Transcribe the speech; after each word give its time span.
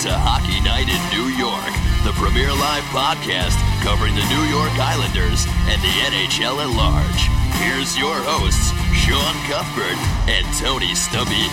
to 0.00 0.08
Hockey 0.08 0.64
Night 0.64 0.88
in 0.88 1.02
New 1.12 1.28
York, 1.36 1.68
the 2.08 2.16
premier 2.16 2.48
live 2.48 2.80
podcast 2.88 3.52
covering 3.84 4.16
the 4.16 4.24
New 4.32 4.48
York 4.48 4.72
Islanders 4.80 5.44
and 5.68 5.76
the 5.84 5.92
NHL 6.08 6.56
at 6.64 6.72
large. 6.72 7.28
Here's 7.60 8.00
your 8.00 8.16
hosts, 8.24 8.72
Sean 8.96 9.36
Cuthbert 9.44 10.00
and 10.24 10.48
Tony 10.56 10.96
Stabile. 10.96 11.52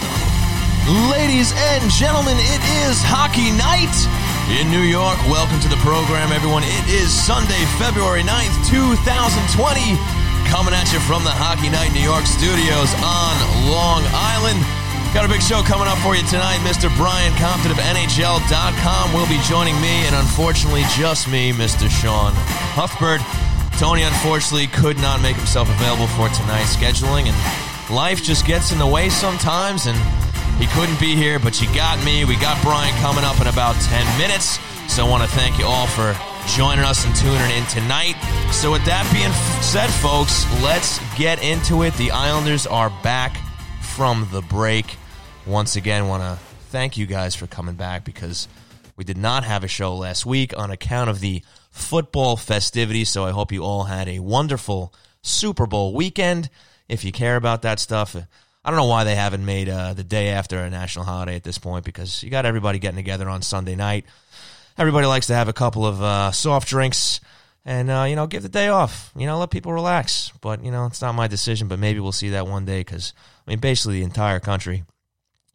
Ladies 1.12 1.52
and 1.76 1.92
gentlemen, 1.92 2.40
it 2.40 2.64
is 2.88 3.04
Hockey 3.04 3.52
Night 3.52 3.92
in 4.56 4.72
New 4.72 4.88
York. 4.88 5.20
Welcome 5.28 5.60
to 5.68 5.68
the 5.68 5.82
program, 5.84 6.32
everyone. 6.32 6.64
It 6.64 6.88
is 6.88 7.12
Sunday, 7.12 7.60
February 7.76 8.24
9th, 8.24 8.56
2020. 8.72 10.00
Coming 10.48 10.72
at 10.72 10.88
you 10.96 11.04
from 11.04 11.28
the 11.28 11.36
Hockey 11.36 11.68
Night 11.68 11.92
New 11.92 12.00
York 12.00 12.24
studios 12.24 12.96
on 13.04 13.36
Long 13.68 14.08
Island. 14.16 14.77
Got 15.18 15.26
a 15.26 15.34
big 15.34 15.42
show 15.42 15.64
coming 15.64 15.88
up 15.88 15.98
for 16.06 16.16
you 16.16 16.22
tonight. 16.28 16.60
Mr. 16.62 16.96
Brian 16.96 17.34
Compton 17.42 17.72
of 17.72 17.78
NHL.com 17.78 19.14
will 19.18 19.26
be 19.26 19.42
joining 19.50 19.74
me, 19.82 20.06
and 20.06 20.14
unfortunately, 20.14 20.84
just 20.96 21.28
me, 21.28 21.52
Mr. 21.52 21.90
Sean 21.90 22.34
Cuthbert. 22.78 23.20
Tony, 23.80 24.04
unfortunately, 24.04 24.68
could 24.68 24.96
not 24.98 25.20
make 25.20 25.36
himself 25.36 25.72
available 25.72 26.06
for 26.06 26.30
tonight's 26.30 26.76
scheduling, 26.76 27.26
and 27.26 27.92
life 27.92 28.22
just 28.22 28.46
gets 28.46 28.72
in 28.72 28.78
the 28.78 28.86
way 28.86 29.10
sometimes, 29.10 29.88
and 29.88 29.98
he 30.62 30.68
couldn't 30.78 31.00
be 31.00 31.16
here, 31.16 31.40
but 31.40 31.60
you 31.60 31.66
got 31.74 31.98
me. 32.06 32.24
We 32.24 32.36
got 32.36 32.62
Brian 32.62 32.94
coming 33.02 33.24
up 33.24 33.42
in 33.42 33.48
about 33.48 33.74
10 33.90 34.20
minutes, 34.20 34.60
so 34.88 35.04
I 35.04 35.10
want 35.10 35.24
to 35.24 35.30
thank 35.36 35.58
you 35.58 35.66
all 35.66 35.88
for 35.88 36.16
joining 36.46 36.86
us 36.86 37.08
and 37.08 37.16
tuning 37.16 37.58
in 37.58 37.66
tonight. 37.74 38.22
So, 38.54 38.72
with 38.72 38.86
that 38.86 39.10
being 39.12 39.34
said, 39.64 39.90
folks, 39.98 40.46
let's 40.62 41.02
get 41.18 41.42
into 41.42 41.82
it. 41.82 41.96
The 41.96 42.12
Islanders 42.12 42.68
are 42.68 42.92
back 43.02 43.36
from 43.82 44.28
the 44.32 44.44
break. 44.44 44.96
Once 45.48 45.78
again, 45.78 46.10
want 46.10 46.22
to 46.22 46.38
thank 46.72 46.98
you 46.98 47.06
guys 47.06 47.34
for 47.34 47.48
coming 47.48 47.76
back 47.76 48.04
because 48.04 48.50
we 48.98 49.06
did 49.06 49.16
not 49.16 49.46
have 49.46 49.64
a 49.64 49.68
show 49.68 49.96
last 49.96 50.26
week 50.26 50.54
on 50.58 50.72
account 50.72 51.10
of 51.10 51.22
the 51.22 51.42
football 51.72 52.36
festivities. 52.36 53.08
So 53.08 53.24
I 53.24 53.32
hope 53.32 53.54
you 53.54 53.64
all 53.64 53.86
had 53.86 54.10
a 54.10 54.20
wonderful 54.20 54.94
Super 55.22 55.66
Bowl 55.66 55.94
weekend. 55.94 56.50
If 56.90 57.06
you 57.06 57.14
care 57.14 57.38
about 57.38 57.62
that 57.62 57.80
stuff, 57.80 58.14
I 58.14 58.70
don't 58.70 58.78
know 58.78 58.88
why 58.88 59.06
they 59.06 59.16
haven't 59.16 59.46
made 59.46 59.70
uh, 59.70 59.94
the 59.94 60.04
day 60.04 60.30
after 60.30 60.60
a 60.60 60.70
national 60.70 61.06
holiday 61.06 61.38
at 61.38 61.46
this 61.46 61.58
point 61.58 61.86
because 61.86 62.22
you 62.24 62.30
got 62.30 62.46
everybody 62.46 62.78
getting 62.78 62.98
together 62.98 63.30
on 63.30 63.42
Sunday 63.42 63.76
night. 63.76 64.04
Everybody 64.78 65.08
likes 65.08 65.28
to 65.28 65.34
have 65.34 65.48
a 65.48 65.54
couple 65.54 65.86
of 65.86 66.02
uh, 66.02 66.32
soft 66.34 66.68
drinks 66.68 67.22
and 67.64 67.90
uh, 67.90 68.06
you 68.10 68.18
know 68.18 68.28
give 68.28 68.44
the 68.44 68.50
day 68.50 68.68
off. 68.68 69.14
You 69.16 69.26
know, 69.28 69.40
let 69.40 69.52
people 69.52 69.72
relax. 69.72 70.34
But 70.42 70.66
you 70.66 70.72
know, 70.72 70.88
it's 70.88 71.02
not 71.02 71.16
my 71.16 71.28
decision. 71.28 71.70
But 71.70 71.80
maybe 71.80 72.02
we'll 72.02 72.12
see 72.12 72.32
that 72.32 72.48
one 72.48 72.66
day 72.66 72.82
because 72.82 73.14
I 73.48 73.52
mean, 73.52 73.60
basically 73.60 74.00
the 74.00 74.04
entire 74.04 74.42
country, 74.42 74.84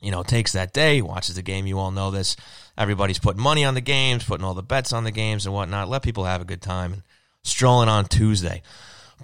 you 0.03 0.11
know, 0.11 0.23
takes 0.23 0.53
that 0.53 0.73
day, 0.73 1.01
watches 1.01 1.37
the 1.37 1.43
game. 1.43 1.67
You 1.67 1.79
all 1.79 1.91
know 1.91 2.11
this. 2.11 2.37
Everybody's 2.77 3.19
putting 3.19 3.43
money 3.43 3.65
on 3.65 3.75
the 3.75 3.81
games, 3.81 4.25
putting 4.25 4.45
all 4.45 4.55
the 4.55 4.63
bets 4.63 4.93
on 4.93 5.05
the 5.05 5.11
games 5.11 5.47
and 5.47 5.55
whatnot. 5.55 5.89
Let 5.89 6.03
people 6.03 6.25
have 6.25 6.41
a 6.41 6.47
good 6.47 6.63
time 6.63 6.93
and 6.93 7.03
strolling 7.45 7.89
on 7.89 8.07
Tuesday. 8.07 8.63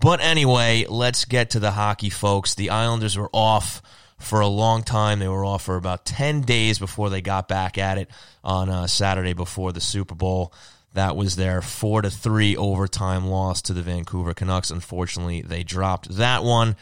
But 0.01 0.21
anyway, 0.21 0.87
let's 0.89 1.25
get 1.25 1.51
to 1.51 1.61
the 1.61 1.73
hockey, 1.73 2.11
folks. 2.11 2.55
The 2.55 2.71
Islanders 2.71 3.19
were 3.19 3.31
off 3.33 3.83
for 4.19 4.41
a 4.41 4.47
long 4.47 4.83
time. 4.83 5.19
They 5.19 5.29
were 5.29 5.45
off 5.45 5.65
for 5.65 5.77
about 5.77 6.05
10 6.05 6.43
days 6.43 6.79
before 6.79 7.11
they 7.11 7.21
got 7.21 7.49
back 7.49 7.79
at 7.79 7.99
it 7.99 8.11
on 8.45 8.69
uh, 8.69 8.87
Saturday 8.87 9.33
before 9.33 9.73
the 9.73 9.81
Super 9.81 10.15
Bowl. 10.15 10.53
That 10.95 11.17
was 11.17 11.37
their 11.37 11.61
4 11.63 12.03
to 12.03 12.11
3 12.11 12.57
overtime 12.57 13.27
loss 13.27 13.63
to 13.63 13.73
the 13.73 13.83
Vancouver 13.83 14.35
Canucks. 14.35 14.71
Unfortunately, 14.71 15.43
they 15.43 15.63
dropped 15.63 16.09
that 16.17 16.45
one. 16.45 16.77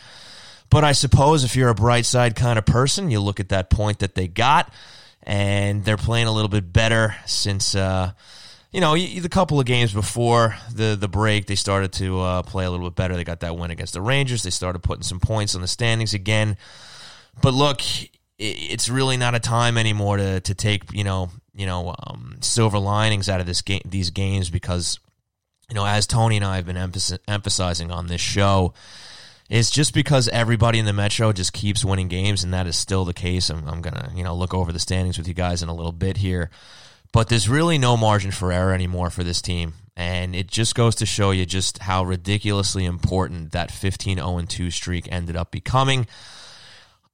But 0.71 0.85
I 0.85 0.93
suppose 0.93 1.45
if 1.45 1.57
you're 1.57 1.69
a 1.69 1.75
bright 1.75 2.07
side 2.07 2.37
kind 2.37 2.59
of 2.59 2.67
person, 2.67 3.11
you 3.11 3.21
look 3.21 3.41
at 3.41 3.51
that 3.51 3.71
point 3.71 4.01
that 4.01 4.15
they 4.15 4.29
got, 4.29 4.73
and 5.23 5.85
they're 5.85 5.97
playing 5.97 6.27
a 6.27 6.33
little 6.33 6.49
bit 6.49 6.73
better 6.73 7.17
since. 7.27 7.75
Uh, 7.75 8.13
you 8.73 8.81
know, 8.81 8.95
the 8.95 9.29
couple 9.31 9.59
of 9.59 9.65
games 9.65 9.93
before 9.93 10.55
the 10.71 10.97
the 11.01 11.09
break, 11.09 11.47
they 11.47 11.55
started 11.55 11.93
to 11.95 12.21
uh, 12.21 12.43
play 12.43 12.67
a 12.67 12.71
little 12.71 12.91
bit 12.91 12.95
better. 12.95 13.17
They 13.17 13.25
got 13.25 13.41
that 13.41 13.57
win 13.57 13.71
against 13.71 13.95
the 13.95 14.03
Rangers. 14.03 14.43
They 14.43 14.51
started 14.51 14.81
putting 14.81 15.03
some 15.03 15.21
points 15.21 15.55
on 15.55 15.63
the 15.63 15.69
standings 15.69 16.13
again. 16.13 16.59
But 17.41 17.55
look, 17.55 17.81
it's 18.39 18.89
really 18.89 19.17
not 19.17 19.35
a 19.35 19.41
time 19.41 19.79
anymore 19.79 20.19
to 20.19 20.41
to 20.41 20.55
take 20.55 20.93
you 20.93 21.05
know 21.05 21.31
you 21.55 21.67
know 21.67 21.95
um, 22.07 22.37
silver 22.41 22.79
linings 22.79 23.29
out 23.29 23.41
of 23.41 23.47
this 23.47 23.63
game 23.63 23.81
these 23.85 24.11
games 24.11 24.51
because 24.51 24.99
you 25.71 25.75
know 25.75 25.87
as 25.87 26.07
Tony 26.07 26.37
and 26.37 26.45
I 26.45 26.57
have 26.57 26.67
been 26.67 26.77
emphasizing 26.77 27.91
on 27.91 28.09
this 28.09 28.21
show 28.21 28.75
is 29.49 29.71
just 29.71 29.95
because 29.95 30.29
everybody 30.29 30.79
in 30.79 30.87
the 30.87 30.93
Metro 30.93 31.33
just 31.33 31.53
keeps 31.53 31.85
winning 31.85 32.09
games, 32.09 32.43
and 32.43 32.53
that 32.53 32.67
is 32.67 32.77
still 32.77 33.05
the 33.05 33.15
case. 33.15 33.51
I'm, 33.51 33.67
I'm 33.69 33.81
gonna 33.81 34.13
you 34.15 34.25
know 34.25 34.35
look 34.35 34.55
over 34.55 34.73
the 34.73 34.79
standings 34.79 35.19
with 35.19 35.29
you 35.29 35.35
guys 35.35 35.63
in 35.63 35.69
a 35.69 35.75
little 35.75 35.93
bit 35.93 36.17
here, 36.17 36.51
but 37.13 37.29
there's 37.29 37.49
really 37.49 37.79
no 37.79 37.97
margin 37.97 38.31
for 38.31 38.53
error 38.53 38.73
anymore 38.73 39.11
for 39.11 39.25
this 39.25 39.41
team, 39.41 39.75
and 39.97 40.35
it 40.35 40.49
just 40.49 40.75
goes 40.75 40.97
to 40.97 41.07
show 41.07 41.31
you 41.31 41.47
just 41.47 41.79
how 41.79 42.05
ridiculously 42.05 42.85
important 42.85 43.53
that 43.53 43.71
15 43.71 44.19
0 44.19 44.43
2 44.49 44.71
streak 44.71 45.11
ended 45.11 45.37
up 45.37 45.51
becoming. 45.51 46.07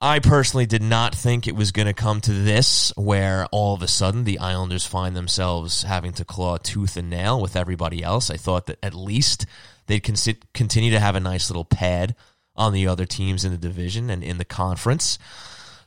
I 0.04 0.18
personally 0.18 0.66
did 0.66 0.82
not 0.82 1.14
think 1.14 1.46
it 1.46 1.54
was 1.54 1.70
going 1.70 1.86
to 1.86 1.94
come 1.94 2.20
to 2.22 2.32
this, 2.32 2.92
where 2.96 3.46
all 3.52 3.72
of 3.72 3.82
a 3.82 3.86
sudden 3.86 4.24
the 4.24 4.40
Islanders 4.40 4.84
find 4.84 5.14
themselves 5.14 5.84
having 5.84 6.12
to 6.14 6.24
claw 6.24 6.56
tooth 6.56 6.96
and 6.96 7.08
nail 7.08 7.40
with 7.40 7.54
everybody 7.54 8.02
else. 8.02 8.28
I 8.28 8.36
thought 8.36 8.66
that 8.66 8.80
at 8.82 8.94
least 8.94 9.46
they'd 9.86 10.00
con- 10.00 10.16
continue 10.54 10.90
to 10.90 11.00
have 11.00 11.16
a 11.16 11.20
nice 11.20 11.50
little 11.50 11.64
pad 11.64 12.14
on 12.54 12.72
the 12.72 12.86
other 12.86 13.06
teams 13.06 13.44
in 13.44 13.52
the 13.52 13.58
division 13.58 14.10
and 14.10 14.22
in 14.22 14.38
the 14.38 14.44
conference. 14.44 15.18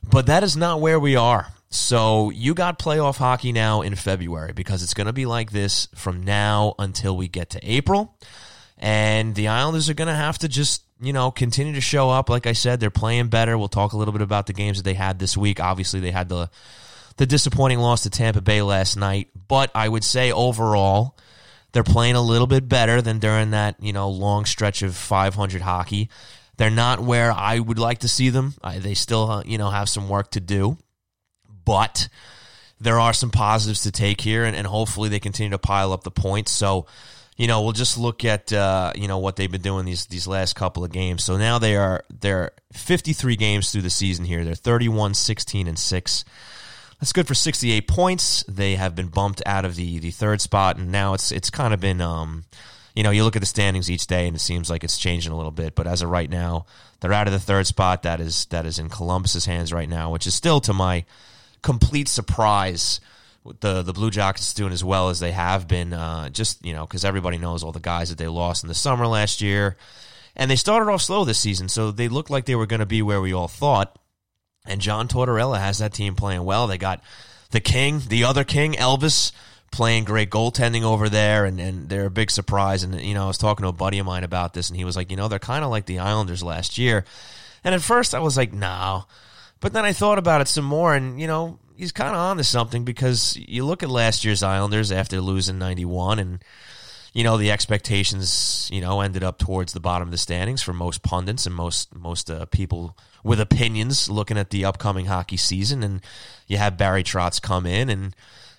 But 0.02 0.26
that 0.26 0.42
is 0.42 0.56
not 0.56 0.80
where 0.80 1.00
we 1.00 1.16
are. 1.16 1.48
So 1.70 2.30
you 2.30 2.54
got 2.54 2.78
playoff 2.78 3.16
hockey 3.16 3.52
now 3.52 3.82
in 3.82 3.94
February 3.94 4.52
because 4.52 4.82
it's 4.82 4.94
going 4.94 5.08
to 5.08 5.12
be 5.12 5.26
like 5.26 5.50
this 5.50 5.88
from 5.94 6.22
now 6.22 6.74
until 6.78 7.16
we 7.16 7.28
get 7.28 7.50
to 7.50 7.60
April. 7.62 8.16
And 8.78 9.34
the 9.34 9.48
Islanders 9.48 9.88
are 9.88 9.94
going 9.94 10.08
to 10.08 10.14
have 10.14 10.38
to 10.38 10.48
just 10.48 10.86
you 11.00 11.12
know, 11.12 11.30
continue 11.30 11.74
to 11.74 11.80
show 11.80 12.10
up. 12.10 12.30
Like 12.30 12.46
I 12.46 12.52
said, 12.52 12.80
they're 12.80 12.90
playing 12.90 13.28
better. 13.28 13.58
We'll 13.58 13.68
talk 13.68 13.92
a 13.92 13.96
little 13.96 14.12
bit 14.12 14.22
about 14.22 14.46
the 14.46 14.52
games 14.52 14.78
that 14.78 14.84
they 14.84 14.94
had 14.94 15.18
this 15.18 15.36
week. 15.36 15.60
Obviously, 15.60 16.00
they 16.00 16.10
had 16.10 16.28
the 16.28 16.50
the 17.16 17.26
disappointing 17.26 17.78
loss 17.78 18.02
to 18.02 18.10
Tampa 18.10 18.42
Bay 18.42 18.60
last 18.60 18.96
night, 18.96 19.28
but 19.48 19.70
I 19.74 19.88
would 19.88 20.04
say 20.04 20.32
overall, 20.32 21.16
they're 21.76 21.84
playing 21.84 22.14
a 22.14 22.22
little 22.22 22.46
bit 22.46 22.70
better 22.70 23.02
than 23.02 23.18
during 23.18 23.50
that, 23.50 23.76
you 23.82 23.92
know, 23.92 24.08
long 24.08 24.46
stretch 24.46 24.80
of 24.80 24.96
500 24.96 25.60
hockey. 25.60 26.08
They're 26.56 26.70
not 26.70 27.00
where 27.00 27.30
I 27.30 27.58
would 27.58 27.78
like 27.78 27.98
to 27.98 28.08
see 28.08 28.30
them. 28.30 28.54
I, 28.64 28.78
they 28.78 28.94
still, 28.94 29.30
uh, 29.30 29.42
you 29.44 29.58
know, 29.58 29.68
have 29.68 29.90
some 29.90 30.08
work 30.08 30.30
to 30.30 30.40
do, 30.40 30.78
but 31.66 32.08
there 32.80 32.98
are 32.98 33.12
some 33.12 33.28
positives 33.28 33.82
to 33.82 33.92
take 33.92 34.22
here, 34.22 34.44
and, 34.44 34.56
and 34.56 34.66
hopefully 34.66 35.10
they 35.10 35.20
continue 35.20 35.50
to 35.50 35.58
pile 35.58 35.92
up 35.92 36.02
the 36.02 36.10
points. 36.10 36.50
So, 36.50 36.86
you 37.36 37.46
know, 37.46 37.60
we'll 37.60 37.72
just 37.72 37.98
look 37.98 38.24
at 38.24 38.54
uh, 38.54 38.94
you 38.96 39.06
know 39.06 39.18
what 39.18 39.36
they've 39.36 39.52
been 39.52 39.60
doing 39.60 39.84
these 39.84 40.06
these 40.06 40.26
last 40.26 40.56
couple 40.56 40.82
of 40.82 40.90
games. 40.90 41.24
So 41.24 41.36
now 41.36 41.58
they 41.58 41.76
are 41.76 42.04
they're 42.08 42.52
53 42.72 43.36
games 43.36 43.70
through 43.70 43.82
the 43.82 43.90
season 43.90 44.24
here. 44.24 44.46
They're 44.46 44.54
31 44.54 45.12
16 45.12 45.68
and 45.68 45.78
6. 45.78 46.24
That's 47.00 47.12
good 47.12 47.26
for 47.26 47.34
68 47.34 47.86
points. 47.86 48.44
They 48.48 48.76
have 48.76 48.94
been 48.94 49.08
bumped 49.08 49.42
out 49.44 49.64
of 49.64 49.76
the 49.76 49.98
the 49.98 50.10
third 50.10 50.40
spot 50.40 50.78
and 50.78 50.90
now 50.90 51.14
it's 51.14 51.30
it's 51.30 51.50
kind 51.50 51.74
of 51.74 51.80
been 51.80 52.00
um 52.00 52.44
you 52.94 53.02
know, 53.02 53.10
you 53.10 53.24
look 53.24 53.36
at 53.36 53.40
the 53.40 53.46
standings 53.46 53.90
each 53.90 54.06
day 54.06 54.26
and 54.26 54.34
it 54.34 54.40
seems 54.40 54.70
like 54.70 54.82
it's 54.82 54.96
changing 54.96 55.30
a 55.30 55.36
little 55.36 55.50
bit, 55.50 55.74
but 55.74 55.86
as 55.86 56.00
of 56.00 56.08
right 56.08 56.30
now, 56.30 56.64
they're 57.00 57.12
out 57.12 57.26
of 57.26 57.34
the 57.34 57.38
third 57.38 57.66
spot. 57.66 58.04
That 58.04 58.20
is 58.20 58.46
that 58.46 58.64
is 58.64 58.78
in 58.78 58.88
Columbus's 58.88 59.44
hands 59.44 59.72
right 59.72 59.88
now, 59.88 60.10
which 60.10 60.26
is 60.26 60.34
still 60.34 60.60
to 60.62 60.72
my 60.72 61.04
complete 61.62 62.08
surprise 62.08 63.00
the 63.60 63.82
the 63.82 63.92
Blue 63.92 64.10
Jackets 64.10 64.54
doing 64.54 64.72
as 64.72 64.82
well 64.82 65.08
as 65.08 65.20
they 65.20 65.32
have 65.32 65.68
been. 65.68 65.92
Uh, 65.92 66.28
just 66.30 66.64
you 66.64 66.72
know, 66.72 66.86
because 66.86 67.04
everybody 67.04 67.38
knows 67.38 67.62
all 67.62 67.72
the 67.72 67.80
guys 67.80 68.08
that 68.08 68.18
they 68.18 68.28
lost 68.28 68.64
in 68.64 68.68
the 68.68 68.74
summer 68.74 69.06
last 69.06 69.40
year, 69.40 69.76
and 70.34 70.50
they 70.50 70.56
started 70.56 70.90
off 70.90 71.02
slow 71.02 71.24
this 71.24 71.38
season, 71.38 71.68
so 71.68 71.90
they 71.90 72.08
looked 72.08 72.30
like 72.30 72.46
they 72.46 72.56
were 72.56 72.66
going 72.66 72.80
to 72.80 72.86
be 72.86 73.02
where 73.02 73.20
we 73.20 73.32
all 73.32 73.48
thought. 73.48 73.98
And 74.68 74.80
John 74.80 75.08
Tortorella 75.08 75.58
has 75.58 75.78
that 75.78 75.92
team 75.92 76.14
playing 76.14 76.44
well. 76.44 76.66
They 76.66 76.78
got 76.78 77.02
the 77.50 77.60
King, 77.60 78.00
the 78.08 78.24
other 78.24 78.44
King, 78.44 78.74
Elvis, 78.74 79.32
playing 79.70 80.04
great 80.04 80.30
goaltending 80.30 80.82
over 80.82 81.08
there, 81.08 81.44
and, 81.44 81.60
and 81.60 81.88
they're 81.88 82.06
a 82.06 82.10
big 82.10 82.30
surprise. 82.30 82.82
And 82.82 83.00
you 83.00 83.14
know, 83.14 83.24
I 83.24 83.28
was 83.28 83.38
talking 83.38 83.62
to 83.64 83.68
a 83.68 83.72
buddy 83.72 83.98
of 83.98 84.06
mine 84.06 84.24
about 84.24 84.54
this, 84.54 84.68
and 84.68 84.76
he 84.76 84.84
was 84.84 84.96
like, 84.96 85.10
you 85.10 85.16
know, 85.16 85.28
they're 85.28 85.38
kind 85.38 85.64
of 85.64 85.70
like 85.70 85.86
the 85.86 85.98
Islanders 85.98 86.42
last 86.42 86.78
year. 86.78 87.04
And 87.64 87.74
at 87.74 87.82
first, 87.82 88.14
I 88.14 88.20
was 88.20 88.36
like, 88.36 88.52
no. 88.52 89.04
But 89.60 89.72
then 89.72 89.84
I 89.84 89.92
thought 89.92 90.18
about 90.18 90.40
it 90.40 90.48
some 90.48 90.64
more, 90.64 90.94
and 90.94 91.20
you 91.20 91.26
know, 91.26 91.58
he's 91.76 91.92
kind 91.92 92.10
of 92.10 92.16
on 92.16 92.36
to 92.38 92.44
something 92.44 92.84
because 92.84 93.36
you 93.36 93.64
look 93.64 93.82
at 93.82 93.90
last 93.90 94.24
year's 94.24 94.42
Islanders 94.42 94.92
after 94.92 95.20
losing 95.20 95.58
91 95.58 96.18
and 96.18 96.42
you 97.16 97.24
know 97.24 97.38
the 97.38 97.50
expectations 97.50 98.68
you 98.70 98.82
know 98.82 99.00
ended 99.00 99.24
up 99.24 99.38
towards 99.38 99.72
the 99.72 99.80
bottom 99.80 100.06
of 100.06 100.12
the 100.12 100.18
standings 100.18 100.60
for 100.60 100.74
most 100.74 101.02
pundits 101.02 101.46
and 101.46 101.54
most 101.54 101.94
most 101.94 102.30
uh, 102.30 102.44
people 102.44 102.94
with 103.24 103.40
opinions 103.40 104.10
looking 104.10 104.36
at 104.36 104.50
the 104.50 104.66
upcoming 104.66 105.06
hockey 105.06 105.38
season. 105.38 105.82
And 105.82 106.02
you 106.46 106.58
have 106.58 106.76
Barry 106.76 107.02
Trotz 107.02 107.40
come 107.40 107.64
in 107.64 107.88
and 107.88 108.14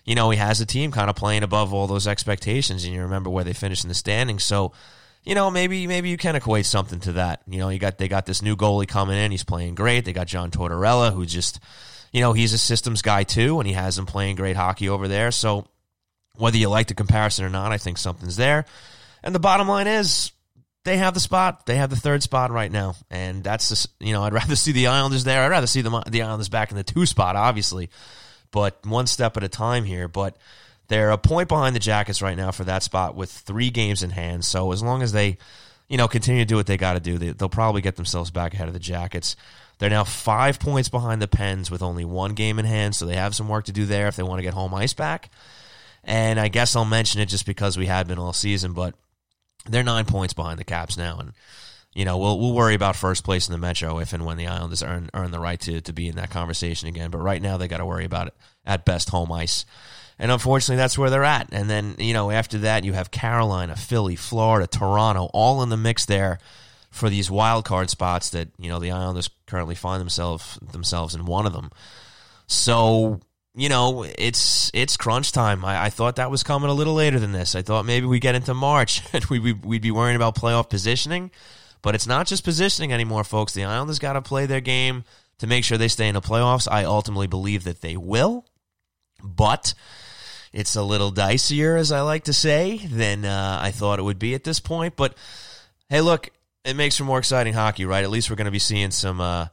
you 0.05 0.15
know 0.15 0.31
he 0.31 0.39
has 0.39 0.57
the 0.57 0.65
team 0.65 0.91
kind 0.91 1.07
of 1.07 1.15
playing 1.15 1.43
above 1.43 1.71
all 1.71 1.85
those 1.85 2.07
expectations 2.07 2.83
and 2.83 2.95
you 2.95 3.03
remember 3.03 3.29
where 3.29 3.43
they 3.43 3.53
finished 3.53 3.83
in 3.83 3.89
the 3.89 3.93
standings. 3.93 4.43
So 4.43 4.71
you 5.23 5.35
know 5.35 5.51
maybe 5.51 5.85
maybe 5.85 6.09
you 6.09 6.17
can 6.17 6.35
equate 6.35 6.65
something 6.65 6.99
to 7.01 7.11
that. 7.11 7.43
You 7.47 7.59
know 7.59 7.69
you 7.69 7.77
got 7.77 7.99
they 7.99 8.07
got 8.07 8.25
this 8.25 8.41
new 8.41 8.55
goalie 8.55 8.87
coming 8.87 9.19
in. 9.19 9.29
He's 9.29 9.43
playing 9.43 9.75
great. 9.75 10.03
They 10.03 10.13
got 10.13 10.25
John 10.25 10.49
Tortorella 10.49 11.13
who 11.13 11.27
just 11.27 11.59
you 12.11 12.21
know, 12.21 12.33
he's 12.33 12.53
a 12.53 12.57
systems 12.57 13.01
guy 13.01 13.23
too, 13.23 13.59
and 13.59 13.67
he 13.67 13.73
has 13.73 13.97
him 13.97 14.05
playing 14.05 14.37
great 14.37 14.55
hockey 14.55 14.87
over 14.87 15.09
there. 15.09 15.29
So 15.29 15.67
whether 16.37 16.57
you 16.57 16.69
like 16.69 16.87
the 16.87 16.93
comparison 16.93 17.45
or 17.45 17.49
not, 17.49 17.71
I 17.71 17.77
think 17.77 17.97
something's 17.97 18.37
there. 18.37 18.65
And 19.23 19.33
the 19.33 19.39
bottom 19.39 19.67
line 19.67 19.87
is 19.87 20.31
they 20.83 20.97
have 20.97 21.13
the 21.13 21.19
spot. 21.19 21.65
They 21.65 21.75
have 21.75 21.89
the 21.89 21.95
third 21.95 22.23
spot 22.23 22.49
right 22.49 22.71
now, 22.71 22.95
and 23.09 23.43
that's 23.43 23.69
the, 23.69 24.05
you 24.05 24.13
know 24.13 24.23
I'd 24.23 24.33
rather 24.41 24.55
see 24.55 24.71
the 24.71 24.87
Islanders 24.87 25.23
there. 25.23 25.43
I'd 25.43 25.51
rather 25.51 25.67
see 25.67 25.81
the 25.81 26.03
the 26.09 26.21
Islanders 26.21 26.49
back 26.49 26.71
in 26.71 26.77
the 26.77 26.83
two 26.83 27.05
spot, 27.05 27.35
obviously, 27.35 27.89
but 28.51 28.85
one 28.85 29.07
step 29.07 29.37
at 29.37 29.43
a 29.43 29.49
time 29.49 29.83
here. 29.83 30.07
But 30.07 30.37
they're 30.87 31.11
a 31.11 31.17
point 31.17 31.49
behind 31.49 31.75
the 31.75 31.79
Jackets 31.79 32.21
right 32.21 32.37
now 32.37 32.51
for 32.51 32.63
that 32.63 32.83
spot 32.83 33.15
with 33.15 33.29
three 33.29 33.69
games 33.69 34.03
in 34.03 34.09
hand. 34.09 34.45
So 34.45 34.71
as 34.71 34.81
long 34.81 35.01
as 35.01 35.11
they, 35.11 35.37
you 35.89 35.97
know, 35.97 36.07
continue 36.07 36.43
to 36.43 36.45
do 36.45 36.55
what 36.55 36.65
they 36.65 36.77
got 36.77 36.93
to 36.93 36.99
do, 36.99 37.17
they, 37.17 37.31
they'll 37.31 37.49
probably 37.49 37.81
get 37.81 37.97
themselves 37.97 38.31
back 38.31 38.53
ahead 38.53 38.67
of 38.67 38.73
the 38.73 38.79
Jackets. 38.79 39.35
They're 39.79 39.89
now 39.89 40.05
five 40.05 40.59
points 40.59 40.89
behind 40.89 41.21
the 41.21 41.27
Pens 41.27 41.69
with 41.69 41.83
only 41.83 42.05
one 42.05 42.33
game 42.33 42.57
in 42.57 42.65
hand, 42.65 42.95
so 42.95 43.05
they 43.05 43.15
have 43.15 43.35
some 43.35 43.49
work 43.49 43.65
to 43.65 43.71
do 43.71 43.85
there 43.85 44.07
if 44.07 44.15
they 44.15 44.23
want 44.23 44.39
to 44.39 44.43
get 44.43 44.53
home 44.53 44.73
ice 44.73 44.93
back. 44.93 45.29
And 46.07 46.39
I 46.39 46.47
guess 46.47 46.75
I'll 46.75 46.85
mention 46.85 47.21
it 47.21 47.27
just 47.27 47.45
because 47.45 47.77
we 47.77 47.85
had 47.85 48.07
been 48.07 48.17
all 48.17 48.33
season, 48.33 48.71
but 48.71 48.95
they're 49.65 49.83
nine 49.83 50.05
points 50.05 50.33
behind 50.33 50.57
the 50.57 50.63
Caps 50.63 50.97
now, 50.97 51.19
and 51.19 51.33
you 51.93 52.05
know 52.05 52.17
we'll 52.17 52.39
we'll 52.39 52.53
worry 52.53 52.75
about 52.75 52.95
first 52.95 53.25
place 53.25 53.47
in 53.47 53.51
the 53.51 53.57
Metro 53.57 53.99
if 53.99 54.13
and 54.13 54.25
when 54.25 54.37
the 54.37 54.47
Islanders 54.47 54.81
earn 54.81 55.09
earn 55.13 55.31
the 55.31 55.39
right 55.39 55.59
to 55.59 55.81
to 55.81 55.93
be 55.93 56.07
in 56.07 56.15
that 56.15 56.29
conversation 56.29 56.87
again. 56.87 57.11
But 57.11 57.19
right 57.19 57.41
now 57.41 57.57
they 57.57 57.67
got 57.67 57.77
to 57.77 57.85
worry 57.85 58.05
about 58.05 58.27
it 58.27 58.33
at 58.65 58.85
best 58.85 59.09
home 59.09 59.31
ice. 59.31 59.65
And 60.19 60.31
unfortunately, 60.31 60.77
that's 60.77 60.97
where 60.97 61.09
they're 61.11 61.23
at. 61.23 61.49
And 61.51 61.69
then, 61.69 61.95
you 61.99 62.13
know, 62.13 62.31
after 62.31 62.57
that, 62.59 62.83
you 62.83 62.93
have 62.93 63.11
Carolina, 63.11 63.75
Philly, 63.75 64.15
Florida, 64.15 64.65
Toronto, 64.65 65.29
all 65.31 65.61
in 65.61 65.69
the 65.69 65.77
mix 65.77 66.05
there 66.05 66.39
for 66.89 67.07
these 67.07 67.29
wild 67.29 67.65
card 67.65 67.91
spots 67.91 68.31
that, 68.31 68.49
you 68.57 68.67
know, 68.67 68.79
the 68.79 68.89
Islanders 68.89 69.29
currently 69.45 69.75
find 69.75 70.01
themselves 70.01 70.57
themselves 70.71 71.13
in 71.13 71.25
one 71.25 71.45
of 71.45 71.53
them. 71.53 71.69
So, 72.47 73.19
you 73.57 73.69
know, 73.69 74.03
it's 74.03 74.69
it's 74.71 74.97
crunch 74.97 75.31
time. 75.31 75.65
I, 75.65 75.85
I, 75.85 75.89
thought 75.89 76.17
that 76.17 76.29
was 76.29 76.43
coming 76.43 76.69
a 76.69 76.73
little 76.73 76.93
later 76.93 77.19
than 77.19 77.31
this. 77.31 77.55
I 77.55 77.63
thought 77.63 77.85
maybe 77.85 78.05
we 78.05 78.19
get 78.19 78.35
into 78.35 78.53
March 78.53 79.01
and 79.13 79.25
we, 79.25 79.39
we, 79.39 79.53
we'd 79.53 79.81
be 79.81 79.89
worrying 79.89 80.15
about 80.15 80.35
playoff 80.35 80.69
positioning. 80.69 81.31
But 81.81 81.95
it's 81.95 82.05
not 82.05 82.27
just 82.27 82.43
positioning 82.43 82.93
anymore, 82.93 83.23
folks. 83.23 83.53
The 83.53 83.63
Islanders 83.63 83.97
got 83.97 84.13
to 84.13 84.21
play 84.21 84.45
their 84.45 84.61
game 84.61 85.05
to 85.39 85.47
make 85.47 85.63
sure 85.63 85.77
they 85.77 85.87
stay 85.87 86.07
in 86.07 86.13
the 86.13 86.21
playoffs. 86.21 86.67
I 86.71 86.83
ultimately 86.83 87.27
believe 87.27 87.63
that 87.63 87.81
they 87.81 87.97
will. 87.97 88.45
But 89.23 89.73
it's 90.53 90.75
a 90.75 90.83
little 90.83 91.11
dicier, 91.11 91.79
as 91.79 91.91
I 91.91 92.01
like 92.01 92.25
to 92.25 92.33
say, 92.33 92.77
than 92.77 93.25
uh, 93.25 93.59
I 93.59 93.71
thought 93.71 93.99
it 93.99 94.03
would 94.03 94.19
be 94.19 94.35
at 94.35 94.43
this 94.43 94.59
point. 94.59 94.95
But 94.95 95.15
hey, 95.89 96.01
look, 96.01 96.29
it 96.63 96.75
makes 96.75 96.97
for 96.97 97.05
more 97.05 97.19
exciting 97.19 97.53
hockey, 97.53 97.85
right? 97.85 98.03
At 98.03 98.11
least 98.11 98.29
we're 98.29 98.35
going 98.35 98.45
to 98.45 98.51
be 98.51 98.59
seeing 98.59 98.91
some, 98.91 99.19
uh, 99.19 99.47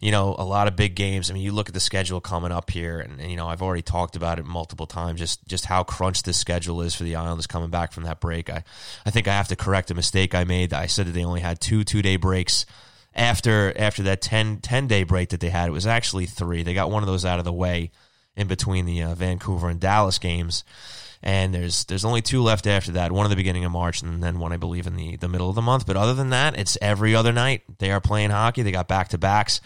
you 0.00 0.10
know, 0.10 0.34
a 0.38 0.44
lot 0.44 0.68
of 0.68 0.76
big 0.76 0.94
games. 0.94 1.30
I 1.30 1.34
mean, 1.34 1.42
you 1.42 1.52
look 1.52 1.68
at 1.68 1.74
the 1.74 1.80
schedule 1.80 2.20
coming 2.20 2.52
up 2.52 2.70
here, 2.70 3.00
and, 3.00 3.20
and, 3.20 3.30
you 3.30 3.36
know, 3.36 3.48
I've 3.48 3.62
already 3.62 3.82
talked 3.82 4.14
about 4.14 4.38
it 4.38 4.44
multiple 4.44 4.86
times. 4.86 5.18
Just 5.18 5.46
just 5.46 5.64
how 5.64 5.84
crunched 5.84 6.24
this 6.24 6.36
schedule 6.36 6.82
is 6.82 6.94
for 6.94 7.04
the 7.04 7.16
Islanders 7.16 7.46
coming 7.46 7.70
back 7.70 7.92
from 7.92 8.04
that 8.04 8.20
break. 8.20 8.50
I 8.50 8.62
I 9.06 9.10
think 9.10 9.26
I 9.26 9.32
have 9.32 9.48
to 9.48 9.56
correct 9.56 9.90
a 9.90 9.94
mistake 9.94 10.34
I 10.34 10.44
made. 10.44 10.72
I 10.72 10.86
said 10.86 11.06
that 11.06 11.12
they 11.12 11.24
only 11.24 11.40
had 11.40 11.60
two 11.60 11.82
two 11.82 12.02
day 12.02 12.16
breaks 12.16 12.66
after 13.14 13.72
after 13.76 14.02
that 14.04 14.20
10, 14.20 14.58
10 14.58 14.86
day 14.86 15.02
break 15.02 15.30
that 15.30 15.40
they 15.40 15.50
had. 15.50 15.68
It 15.68 15.72
was 15.72 15.86
actually 15.86 16.26
three. 16.26 16.62
They 16.62 16.74
got 16.74 16.90
one 16.90 17.02
of 17.02 17.08
those 17.08 17.24
out 17.24 17.38
of 17.38 17.44
the 17.44 17.52
way 17.52 17.90
in 18.36 18.46
between 18.46 18.84
the 18.84 19.02
uh, 19.02 19.14
Vancouver 19.14 19.68
and 19.68 19.80
Dallas 19.80 20.18
games. 20.18 20.62
And 21.26 21.52
there's 21.52 21.84
there's 21.86 22.04
only 22.04 22.22
two 22.22 22.40
left 22.40 22.68
after 22.68 22.92
that. 22.92 23.10
One 23.10 23.26
at 23.26 23.30
the 23.30 23.36
beginning 23.36 23.64
of 23.64 23.72
March, 23.72 24.00
and 24.00 24.22
then 24.22 24.38
one 24.38 24.52
I 24.52 24.58
believe 24.58 24.86
in 24.86 24.94
the 24.94 25.16
the 25.16 25.26
middle 25.26 25.48
of 25.48 25.56
the 25.56 25.60
month. 25.60 25.84
But 25.84 25.96
other 25.96 26.14
than 26.14 26.30
that, 26.30 26.56
it's 26.56 26.78
every 26.80 27.16
other 27.16 27.32
night 27.32 27.62
they 27.78 27.90
are 27.90 28.00
playing 28.00 28.30
hockey. 28.30 28.62
They 28.62 28.70
got 28.70 28.86
back 28.86 29.08
to 29.08 29.18
backs. 29.18 29.60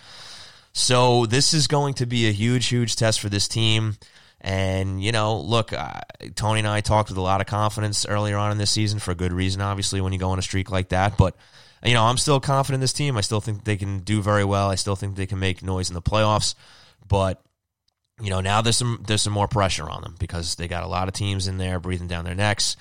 So 0.73 1.27
this 1.27 1.53
is 1.53 1.67
going 1.67 1.95
to 1.95 2.07
be 2.07 2.27
a 2.27 2.33
huge, 2.33 2.69
huge 2.69 2.97
test 2.97 3.21
for 3.21 3.29
this 3.29 3.47
team. 3.47 3.99
And, 4.41 5.05
you 5.05 5.12
know, 5.12 5.39
look, 5.39 5.75
uh, 5.75 6.01
Tony 6.35 6.61
and 6.61 6.69
I 6.69 6.81
talked 6.81 7.11
with 7.11 7.19
a 7.19 7.23
lot 7.23 7.43
of 7.43 7.47
confidence 7.47 8.07
earlier 8.07 8.39
on 8.39 8.53
in 8.53 8.57
this 8.57 8.71
season 8.71 8.99
for 8.99 9.11
a 9.11 9.15
good 9.15 9.33
reason, 9.33 9.61
obviously, 9.61 10.01
when 10.01 10.15
you 10.15 10.19
go 10.19 10.31
on 10.31 10.39
a 10.39 10.43
streak 10.43 10.71
like 10.71 10.89
that. 10.91 11.19
But, 11.19 11.37
you 11.85 11.93
know, 11.93 12.05
I'm 12.05 12.17
still 12.17 12.41
confident 12.41 12.77
in 12.77 12.81
this 12.81 12.95
team. 12.95 13.19
I 13.19 13.21
still 13.21 13.43
think 13.43 13.65
they 13.65 13.77
can 13.77 13.99
do 13.99 14.23
very 14.23 14.45
well. 14.45 14.71
I 14.71 14.77
still 14.77 14.97
think 14.97 15.17
they 15.17 15.27
can 15.27 15.41
make 15.41 15.62
noise 15.62 15.91
in 15.91 15.95
the 15.95 16.01
playoffs. 16.01 16.55
But 17.07 17.43
you 18.20 18.31
know, 18.31 18.40
now 18.40 18.61
there's 18.61 18.76
some 18.76 19.02
there's 19.06 19.22
some 19.22 19.32
more 19.32 19.49
pressure 19.49 19.88
on 19.88 20.02
them 20.02 20.14
because 20.19 20.55
they 20.56 20.69
got 20.69 20.82
a 20.82 20.88
lot 20.88 21.08
of 21.08 21.14
teams 21.14 21.46
in 21.46 21.58
there 21.58 21.81
breathing 21.81 22.08
down 22.08 22.25
their 22.25 22.34
necks, 22.34 22.76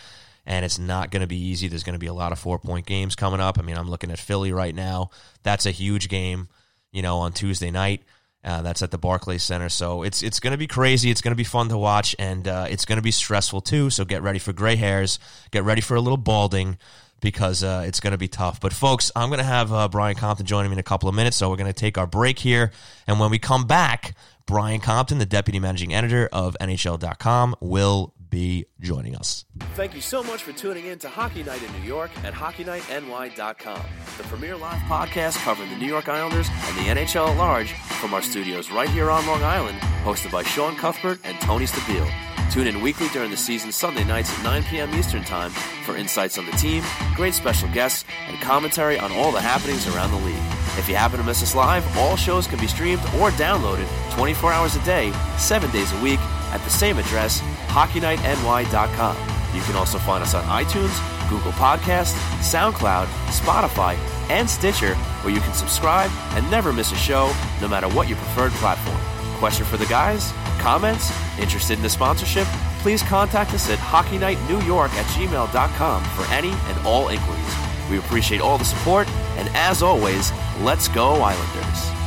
and 0.45 0.65
it's 0.65 0.79
not 0.79 1.11
going 1.11 1.21
to 1.21 1.27
be 1.27 1.37
easy. 1.37 1.67
There's 1.67 1.83
going 1.83 1.93
to 1.93 1.99
be 1.99 2.07
a 2.07 2.13
lot 2.13 2.31
of 2.31 2.39
four 2.39 2.59
point 2.59 2.85
games 2.85 3.15
coming 3.15 3.39
up. 3.39 3.57
I 3.59 3.61
mean, 3.61 3.77
I'm 3.77 3.89
looking 3.89 4.11
at 4.11 4.19
Philly 4.19 4.51
right 4.51 4.75
now. 4.75 5.11
That's 5.43 5.65
a 5.65 5.71
huge 5.71 6.09
game, 6.09 6.49
you 6.91 7.01
know, 7.01 7.19
on 7.19 7.33
Tuesday 7.33 7.71
night. 7.71 8.03
Uh, 8.43 8.61
that's 8.61 8.81
at 8.81 8.91
the 8.91 8.97
Barclays 8.97 9.43
Center, 9.43 9.67
so 9.67 10.03
it's 10.03 10.23
it's 10.23 10.39
going 10.39 10.51
to 10.51 10.57
be 10.57 10.67
crazy. 10.67 11.11
It's 11.11 11.21
going 11.21 11.33
to 11.33 11.37
be 11.37 11.43
fun 11.43 11.67
to 11.69 11.77
watch, 11.77 12.15
and 12.17 12.47
uh, 12.47 12.67
it's 12.69 12.85
going 12.85 12.97
to 12.97 13.03
be 13.03 13.11
stressful 13.11 13.61
too. 13.61 13.89
So 13.89 14.05
get 14.05 14.21
ready 14.21 14.39
for 14.39 14.53
gray 14.53 14.77
hairs. 14.77 15.19
Get 15.51 15.65
ready 15.65 15.81
for 15.81 15.95
a 15.95 16.01
little 16.01 16.17
balding 16.17 16.77
because 17.19 17.63
uh, 17.63 17.83
it's 17.85 17.99
going 17.99 18.11
to 18.11 18.17
be 18.17 18.29
tough. 18.29 18.61
But 18.61 18.71
folks, 18.71 19.11
I'm 19.13 19.27
going 19.27 19.39
to 19.39 19.45
have 19.45 19.73
uh, 19.73 19.89
Brian 19.89 20.15
Compton 20.15 20.45
joining 20.45 20.71
me 20.71 20.75
in 20.75 20.79
a 20.79 20.83
couple 20.83 21.09
of 21.09 21.15
minutes, 21.15 21.35
so 21.35 21.49
we're 21.49 21.57
going 21.57 21.67
to 21.67 21.73
take 21.73 21.97
our 21.97 22.07
break 22.07 22.39
here, 22.39 22.71
and 23.07 23.19
when 23.19 23.29
we 23.29 23.39
come 23.39 23.67
back, 23.67 24.15
Brian 24.49 24.79
Compton, 24.79 25.19
the 25.19 25.27
deputy 25.27 25.59
managing 25.59 25.93
editor 25.93 26.27
of 26.33 26.57
NHL.com, 26.59 27.55
will 27.59 28.15
be 28.31 28.65
joining 28.81 29.15
us. 29.15 29.45
Thank 29.75 29.93
you 29.93 30.01
so 30.01 30.23
much 30.23 30.41
for 30.41 30.53
tuning 30.53 30.87
in 30.87 30.97
to 30.99 31.07
Hockey 31.07 31.43
Night 31.43 31.61
in 31.61 31.71
New 31.79 31.87
York 31.87 32.09
at 32.23 32.33
HockeyNightNY.com, 32.33 33.81
the 34.17 34.23
premier 34.23 34.57
live 34.57 34.81
podcast 34.89 35.37
covering 35.43 35.69
the 35.69 35.77
New 35.77 35.85
York 35.85 36.09
Islanders 36.09 36.47
and 36.49 36.77
the 36.77 36.89
NHL 36.89 37.29
at 37.29 37.37
large 37.37 37.73
from 37.73 38.15
our 38.15 38.23
studios 38.23 38.71
right 38.71 38.89
here 38.89 39.11
on 39.11 39.23
Long 39.27 39.43
Island, 39.43 39.77
hosted 40.03 40.31
by 40.31 40.41
Sean 40.41 40.75
Cuthbert 40.75 41.19
and 41.23 41.39
Tony 41.41 41.65
Stabile. 41.65 42.11
Tune 42.51 42.65
in 42.65 42.81
weekly 42.81 43.07
during 43.09 43.29
the 43.29 43.37
season 43.37 43.71
Sunday 43.71 44.03
nights 44.03 44.35
at 44.35 44.43
9 44.43 44.63
p.m. 44.63 44.91
Eastern 44.95 45.23
Time 45.23 45.51
for 45.85 45.95
insights 45.95 46.39
on 46.39 46.47
the 46.47 46.51
team, 46.53 46.83
great 47.15 47.35
special 47.35 47.69
guests, 47.69 48.03
and 48.27 48.41
commentary 48.41 48.97
on 48.97 49.11
all 49.11 49.31
the 49.31 49.39
happenings 49.39 49.87
around 49.87 50.09
the 50.09 50.25
league. 50.25 50.58
If 50.79 50.87
you 50.87 50.95
happen 50.95 51.17
to 51.17 51.25
miss 51.25 51.43
us 51.43 51.55
live, 51.55 51.85
all 51.97 52.15
shows 52.15 52.47
can 52.47 52.57
be 52.57 52.65
streamed 52.65 53.01
or 53.19 53.31
downloaded 53.31 53.85
24 54.13 54.53
hours 54.53 54.77
a 54.77 54.85
day, 54.85 55.11
7 55.37 55.69
days 55.71 55.91
a 55.91 56.01
week 56.01 56.21
at 56.53 56.61
the 56.63 56.69
same 56.69 56.97
address, 56.97 57.41
HockeyNightNY.com. 57.67 59.17
You 59.53 59.61
can 59.63 59.75
also 59.75 59.97
find 59.97 60.23
us 60.23 60.33
on 60.33 60.43
iTunes, 60.45 60.95
Google 61.29 61.51
Podcasts, 61.51 62.15
SoundCloud, 62.39 63.07
Spotify, 63.27 63.95
and 64.29 64.49
Stitcher, 64.49 64.95
where 64.95 65.33
you 65.33 65.41
can 65.41 65.53
subscribe 65.53 66.11
and 66.31 66.49
never 66.49 66.71
miss 66.71 66.93
a 66.93 66.95
show, 66.95 67.29
no 67.59 67.67
matter 67.67 67.89
what 67.89 68.07
your 68.07 68.17
preferred 68.17 68.53
platform. 68.53 68.97
Question 69.37 69.65
for 69.65 69.75
the 69.75 69.85
guys? 69.87 70.31
Comments? 70.59 71.11
Interested 71.37 71.77
in 71.77 71.83
the 71.83 71.89
sponsorship? 71.89 72.47
Please 72.79 73.03
contact 73.03 73.53
us 73.53 73.69
at 73.69 73.79
HockeyNightNewYork 73.79 74.91
at 74.91 75.05
gmail.com 75.07 76.03
for 76.05 76.33
any 76.33 76.51
and 76.51 76.87
all 76.87 77.09
inquiries. 77.09 77.55
We 77.89 77.97
appreciate 77.97 78.39
all 78.39 78.57
the 78.57 78.65
support, 78.65 79.07
and 79.39 79.49
as 79.55 79.81
always, 79.81 80.31
let's 80.61 80.87
go 80.89 81.21
Islanders. 81.21 81.99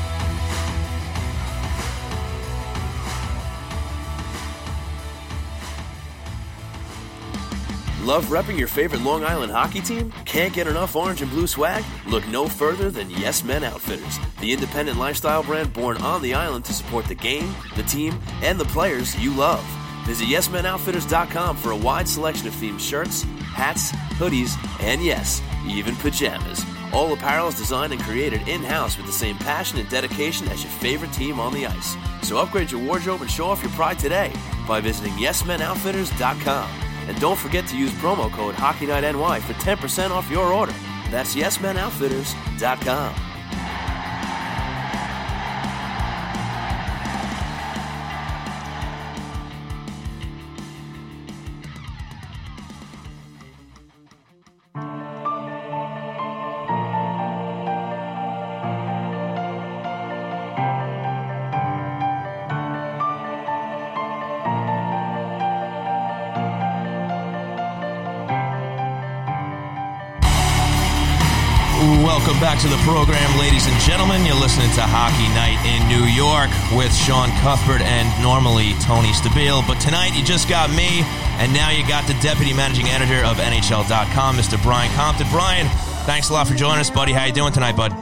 Love 8.03 8.27
repping 8.27 8.59
your 8.59 8.69
favorite 8.69 9.01
Long 9.01 9.25
Island 9.25 9.53
hockey 9.53 9.81
team? 9.81 10.13
Can't 10.25 10.53
get 10.53 10.67
enough 10.67 10.97
orange 10.97 11.23
and 11.23 11.31
blue 11.31 11.47
swag? 11.47 11.85
Look 12.07 12.27
no 12.29 12.49
further 12.49 12.91
than 12.91 13.09
Yes 13.09 13.45
Men 13.45 13.63
Outfitters, 13.63 14.19
the 14.41 14.53
independent 14.53 14.99
lifestyle 14.99 15.45
brand 15.45 15.73
born 15.73 15.99
on 15.99 16.21
the 16.21 16.35
island 16.35 16.65
to 16.65 16.73
support 16.73 17.07
the 17.07 17.15
game, 17.15 17.55
the 17.77 17.85
team, 17.85 18.19
and 18.43 18.59
the 18.59 18.65
players 18.67 19.19
you 19.19 19.33
love. 19.33 19.65
Visit 20.05 20.27
YesMenOutfitters.com 20.27 21.57
for 21.57 21.71
a 21.71 21.77
wide 21.77 22.09
selection 22.09 22.49
of 22.49 22.55
themed 22.55 22.81
shirts, 22.81 23.23
hats, 23.55 23.93
hoodies, 24.19 24.57
and 24.83 25.01
yes, 25.01 25.41
even 25.69 25.95
pajamas. 25.95 26.67
All 26.93 27.13
apparel 27.13 27.49
is 27.49 27.55
designed 27.55 27.93
and 27.93 28.03
created 28.03 28.47
in 28.47 28.63
house 28.63 28.97
with 28.97 29.07
the 29.07 29.13
same 29.13 29.37
passion 29.39 29.79
and 29.79 29.89
dedication 29.89 30.49
as 30.49 30.63
your 30.63 30.73
favorite 30.73 31.13
team 31.13 31.41
on 31.41 31.55
the 31.55 31.67
ice. 31.67 31.97
So 32.23 32.39
upgrade 32.39 32.71
your 32.71 32.83
wardrobe 32.83 33.23
and 33.23 33.31
show 33.31 33.47
off 33.47 33.63
your 33.63 33.73
pride 33.73 33.99
today 33.99 34.33
by 34.69 34.81
visiting 34.81 35.13
YesMenOutfitters.com. 35.15 36.71
And 37.09 37.21
don't 37.21 37.39
forget 37.39 37.67
to 37.69 37.77
use 37.77 37.91
promo 37.93 38.31
code 38.31 38.55
HockeyNightNY 38.55 39.41
for 39.41 39.55
10% 39.55 40.11
off 40.11 40.31
your 40.31 40.53
order. 40.53 40.75
That's 41.11 41.35
YesMenOutfitters.com. 41.35 43.32
program, 72.83 73.39
ladies 73.39 73.67
and 73.67 73.79
gentlemen. 73.81 74.27
You're 74.27 74.39
listening 74.39 74.71
to 74.75 74.83
Hockey 74.83 75.31
Night 75.39 75.55
in 75.63 75.87
New 75.87 76.03
York 76.11 76.51
with 76.75 76.91
Sean 76.91 77.31
Cuthbert 77.39 77.81
and 77.81 78.11
normally 78.23 78.75
Tony 78.83 79.15
Stabile. 79.15 79.67
But 79.67 79.79
tonight 79.81 80.19
you 80.19 80.25
just 80.25 80.49
got 80.49 80.69
me, 80.71 81.07
and 81.39 81.53
now 81.55 81.71
you 81.71 81.87
got 81.87 82.07
the 82.11 82.15
deputy 82.19 82.53
managing 82.53 82.87
editor 82.87 83.25
of 83.25 83.39
NHL.com, 83.39 84.37
Mr. 84.37 84.61
Brian 84.63 84.91
Compton. 84.95 85.29
Brian, 85.31 85.69
thanks 86.07 86.31
a 86.31 86.33
lot 86.33 86.49
for 86.49 86.55
joining 86.55 86.81
us, 86.81 86.91
buddy. 86.91 87.13
How 87.13 87.25
you 87.25 87.33
doing 87.33 87.53
tonight, 87.53 87.77
bud? 87.77 87.95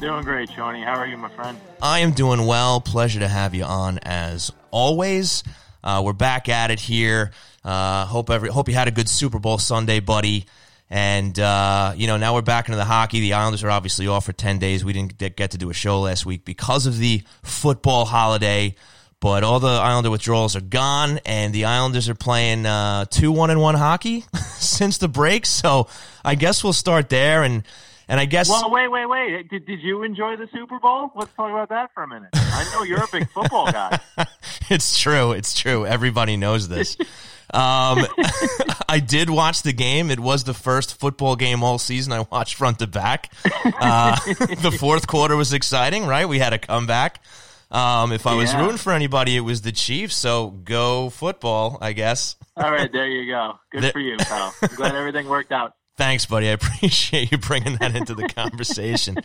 Doing 0.00 0.24
great, 0.24 0.50
Shawnee. 0.50 0.82
How 0.82 0.98
are 0.98 1.06
you, 1.06 1.16
my 1.16 1.28
friend? 1.28 1.56
I 1.80 2.00
am 2.00 2.10
doing 2.10 2.46
well. 2.46 2.80
Pleasure 2.80 3.20
to 3.20 3.28
have 3.28 3.54
you 3.54 3.64
on 3.64 3.98
as 4.02 4.50
always. 4.72 5.44
Uh, 5.84 6.02
we're 6.04 6.12
back 6.12 6.48
at 6.48 6.72
it 6.72 6.80
here. 6.80 7.30
Uh, 7.64 8.04
hope 8.04 8.30
every 8.30 8.48
hope 8.48 8.68
you 8.68 8.74
had 8.74 8.88
a 8.88 8.90
good 8.90 9.08
Super 9.08 9.38
Bowl 9.38 9.58
Sunday, 9.58 10.00
buddy. 10.00 10.46
And 10.90 11.38
uh, 11.38 11.92
you 11.96 12.08
know 12.08 12.16
now 12.16 12.34
we're 12.34 12.42
back 12.42 12.68
into 12.68 12.76
the 12.76 12.84
hockey. 12.84 13.20
The 13.20 13.34
Islanders 13.34 13.62
are 13.62 13.70
obviously 13.70 14.08
off 14.08 14.26
for 14.26 14.32
ten 14.32 14.58
days. 14.58 14.84
We 14.84 14.92
didn't 14.92 15.18
get 15.18 15.52
to 15.52 15.58
do 15.58 15.70
a 15.70 15.74
show 15.74 16.00
last 16.00 16.26
week 16.26 16.44
because 16.44 16.86
of 16.86 16.98
the 16.98 17.22
football 17.42 18.04
holiday. 18.04 18.74
But 19.20 19.44
all 19.44 19.60
the 19.60 19.68
Islander 19.68 20.10
withdrawals 20.10 20.56
are 20.56 20.62
gone, 20.62 21.20
and 21.26 21.54
the 21.54 21.66
Islanders 21.66 22.08
are 22.08 22.14
playing 22.14 22.64
uh, 22.64 23.04
two 23.04 23.30
one 23.30 23.50
and 23.50 23.60
one 23.60 23.74
hockey 23.74 24.24
since 24.54 24.98
the 24.98 25.08
break. 25.08 25.46
So 25.46 25.88
I 26.24 26.34
guess 26.34 26.64
we'll 26.64 26.72
start 26.72 27.08
there 27.10 27.42
and 27.42 27.62
and 28.10 28.18
I 28.18 28.24
guess. 28.24 28.50
Well, 28.50 28.70
wait, 28.72 28.88
wait, 28.88 29.06
wait. 29.06 29.48
Did, 29.48 29.66
did 29.66 29.82
you 29.82 30.02
enjoy 30.02 30.34
the 30.34 30.48
Super 30.52 30.80
Bowl? 30.80 31.12
Let's 31.14 31.32
talk 31.34 31.50
about 31.50 31.68
that 31.68 31.92
for 31.94 32.02
a 32.02 32.08
minute. 32.08 32.30
I 32.34 32.68
know 32.74 32.82
you're 32.82 33.04
a 33.04 33.08
big 33.12 33.30
football 33.30 33.70
guy. 33.70 34.00
it's 34.68 34.98
true. 34.98 35.30
It's 35.30 35.56
true. 35.56 35.86
Everybody 35.86 36.36
knows 36.36 36.66
this. 36.66 36.96
Um, 37.52 38.06
I 38.88 39.00
did 39.04 39.30
watch 39.30 39.62
the 39.62 39.72
game. 39.72 40.10
It 40.10 40.20
was 40.20 40.44
the 40.44 40.54
first 40.54 40.98
football 40.98 41.36
game 41.36 41.62
all 41.62 41.78
season 41.78 42.12
I 42.12 42.20
watched 42.30 42.54
front 42.54 42.78
to 42.80 42.86
back. 42.86 43.32
Uh, 43.64 44.16
the 44.34 44.76
fourth 44.78 45.06
quarter 45.06 45.36
was 45.36 45.52
exciting, 45.52 46.06
right? 46.06 46.28
We 46.28 46.38
had 46.38 46.52
a 46.52 46.58
comeback. 46.58 47.22
Um, 47.70 48.10
if 48.10 48.26
I 48.26 48.34
was 48.34 48.52
yeah. 48.52 48.60
rooting 48.60 48.78
for 48.78 48.92
anybody, 48.92 49.36
it 49.36 49.40
was 49.40 49.62
the 49.62 49.72
Chiefs. 49.72 50.16
So 50.16 50.50
go 50.50 51.10
football, 51.10 51.78
I 51.80 51.92
guess. 51.92 52.36
All 52.56 52.70
right, 52.70 52.90
there 52.92 53.06
you 53.06 53.30
go. 53.30 53.58
Good 53.70 53.92
for 53.92 54.00
you, 54.00 54.16
pal. 54.18 54.52
I'm 54.60 54.74
glad 54.74 54.94
everything 54.94 55.28
worked 55.28 55.52
out. 55.52 55.74
Thanks, 56.00 56.24
buddy. 56.24 56.48
I 56.48 56.52
appreciate 56.60 57.30
you 57.30 57.36
bringing 57.36 57.76
that 57.76 57.94
into 57.94 58.14
the 58.14 58.26
conversation. 58.26 59.18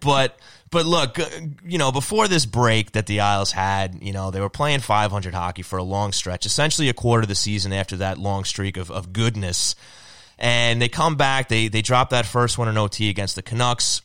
but 0.00 0.36
but 0.72 0.84
look, 0.84 1.16
you 1.64 1.78
know, 1.78 1.92
before 1.92 2.26
this 2.26 2.44
break 2.44 2.90
that 2.92 3.06
the 3.06 3.20
Isles 3.20 3.52
had, 3.52 4.02
you 4.02 4.12
know, 4.12 4.32
they 4.32 4.40
were 4.40 4.48
playing 4.48 4.80
500 4.80 5.32
hockey 5.32 5.62
for 5.62 5.78
a 5.78 5.82
long 5.84 6.10
stretch, 6.10 6.44
essentially 6.44 6.88
a 6.88 6.92
quarter 6.92 7.22
of 7.22 7.28
the 7.28 7.36
season 7.36 7.72
after 7.72 7.98
that 7.98 8.18
long 8.18 8.42
streak 8.42 8.76
of, 8.76 8.90
of 8.90 9.12
goodness. 9.12 9.76
And 10.40 10.82
they 10.82 10.88
come 10.88 11.14
back, 11.14 11.48
they 11.48 11.68
they 11.68 11.82
drop 11.82 12.10
that 12.10 12.26
first 12.26 12.58
one 12.58 12.66
in 12.66 12.76
OT 12.76 13.08
against 13.08 13.36
the 13.36 13.42
Canucks, 13.42 14.02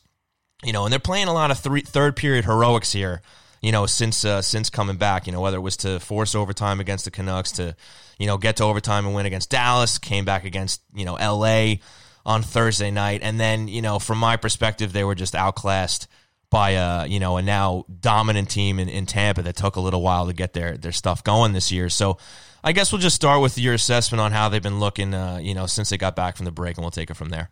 you 0.62 0.72
know, 0.72 0.84
and 0.84 0.92
they're 0.92 1.00
playing 1.00 1.26
a 1.26 1.34
lot 1.34 1.50
of 1.50 1.58
three, 1.58 1.80
third 1.80 2.14
period 2.14 2.44
heroics 2.44 2.92
here 2.92 3.22
you 3.60 3.72
know, 3.72 3.86
since 3.86 4.24
uh, 4.24 4.40
since 4.40 4.70
coming 4.70 4.98
back. 4.98 5.26
You 5.26 5.32
know, 5.32 5.40
whether 5.40 5.56
it 5.56 5.62
was 5.62 5.78
to 5.78 5.98
force 5.98 6.36
overtime 6.36 6.78
against 6.78 7.04
the 7.04 7.10
Canucks, 7.10 7.50
to 7.52 7.74
you 8.18 8.26
know 8.26 8.38
get 8.38 8.56
to 8.56 8.64
overtime 8.64 9.06
and 9.06 9.14
win 9.14 9.26
against 9.26 9.50
Dallas, 9.50 9.98
came 9.98 10.24
back 10.24 10.44
against 10.44 10.82
you 10.94 11.04
know 11.04 11.16
L.A. 11.16 11.80
on 12.26 12.42
Thursday 12.42 12.90
night, 12.90 13.20
and 13.22 13.38
then 13.38 13.68
you 13.68 13.82
know 13.82 13.98
from 13.98 14.18
my 14.18 14.36
perspective, 14.36 14.92
they 14.92 15.04
were 15.04 15.14
just 15.14 15.34
outclassed 15.34 16.08
by 16.50 16.70
a 16.70 17.06
you 17.06 17.20
know 17.20 17.36
a 17.36 17.42
now 17.42 17.84
dominant 18.00 18.50
team 18.50 18.78
in, 18.78 18.88
in 18.88 19.06
Tampa 19.06 19.42
that 19.42 19.56
took 19.56 19.76
a 19.76 19.80
little 19.80 20.02
while 20.02 20.26
to 20.26 20.32
get 20.32 20.52
their 20.52 20.76
their 20.76 20.92
stuff 20.92 21.24
going 21.24 21.52
this 21.52 21.72
year. 21.72 21.88
So. 21.88 22.18
I 22.64 22.72
guess 22.72 22.90
we'll 22.90 23.00
just 23.00 23.14
start 23.14 23.40
with 23.40 23.56
your 23.56 23.72
assessment 23.72 24.20
on 24.20 24.32
how 24.32 24.48
they've 24.48 24.60
been 24.60 24.80
looking, 24.80 25.14
uh, 25.14 25.38
you 25.40 25.54
know, 25.54 25.66
since 25.66 25.90
they 25.90 25.96
got 25.96 26.16
back 26.16 26.36
from 26.36 26.44
the 26.44 26.50
break, 26.50 26.76
and 26.76 26.82
we'll 26.82 26.90
take 26.90 27.08
it 27.08 27.14
from 27.14 27.28
there. 27.28 27.50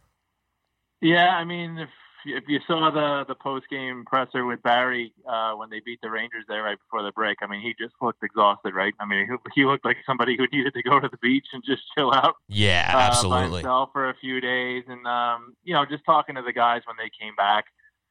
Yeah, 1.00 1.28
I 1.28 1.44
mean, 1.44 1.78
if 1.78 1.88
if 2.26 2.44
you 2.48 2.60
saw 2.66 2.90
the 2.90 3.24
the 3.26 3.34
post 3.34 3.66
game 3.70 4.04
presser 4.06 4.44
with 4.44 4.62
Barry 4.62 5.12
uh, 5.28 5.52
when 5.52 5.70
they 5.70 5.80
beat 5.80 6.00
the 6.02 6.10
Rangers 6.10 6.44
there 6.48 6.62
right 6.62 6.78
before 6.78 7.02
the 7.02 7.12
break, 7.12 7.38
I 7.42 7.46
mean, 7.46 7.60
he 7.60 7.74
just 7.78 7.94
looked 8.00 8.22
exhausted, 8.22 8.74
right? 8.74 8.94
I 9.00 9.06
mean, 9.06 9.26
he, 9.26 9.60
he 9.60 9.66
looked 9.66 9.84
like 9.84 9.96
somebody 10.06 10.36
who 10.36 10.46
needed 10.52 10.74
to 10.74 10.82
go 10.82 11.00
to 11.00 11.08
the 11.08 11.18
beach 11.18 11.46
and 11.52 11.62
just 11.64 11.82
chill 11.96 12.12
out. 12.12 12.34
Yeah, 12.48 12.90
absolutely. 12.92 13.38
Uh, 13.38 13.50
by 13.50 13.56
himself 13.56 13.90
for 13.92 14.10
a 14.10 14.14
few 14.16 14.40
days, 14.40 14.84
and 14.88 15.06
um, 15.06 15.54
you 15.64 15.74
know, 15.74 15.84
just 15.84 16.04
talking 16.04 16.34
to 16.34 16.42
the 16.42 16.52
guys 16.52 16.82
when 16.86 16.96
they 16.98 17.10
came 17.18 17.34
back. 17.36 17.66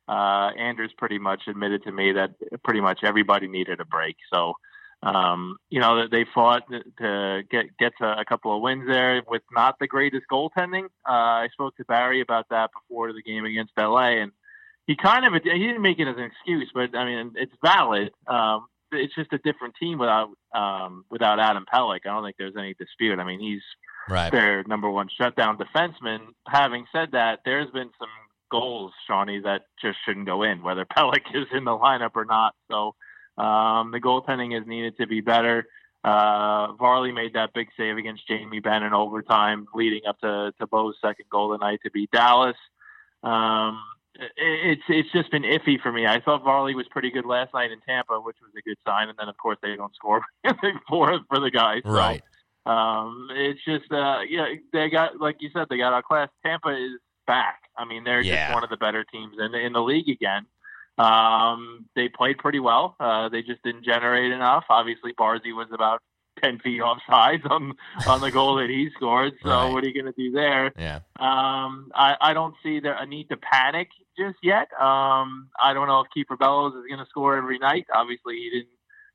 Uh, 0.07 0.51
Anders 0.59 0.91
pretty 0.99 1.17
much 1.17 1.41
admitted 1.47 1.83
to 1.83 1.91
me 1.91 2.11
that 2.11 2.35
pretty 2.63 2.79
much 2.79 2.99
everybody 3.03 3.47
needed 3.47 3.79
a 3.79 3.85
break. 3.85 4.15
So 4.31 4.53
um, 5.05 5.57
you 5.69 5.79
know, 5.79 6.01
that 6.01 6.11
they 6.11 6.25
fought 6.33 6.63
to 6.69 7.43
get 7.49 7.77
get 7.77 7.93
to 7.99 8.05
a 8.05 8.25
couple 8.25 8.55
of 8.55 8.61
wins 8.61 8.87
there 8.87 9.21
with 9.27 9.43
not 9.51 9.75
the 9.79 9.87
greatest 9.87 10.25
goaltending. 10.31 10.85
Uh, 11.07 11.45
I 11.45 11.49
spoke 11.53 11.77
to 11.77 11.85
Barry 11.85 12.21
about 12.21 12.47
that 12.49 12.71
before 12.73 13.13
the 13.13 13.21
game 13.21 13.45
against 13.45 13.73
LA, 13.77 14.21
and 14.21 14.31
he 14.87 14.95
kind 14.95 15.25
of 15.25 15.33
he 15.43 15.59
didn't 15.59 15.83
make 15.83 15.99
it 15.99 16.07
as 16.07 16.17
an 16.17 16.23
excuse, 16.23 16.71
but 16.73 16.95
I 16.97 17.05
mean 17.05 17.33
it's 17.35 17.53
valid. 17.63 18.11
Um, 18.27 18.65
it's 18.91 19.13
just 19.13 19.31
a 19.33 19.37
different 19.39 19.75
team 19.79 19.99
without 19.99 20.29
um, 20.55 21.05
without 21.11 21.39
Adam 21.39 21.65
Pelech. 21.71 21.99
I 22.05 22.09
don't 22.09 22.23
think 22.23 22.37
there's 22.39 22.57
any 22.57 22.73
dispute. 22.73 23.19
I 23.19 23.25
mean 23.25 23.39
he's 23.39 23.63
right. 24.09 24.31
their 24.31 24.63
number 24.63 24.89
one 24.89 25.07
shutdown 25.15 25.59
defenseman. 25.59 26.19
Having 26.47 26.85
said 26.91 27.09
that, 27.11 27.41
there's 27.45 27.69
been 27.69 27.91
some 27.99 28.09
goals, 28.51 28.91
Shawnee, 29.05 29.41
that 29.41 29.63
just 29.79 29.97
shouldn't 30.03 30.25
go 30.25 30.41
in, 30.41 30.63
whether 30.63 30.85
Pelech 30.97 31.29
is 31.35 31.47
in 31.53 31.63
the 31.63 31.77
lineup 31.77 32.11
or 32.15 32.25
not. 32.25 32.55
So 32.71 32.95
um, 33.37 33.91
the 33.91 33.99
goaltending 33.99 34.53
has 34.57 34.67
needed 34.67 34.97
to 34.97 35.07
be 35.07 35.21
better. 35.21 35.67
Uh, 36.03 36.73
Varley 36.73 37.11
made 37.11 37.33
that 37.33 37.53
big 37.53 37.67
save 37.75 37.97
against 37.97 38.27
Jamie 38.27 38.59
Benn 38.59 38.83
in 38.83 38.93
overtime, 38.93 39.67
leading 39.73 40.01
up 40.07 40.19
to, 40.19 40.53
to 40.59 40.67
Bo's 40.67 40.95
second 41.01 41.25
goal 41.31 41.57
tonight 41.57 41.79
to 41.83 41.89
beat 41.89 42.11
Dallas. 42.11 42.55
Um, 43.23 43.81
it's 44.37 44.83
it's 44.87 45.11
just 45.11 45.31
been 45.31 45.43
iffy 45.43 45.81
for 45.81 45.91
me. 45.91 46.05
I 46.05 46.21
thought 46.21 46.43
Varley 46.43 46.75
was 46.75 46.87
pretty 46.89 47.11
good 47.11 47.25
last 47.25 47.53
night 47.53 47.71
in 47.71 47.81
Tampa, 47.81 48.19
which 48.19 48.37
was 48.41 48.51
a 48.57 48.61
good 48.61 48.77
sign. 48.87 49.09
And 49.09 49.17
then 49.17 49.27
of 49.27 49.37
course 49.37 49.57
they 49.61 49.75
don't 49.75 49.93
score 49.95 50.21
for 50.87 51.19
for 51.27 51.39
the 51.39 51.51
guys. 51.51 51.81
So, 51.83 51.91
right. 51.91 52.21
Um, 52.65 53.27
it's 53.31 53.59
just 53.65 53.91
uh, 53.91 54.19
yeah, 54.29 54.53
they 54.71 54.89
got 54.89 55.19
like 55.19 55.37
you 55.39 55.49
said, 55.53 55.67
they 55.69 55.77
got 55.77 55.93
outclassed. 55.93 56.31
Tampa 56.45 56.69
is 56.69 56.99
back. 57.27 57.61
I 57.77 57.85
mean, 57.85 58.03
they're 58.03 58.21
yeah. 58.21 58.45
just 58.45 58.53
one 58.53 58.63
of 58.63 58.69
the 58.69 58.77
better 58.77 59.03
teams 59.03 59.35
in 59.39 59.53
in 59.53 59.73
the 59.73 59.81
league 59.81 60.09
again. 60.09 60.45
Um, 60.97 61.85
they 61.95 62.07
played 62.07 62.37
pretty 62.37 62.59
well. 62.59 62.95
Uh, 62.99 63.29
they 63.29 63.41
just 63.41 63.61
didn't 63.63 63.83
generate 63.83 64.31
enough. 64.31 64.65
Obviously, 64.69 65.13
Barzy 65.13 65.53
was 65.53 65.67
about 65.73 66.01
ten 66.41 66.59
feet 66.59 66.81
offside 66.81 67.41
on 67.49 67.73
on 68.07 68.21
the 68.21 68.31
goal 68.31 68.55
that 68.55 68.69
he 68.69 68.89
scored. 68.95 69.33
So 69.43 69.49
right. 69.49 69.71
what 69.71 69.83
are 69.83 69.87
you 69.87 69.93
going 69.93 70.11
to 70.11 70.17
do 70.17 70.31
there? 70.31 70.71
Yeah. 70.77 70.99
Um, 71.19 71.91
I, 71.93 72.15
I 72.19 72.33
don't 72.33 72.55
see 72.63 72.79
there 72.79 72.95
a 72.97 73.05
need 73.05 73.29
to 73.29 73.37
panic 73.37 73.89
just 74.17 74.37
yet. 74.41 74.71
Um, 74.79 75.49
I 75.61 75.73
don't 75.73 75.87
know 75.87 76.01
if 76.01 76.07
Kiefer 76.15 76.37
Bellows 76.39 76.73
is 76.73 76.83
going 76.87 77.03
to 77.03 77.09
score 77.09 77.37
every 77.37 77.59
night. 77.59 77.87
Obviously, 77.93 78.35
he 78.35 78.49
didn't. 78.49 78.69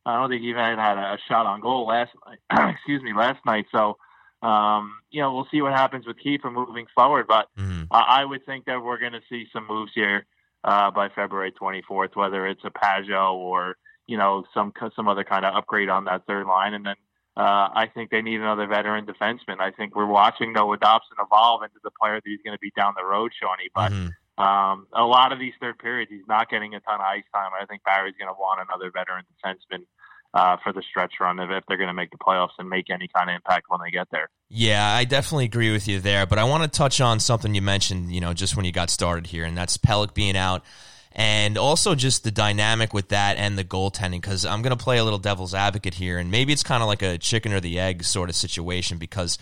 I 0.07 0.19
don't 0.19 0.31
think 0.31 0.43
he 0.43 0.49
even 0.49 0.63
had 0.63 0.99
a 0.99 1.19
shot 1.29 1.47
on 1.47 1.61
goal 1.61 1.87
last 1.87 2.11
night. 2.27 2.75
excuse 2.75 3.03
me, 3.03 3.13
last 3.17 3.45
night. 3.47 3.67
So. 3.73 3.97
Um, 4.43 5.01
you 5.11 5.21
know, 5.21 5.35
we'll 5.35 5.49
see 5.51 5.61
what 5.61 5.75
happens 5.75 6.07
with 6.07 6.17
Kiefer 6.17 6.51
moving 6.51 6.87
forward, 6.95 7.27
but 7.29 7.49
mm-hmm. 7.59 7.83
I, 7.91 8.23
I 8.23 8.25
would 8.25 8.47
think 8.47 8.65
that 8.65 8.83
we're 8.83 8.99
going 8.99 9.13
to 9.13 9.21
see 9.29 9.45
some 9.53 9.67
moves 9.69 9.93
here 9.95 10.25
uh, 10.65 10.91
by 10.91 11.09
February 11.09 11.53
24th, 11.53 12.17
whether 12.17 12.47
it's 12.47 12.63
a 12.65 12.71
Pageau 12.71 13.35
or 13.35 13.77
you 14.07 14.17
know 14.17 14.45
some 14.53 14.73
some 14.97 15.09
other 15.09 15.25
kind 15.25 15.45
of 15.45 15.55
upgrade 15.55 15.89
on 15.89 16.05
that 16.05 16.27
third 16.27 16.47
line, 16.47 16.75
and 16.75 16.85
then 16.85 16.97
uh, 17.37 17.71
I 17.73 17.87
think 17.95 18.11
they 18.11 18.23
need 18.23 18.41
another 18.41 18.67
veteran 18.67 19.07
defenseman. 19.07 19.61
I 19.61 19.71
think 19.71 19.95
we're 19.95 20.07
watching 20.07 20.53
Noah 20.53 20.79
Dobson 20.79 21.17
evolve 21.21 21.63
into 21.63 21.79
the 21.83 21.91
player 22.01 22.17
that 22.17 22.23
he's 22.25 22.43
going 22.45 22.57
to 22.57 22.61
be 22.61 22.73
down 22.77 22.95
the 22.97 23.05
road, 23.05 23.31
Shawnee. 23.41 23.71
But 23.75 23.93
mm-hmm. 23.93 24.43
um, 24.43 24.87
a 24.93 25.05
lot 25.05 25.33
of 25.33 25.39
these 25.39 25.55
third 25.61 25.79
periods, 25.79 26.11
he's 26.11 26.27
not 26.29 26.51
getting 26.51 26.75
a 26.75 26.81
ton 26.81 26.97
of 26.97 27.07
ice 27.07 27.25
time. 27.33 27.53
I 27.59 27.67
think 27.67 27.85
Barry's 27.85 28.15
going 28.19 28.29
to 28.29 28.39
want 28.39 28.61
another 28.61 28.91
veteran 28.91 29.25
defenseman 29.31 29.87
uh, 30.33 30.57
for 30.63 30.73
the 30.73 30.83
stretch 30.83 31.15
run 31.21 31.39
of 31.41 31.51
if 31.51 31.65
they're 31.67 31.77
going 31.77 31.89
to 31.89 31.95
make 31.95 32.11
the 32.11 32.19
playoffs 32.19 32.51
and 32.59 32.69
make 32.69 32.91
any 32.91 33.09
kind 33.09 33.29
of 33.29 33.35
impact 33.35 33.67
when 33.69 33.81
they 33.85 33.91
get 33.91 34.09
there. 34.11 34.29
Yeah, 34.49 34.85
I 34.87 35.05
definitely 35.05 35.47
agree 35.47 35.73
with 35.73 35.89
you 35.89 36.01
there. 36.01 36.27
But 36.27 36.39
I 36.39 36.45
want 36.45 36.63
to 36.63 36.69
touch 36.69 37.01
on 37.01 37.21
something 37.21 37.55
you 37.55 37.63
mentioned, 37.63 38.13
you 38.13 38.21
know, 38.21 38.33
just 38.33 38.57
when 38.57 38.65
you 38.65 38.73
got 38.73 38.91
started 38.91 39.27
here, 39.27 39.45
and 39.45 39.57
that's 39.57 39.77
Pelech 39.77 40.15
being 40.15 40.37
out. 40.37 40.65
And 41.13 41.59
also 41.59 41.97
just 41.97 42.23
the 42.23 42.31
dynamic 42.31 42.95
with 42.95 43.09
that 43.09 43.37
and 43.37 43.59
the 43.59 43.65
goaltending, 43.65 44.21
because 44.21 44.45
I'm 44.45 44.63
going 44.63 44.77
to 44.77 44.83
play 44.83 44.99
a 44.99 45.05
little 45.05 45.19
devil's 45.19 45.55
advocate 45.55 45.95
here, 45.95 46.19
and 46.19 46.31
maybe 46.31 46.53
it's 46.53 46.63
kind 46.63 46.83
of 46.83 46.87
like 46.87 47.03
a 47.03 47.19
chicken 47.19 47.53
or 47.53 47.59
the 47.59 47.81
egg 47.81 48.05
sort 48.05 48.29
of 48.29 48.37
situation 48.37 48.99
because 48.99 49.37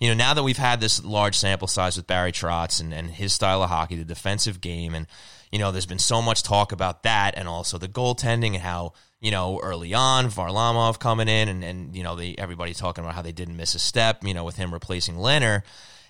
you 0.00 0.06
know, 0.06 0.14
now 0.14 0.32
that 0.34 0.44
we've 0.44 0.56
had 0.56 0.80
this 0.80 1.04
large 1.04 1.36
sample 1.36 1.66
size 1.66 1.96
with 1.96 2.06
Barry 2.06 2.30
Trotz 2.30 2.80
and, 2.80 2.94
and 2.94 3.10
his 3.10 3.32
style 3.32 3.64
of 3.64 3.68
hockey, 3.68 3.96
the 3.96 4.04
defensive 4.04 4.60
game, 4.60 4.94
and, 4.94 5.08
you 5.52 5.58
know, 5.58 5.72
there's 5.72 5.86
been 5.86 5.98
so 5.98 6.20
much 6.22 6.42
talk 6.42 6.72
about 6.72 7.02
that 7.04 7.34
and 7.36 7.48
also 7.48 7.78
the 7.78 7.88
goaltending 7.88 8.54
and 8.54 8.62
how 8.62 8.92
you 9.20 9.30
know, 9.30 9.58
early 9.62 9.94
on, 9.94 10.26
Varlamov 10.26 10.98
coming 10.98 11.28
in, 11.28 11.48
and, 11.48 11.64
and 11.64 11.96
you 11.96 12.02
know, 12.04 12.14
they, 12.14 12.34
everybody 12.38 12.72
talking 12.72 13.02
about 13.02 13.14
how 13.14 13.22
they 13.22 13.32
didn't 13.32 13.56
miss 13.56 13.74
a 13.74 13.78
step, 13.78 14.22
you 14.24 14.32
know, 14.32 14.44
with 14.44 14.56
him 14.56 14.72
replacing 14.72 15.16
Lehner. 15.16 15.62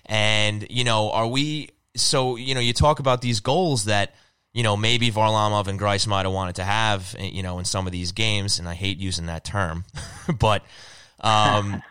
And, 0.05 0.65
you 0.69 0.83
know, 0.83 1.11
are 1.11 1.27
we, 1.27 1.71
so, 1.95 2.35
you 2.35 2.53
know, 2.53 2.61
you 2.61 2.73
talk 2.73 2.99
about 2.99 3.21
these 3.21 3.39
goals 3.39 3.85
that, 3.85 4.13
you 4.53 4.63
know, 4.63 4.77
maybe 4.77 5.11
Varlamov 5.11 5.67
and 5.67 5.79
Greiss 5.79 6.07
might 6.07 6.25
have 6.25 6.33
wanted 6.33 6.55
to 6.55 6.63
have, 6.63 7.15
you 7.19 7.41
know, 7.41 7.57
in 7.57 7.65
some 7.65 7.87
of 7.87 7.91
these 7.91 8.11
games, 8.11 8.59
and 8.59 8.67
I 8.67 8.75
hate 8.75 8.97
using 8.97 9.25
that 9.25 9.43
term, 9.43 9.85
but, 10.39 10.63
um, 11.19 11.81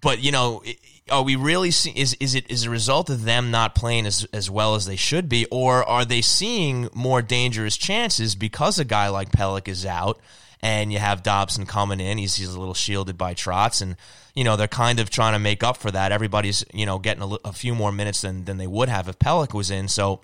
but 0.00 0.20
you 0.20 0.32
know, 0.32 0.62
are 1.10 1.22
we 1.22 1.36
really 1.36 1.70
see, 1.70 1.90
is 1.90 2.14
is 2.14 2.34
it 2.34 2.50
is 2.50 2.64
a 2.64 2.70
result 2.70 3.10
of 3.10 3.24
them 3.24 3.50
not 3.50 3.74
playing 3.74 4.06
as 4.06 4.26
as 4.32 4.50
well 4.50 4.74
as 4.74 4.86
they 4.86 4.96
should 4.96 5.28
be, 5.28 5.46
or 5.50 5.84
are 5.84 6.04
they 6.04 6.20
seeing 6.20 6.88
more 6.94 7.22
dangerous 7.22 7.76
chances 7.76 8.34
because 8.34 8.78
a 8.78 8.84
guy 8.84 9.08
like 9.08 9.30
Pelech 9.30 9.68
is 9.68 9.86
out 9.86 10.20
and 10.60 10.92
you 10.92 10.98
have 10.98 11.22
Dobson 11.22 11.64
coming 11.64 12.00
in? 12.00 12.18
He's 12.18 12.34
he's 12.34 12.52
a 12.52 12.58
little 12.58 12.74
shielded 12.74 13.16
by 13.16 13.34
Trotz, 13.34 13.82
and 13.82 13.96
you 14.34 14.42
know 14.42 14.56
they're 14.56 14.66
kind 14.66 14.98
of 14.98 15.08
trying 15.08 15.34
to 15.34 15.38
make 15.38 15.62
up 15.62 15.76
for 15.76 15.92
that. 15.92 16.10
Everybody's 16.10 16.64
you 16.74 16.86
know 16.86 16.98
getting 16.98 17.22
a, 17.22 17.48
a 17.48 17.52
few 17.52 17.74
more 17.74 17.92
minutes 17.92 18.22
than 18.22 18.44
than 18.44 18.56
they 18.56 18.66
would 18.66 18.88
have 18.88 19.08
if 19.08 19.18
Pelech 19.18 19.54
was 19.54 19.70
in. 19.70 19.86
So 19.86 20.22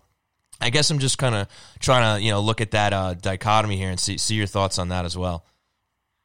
I 0.61 0.71
guess 0.71 0.91
I'm 0.91 0.99
just 0.99 1.17
kind 1.17 1.37
of 1.37 1.49
trying 1.79 2.17
to 2.17 2.25
you 2.25 2.33
know 2.33 2.41
look 2.41 2.61
at 2.61 2.73
that 2.73 2.93
uh, 2.93 3.15
dichotomy 3.15 3.77
here 3.77 3.91
and 3.91 4.01
see 4.01 4.19
see 4.19 4.35
your 4.35 4.47
thoughts 4.47 4.81
on 4.81 4.89
that 4.89 5.05
as 5.05 5.17
well. 5.17 5.45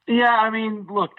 Yeah, 0.07 0.33
I 0.33 0.49
mean, 0.49 0.87
look, 0.89 1.11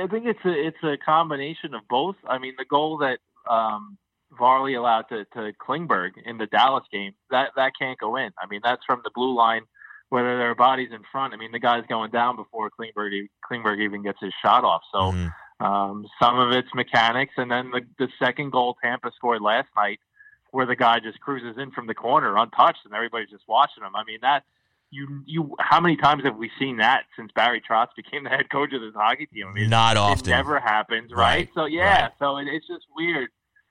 I 0.00 0.06
think 0.06 0.26
it's 0.26 0.44
a 0.44 0.52
it's 0.52 0.82
a 0.84 0.96
combination 0.96 1.74
of 1.74 1.82
both. 1.88 2.14
I 2.28 2.38
mean, 2.38 2.54
the 2.56 2.64
goal 2.64 2.98
that 2.98 3.18
um, 3.50 3.98
Varley 4.38 4.74
allowed 4.74 5.06
to, 5.08 5.24
to 5.34 5.52
Klingberg 5.60 6.12
in 6.24 6.38
the 6.38 6.46
Dallas 6.46 6.84
game 6.92 7.12
that 7.30 7.50
that 7.56 7.72
can't 7.78 7.98
go 7.98 8.16
in. 8.16 8.30
I 8.40 8.46
mean, 8.48 8.60
that's 8.62 8.84
from 8.84 9.00
the 9.02 9.10
blue 9.12 9.34
line, 9.34 9.62
whether 10.10 10.38
there 10.38 10.50
are 10.50 10.54
bodies 10.54 10.90
in 10.92 11.00
front. 11.10 11.34
I 11.34 11.36
mean, 11.36 11.50
the 11.50 11.58
guy's 11.58 11.84
going 11.88 12.12
down 12.12 12.36
before 12.36 12.70
Klingberg 12.70 13.28
Klingberg 13.50 13.80
even 13.80 14.04
gets 14.04 14.18
his 14.20 14.32
shot 14.44 14.62
off. 14.62 14.82
So 14.92 14.98
mm-hmm. 14.98 15.64
um, 15.64 16.06
some 16.22 16.38
of 16.38 16.52
it's 16.52 16.68
mechanics, 16.72 17.34
and 17.36 17.50
then 17.50 17.72
the 17.72 17.80
the 17.98 18.08
second 18.22 18.52
goal 18.52 18.76
Tampa 18.80 19.10
scored 19.16 19.42
last 19.42 19.68
night, 19.76 19.98
where 20.52 20.66
the 20.66 20.76
guy 20.76 21.00
just 21.00 21.18
cruises 21.18 21.60
in 21.60 21.72
from 21.72 21.88
the 21.88 21.94
corner 21.94 22.36
untouched, 22.36 22.84
and 22.84 22.94
everybody's 22.94 23.30
just 23.30 23.44
watching 23.48 23.82
him. 23.82 23.96
I 23.96 24.04
mean, 24.04 24.18
that 24.22 24.44
you 24.96 25.22
you 25.26 25.56
how 25.60 25.80
many 25.80 25.96
times 25.96 26.24
have 26.24 26.36
we 26.36 26.50
seen 26.58 26.78
that 26.78 27.04
since 27.16 27.30
Barry 27.34 27.62
Trotz 27.68 27.88
became 27.96 28.24
the 28.24 28.30
head 28.30 28.50
coach 28.50 28.72
of 28.72 28.80
this 28.80 28.94
hockey 28.94 29.26
team? 29.26 29.48
I 29.48 29.52
mean, 29.52 29.70
Not 29.70 29.96
often. 29.96 30.26
It 30.26 30.30
never 30.30 30.58
happens, 30.58 31.12
right? 31.12 31.18
right. 31.18 31.48
So 31.54 31.66
yeah, 31.66 32.02
right. 32.02 32.12
so 32.18 32.38
it, 32.38 32.48
it's 32.48 32.66
just 32.66 32.86
weird, 32.96 33.28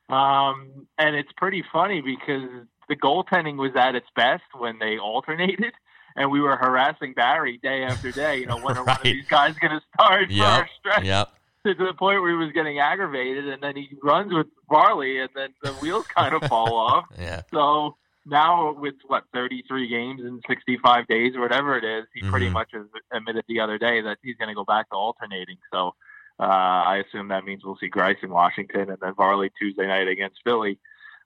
um, 0.09 0.87
and 0.97 1.15
it's 1.15 1.31
pretty 1.37 1.63
funny 1.73 2.01
because 2.01 2.67
the 2.87 2.95
goaltending 2.95 3.57
was 3.57 3.71
at 3.75 3.95
its 3.95 4.07
best 4.15 4.43
when 4.57 4.79
they 4.79 4.97
alternated, 5.01 5.73
and 6.15 6.31
we 6.31 6.39
were 6.39 6.55
harassing 6.55 7.13
Barry 7.13 7.59
day 7.61 7.83
after 7.83 8.11
day. 8.11 8.39
You 8.39 8.45
know, 8.45 8.57
when 8.57 8.75
right. 8.75 8.77
are 8.77 8.85
one 8.85 8.97
of 8.97 9.03
these 9.03 9.27
guys 9.27 9.55
going 9.55 9.73
to 9.73 9.81
start 9.93 10.29
yep. 10.29 10.45
for 10.45 10.51
our 10.51 10.69
stretch? 10.79 11.03
Yep. 11.05 11.31
To 11.65 11.73
the 11.73 11.93
point 11.97 12.21
where 12.21 12.29
he 12.29 12.37
was 12.37 12.53
getting 12.53 12.77
aggravated, 12.77 13.47
and 13.47 13.63
then 13.63 13.75
he 13.75 13.89
runs 14.03 14.31
with 14.31 14.45
Varley, 14.69 15.19
and 15.19 15.29
then 15.35 15.49
the 15.63 15.71
wheels 15.73 16.05
kind 16.05 16.35
of 16.35 16.43
fall 16.43 16.75
off. 16.77 17.05
Yeah. 17.17 17.41
So 17.51 17.97
now 18.25 18.73
with 18.73 18.95
what 19.07 19.23
33 19.33 19.87
games 19.87 20.21
in 20.21 20.41
65 20.47 21.07
days 21.07 21.35
or 21.35 21.41
whatever 21.41 21.77
it 21.77 21.83
is, 21.83 22.05
he 22.13 22.21
mm-hmm. 22.21 22.31
pretty 22.31 22.49
much 22.49 22.69
has 22.73 22.85
admitted 23.11 23.45
the 23.47 23.59
other 23.59 23.77
day 23.77 24.01
that 24.01 24.17
he's 24.23 24.35
going 24.37 24.49
to 24.49 24.55
go 24.55 24.65
back 24.65 24.89
to 24.89 24.95
alternating. 24.95 25.57
So 25.71 25.93
uh, 26.39 26.43
I 26.43 27.03
assume 27.07 27.29
that 27.29 27.45
means 27.45 27.63
we'll 27.63 27.77
see 27.77 27.89
Greiss 27.89 28.23
in 28.23 28.29
Washington 28.29 28.89
and 28.89 28.97
then 28.99 29.13
Varley 29.15 29.51
Tuesday 29.57 29.87
night 29.87 30.07
against 30.07 30.37
Philly. 30.43 30.79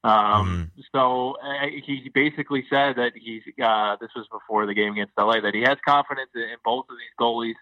Um, 0.03 0.71
mm-hmm. 0.77 0.81
So 0.93 1.37
uh, 1.43 1.67
he 1.85 2.09
basically 2.13 2.65
said 2.69 2.95
that 2.95 3.13
he's. 3.15 3.41
Uh, 3.61 3.97
this 3.99 4.11
was 4.15 4.27
before 4.31 4.65
the 4.65 4.73
game 4.73 4.93
against 4.93 5.13
LA 5.17 5.41
that 5.41 5.53
he 5.53 5.61
has 5.61 5.77
confidence 5.85 6.29
in, 6.35 6.55
both 6.63 6.85
of 6.89 6.95
these 6.95 7.15
goalies. 7.19 7.55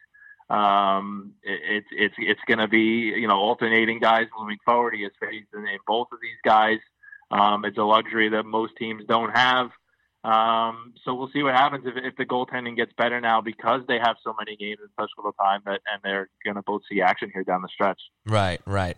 Um, 0.50 1.34
it, 1.44 1.60
it's 1.64 1.88
it's 1.92 2.16
it's 2.20 2.42
going 2.48 2.60
to 2.60 2.68
be 2.68 3.14
you 3.18 3.28
know 3.28 3.38
alternating 3.38 4.00
guys 4.00 4.28
moving 4.38 4.58
forward. 4.64 4.94
He 4.94 5.04
has 5.04 5.12
faith 5.20 5.46
in, 5.54 5.68
in 5.68 5.80
both 5.88 6.08
of 6.12 6.20
these 6.22 6.38
guys. 6.46 6.78
Um, 7.32 7.66
it's 7.66 7.78
a 7.78 7.84
luxury 7.84 8.30
that 8.30 8.44
most 8.44 8.74
teams 8.78 9.04
don't 9.08 9.32
have. 9.36 9.70
Um, 10.24 10.94
so 11.06 11.14
we'll 11.14 11.30
see 11.32 11.44
what 11.44 11.54
happens 11.54 11.86
if, 11.86 11.94
if 11.96 12.16
the 12.18 12.26
goaltending 12.26 12.76
gets 12.76 12.92
better 12.98 13.22
now 13.22 13.42
because 13.42 13.82
they 13.88 13.98
have 13.98 14.18
so 14.24 14.36
many 14.38 14.58
games 14.58 14.80
in 14.82 14.90
such 15.00 15.10
little 15.18 15.34
time 15.34 15.62
that, 15.66 15.80
and 15.92 16.02
they're 16.04 16.30
going 16.44 16.56
to 16.56 16.64
both 16.64 16.82
see 16.92 17.02
action 17.02 17.32
here 17.34 17.44
down 17.44 17.62
the 17.62 17.70
stretch. 17.74 18.00
Right, 18.26 18.60
right. 18.66 18.98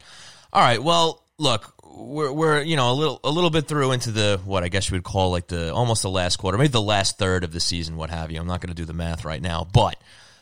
All 0.52 0.62
right. 0.62 0.82
Well, 0.82 1.24
look, 1.38 1.74
we're 1.84 2.32
we're 2.32 2.62
you 2.62 2.76
know 2.76 2.92
a 2.92 2.94
little 2.94 3.20
a 3.24 3.30
little 3.30 3.50
bit 3.50 3.68
through 3.68 3.92
into 3.92 4.12
the 4.12 4.40
what 4.44 4.64
I 4.64 4.70
guess 4.70 4.90
you 4.90 4.96
would 4.96 5.04
call 5.04 5.30
like 5.32 5.48
the 5.48 5.74
almost 5.74 6.02
the 6.02 6.10
last 6.10 6.38
quarter, 6.38 6.58
maybe 6.58 6.70
the 6.70 6.82
last 6.82 7.18
third 7.18 7.44
of 7.44 7.52
the 7.52 7.60
season, 7.60 7.96
what 7.96 8.10
have 8.10 8.32
you. 8.32 8.40
I'm 8.40 8.48
not 8.48 8.62
going 8.62 8.74
to 8.74 8.76
do 8.76 8.86
the 8.86 8.94
math 8.94 9.26
right 9.26 9.42
now, 9.42 9.68
but 9.72 9.98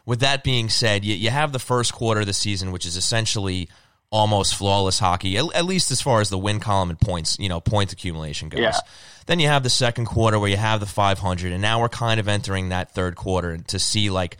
with 0.05 0.21
that 0.21 0.43
being 0.43 0.69
said, 0.69 1.03
you, 1.03 1.15
you 1.15 1.29
have 1.29 1.51
the 1.51 1.59
first 1.59 1.93
quarter 1.93 2.21
of 2.21 2.27
the 2.27 2.33
season, 2.33 2.71
which 2.71 2.85
is 2.85 2.95
essentially 2.95 3.67
almost 4.09 4.55
flawless 4.55 4.99
hockey, 4.99 5.37
at, 5.37 5.53
at, 5.53 5.65
least 5.65 5.91
as 5.91 6.01
far 6.01 6.21
as 6.21 6.29
the 6.29 6.37
win 6.37 6.59
column 6.59 6.89
and 6.89 6.99
points, 6.99 7.37
you 7.39 7.49
know, 7.49 7.59
point 7.59 7.91
accumulation 7.91 8.49
goes. 8.49 8.61
Yeah. 8.61 8.77
Then 9.25 9.39
you 9.39 9.47
have 9.47 9.63
the 9.63 9.69
second 9.69 10.05
quarter 10.05 10.39
where 10.39 10.49
you 10.49 10.57
have 10.57 10.79
the 10.79 10.85
500, 10.85 11.51
and 11.51 11.61
now 11.61 11.81
we're 11.81 11.89
kind 11.89 12.19
of 12.19 12.27
entering 12.27 12.69
that 12.69 12.91
third 12.91 13.15
quarter 13.15 13.57
to 13.57 13.79
see 13.79 14.09
like 14.09 14.37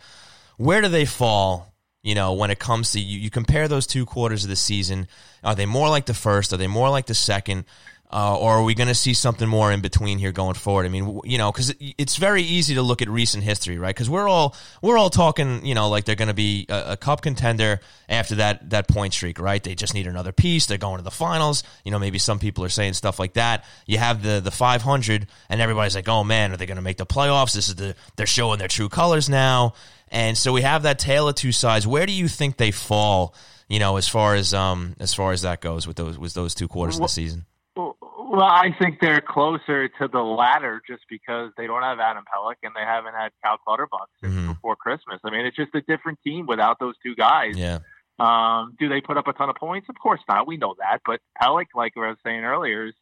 where 0.56 0.80
do 0.80 0.88
they 0.88 1.04
fall. 1.04 1.66
You 2.00 2.14
know, 2.14 2.34
when 2.34 2.50
it 2.50 2.60
comes 2.60 2.92
to 2.92 3.00
you, 3.00 3.18
you 3.18 3.28
compare 3.28 3.68
those 3.68 3.86
two 3.86 4.06
quarters 4.06 4.44
of 4.44 4.50
the 4.50 4.56
season. 4.56 5.08
Are 5.42 5.56
they 5.56 5.66
more 5.66 5.88
like 5.88 6.06
the 6.06 6.14
first? 6.14 6.52
Are 6.52 6.56
they 6.56 6.68
more 6.68 6.88
like 6.88 7.06
the 7.06 7.14
second? 7.14 7.64
Uh, 8.10 8.38
or 8.38 8.54
are 8.54 8.64
we 8.64 8.74
going 8.74 8.88
to 8.88 8.94
see 8.94 9.12
something 9.12 9.46
more 9.46 9.70
in 9.70 9.82
between 9.82 10.16
here 10.16 10.32
going 10.32 10.54
forward? 10.54 10.86
I 10.86 10.88
mean, 10.88 11.20
you 11.24 11.36
know, 11.36 11.52
because 11.52 11.74
it's 11.78 12.16
very 12.16 12.40
easy 12.40 12.74
to 12.76 12.82
look 12.82 13.02
at 13.02 13.08
recent 13.08 13.44
history, 13.44 13.76
right? 13.76 13.94
Because 13.94 14.08
we're 14.08 14.26
all 14.26 14.56
we're 14.80 14.96
all 14.96 15.10
talking, 15.10 15.64
you 15.66 15.74
know, 15.74 15.90
like 15.90 16.06
they're 16.06 16.16
going 16.16 16.28
to 16.28 16.34
be 16.34 16.64
a, 16.70 16.92
a, 16.92 16.96
cup 16.96 17.20
contender 17.20 17.80
after 18.08 18.36
that 18.36 18.70
that 18.70 18.88
point 18.88 19.12
streak, 19.12 19.38
right? 19.38 19.62
They 19.62 19.74
just 19.74 19.92
need 19.92 20.06
another 20.06 20.32
piece. 20.32 20.64
They're 20.64 20.78
going 20.78 20.96
to 20.96 21.04
the 21.04 21.10
finals. 21.10 21.62
You 21.84 21.90
know, 21.90 21.98
maybe 21.98 22.18
some 22.18 22.38
people 22.38 22.64
are 22.64 22.70
saying 22.70 22.94
stuff 22.94 23.18
like 23.18 23.34
that. 23.34 23.66
You 23.86 23.98
have 23.98 24.22
the 24.22 24.40
the 24.40 24.50
500, 24.50 25.26
and 25.50 25.60
everybody's 25.60 25.94
like, 25.94 26.08
oh 26.08 26.24
man, 26.24 26.52
are 26.52 26.56
they 26.56 26.66
going 26.66 26.76
to 26.76 26.82
make 26.82 26.96
the 26.96 27.06
playoffs? 27.06 27.52
This 27.52 27.68
is 27.68 27.74
the 27.74 27.94
they're 28.16 28.26
showing 28.26 28.58
their 28.58 28.68
true 28.68 28.88
colors 28.88 29.28
now, 29.28 29.74
and 30.10 30.36
so 30.36 30.54
we 30.54 30.62
have 30.62 30.84
that 30.84 30.98
tale 30.98 31.28
of 31.28 31.34
two 31.34 31.52
sides. 31.52 31.86
Where 31.86 32.06
do 32.06 32.12
you 32.12 32.28
think 32.28 32.56
they 32.56 32.70
fall? 32.70 33.34
You 33.68 33.80
know, 33.80 33.98
as 33.98 34.08
far 34.08 34.34
as 34.34 34.54
um 34.54 34.96
as 34.98 35.12
far 35.12 35.32
as 35.32 35.42
that 35.42 35.60
goes 35.60 35.86
with 35.86 35.98
those 35.98 36.18
with 36.18 36.32
those 36.32 36.54
two 36.54 36.68
quarters 36.68 36.96
of 36.96 37.02
the 37.02 37.08
season. 37.08 37.44
Well, 38.30 38.42
I 38.42 38.74
think 38.78 39.00
they're 39.00 39.22
closer 39.22 39.88
to 39.88 40.08
the 40.08 40.20
latter 40.20 40.82
just 40.86 41.02
because 41.08 41.50
they 41.56 41.66
don't 41.66 41.82
have 41.82 41.98
Adam 41.98 42.24
Pelech 42.24 42.56
and 42.62 42.74
they 42.76 42.82
haven't 42.82 43.14
had 43.14 43.30
Cal 43.42 43.56
Clutterbuck 43.58 44.08
since 44.20 44.34
mm-hmm. 44.34 44.52
before 44.52 44.76
Christmas. 44.76 45.20
I 45.24 45.30
mean, 45.30 45.46
it's 45.46 45.56
just 45.56 45.74
a 45.74 45.80
different 45.80 46.18
team 46.22 46.46
without 46.46 46.78
those 46.78 46.94
two 47.02 47.14
guys. 47.14 47.56
Yeah. 47.56 47.78
Um, 48.18 48.74
do 48.78 48.88
they 48.88 49.00
put 49.00 49.16
up 49.16 49.28
a 49.28 49.32
ton 49.32 49.48
of 49.48 49.56
points? 49.56 49.88
Of 49.88 49.94
course 50.02 50.20
not. 50.28 50.46
We 50.46 50.56
know 50.56 50.74
that. 50.78 51.00
But 51.06 51.20
Pelech, 51.40 51.66
like 51.74 51.92
I 51.96 52.08
was 52.08 52.18
saying 52.24 52.44
earlier, 52.44 52.86
is 52.86 52.94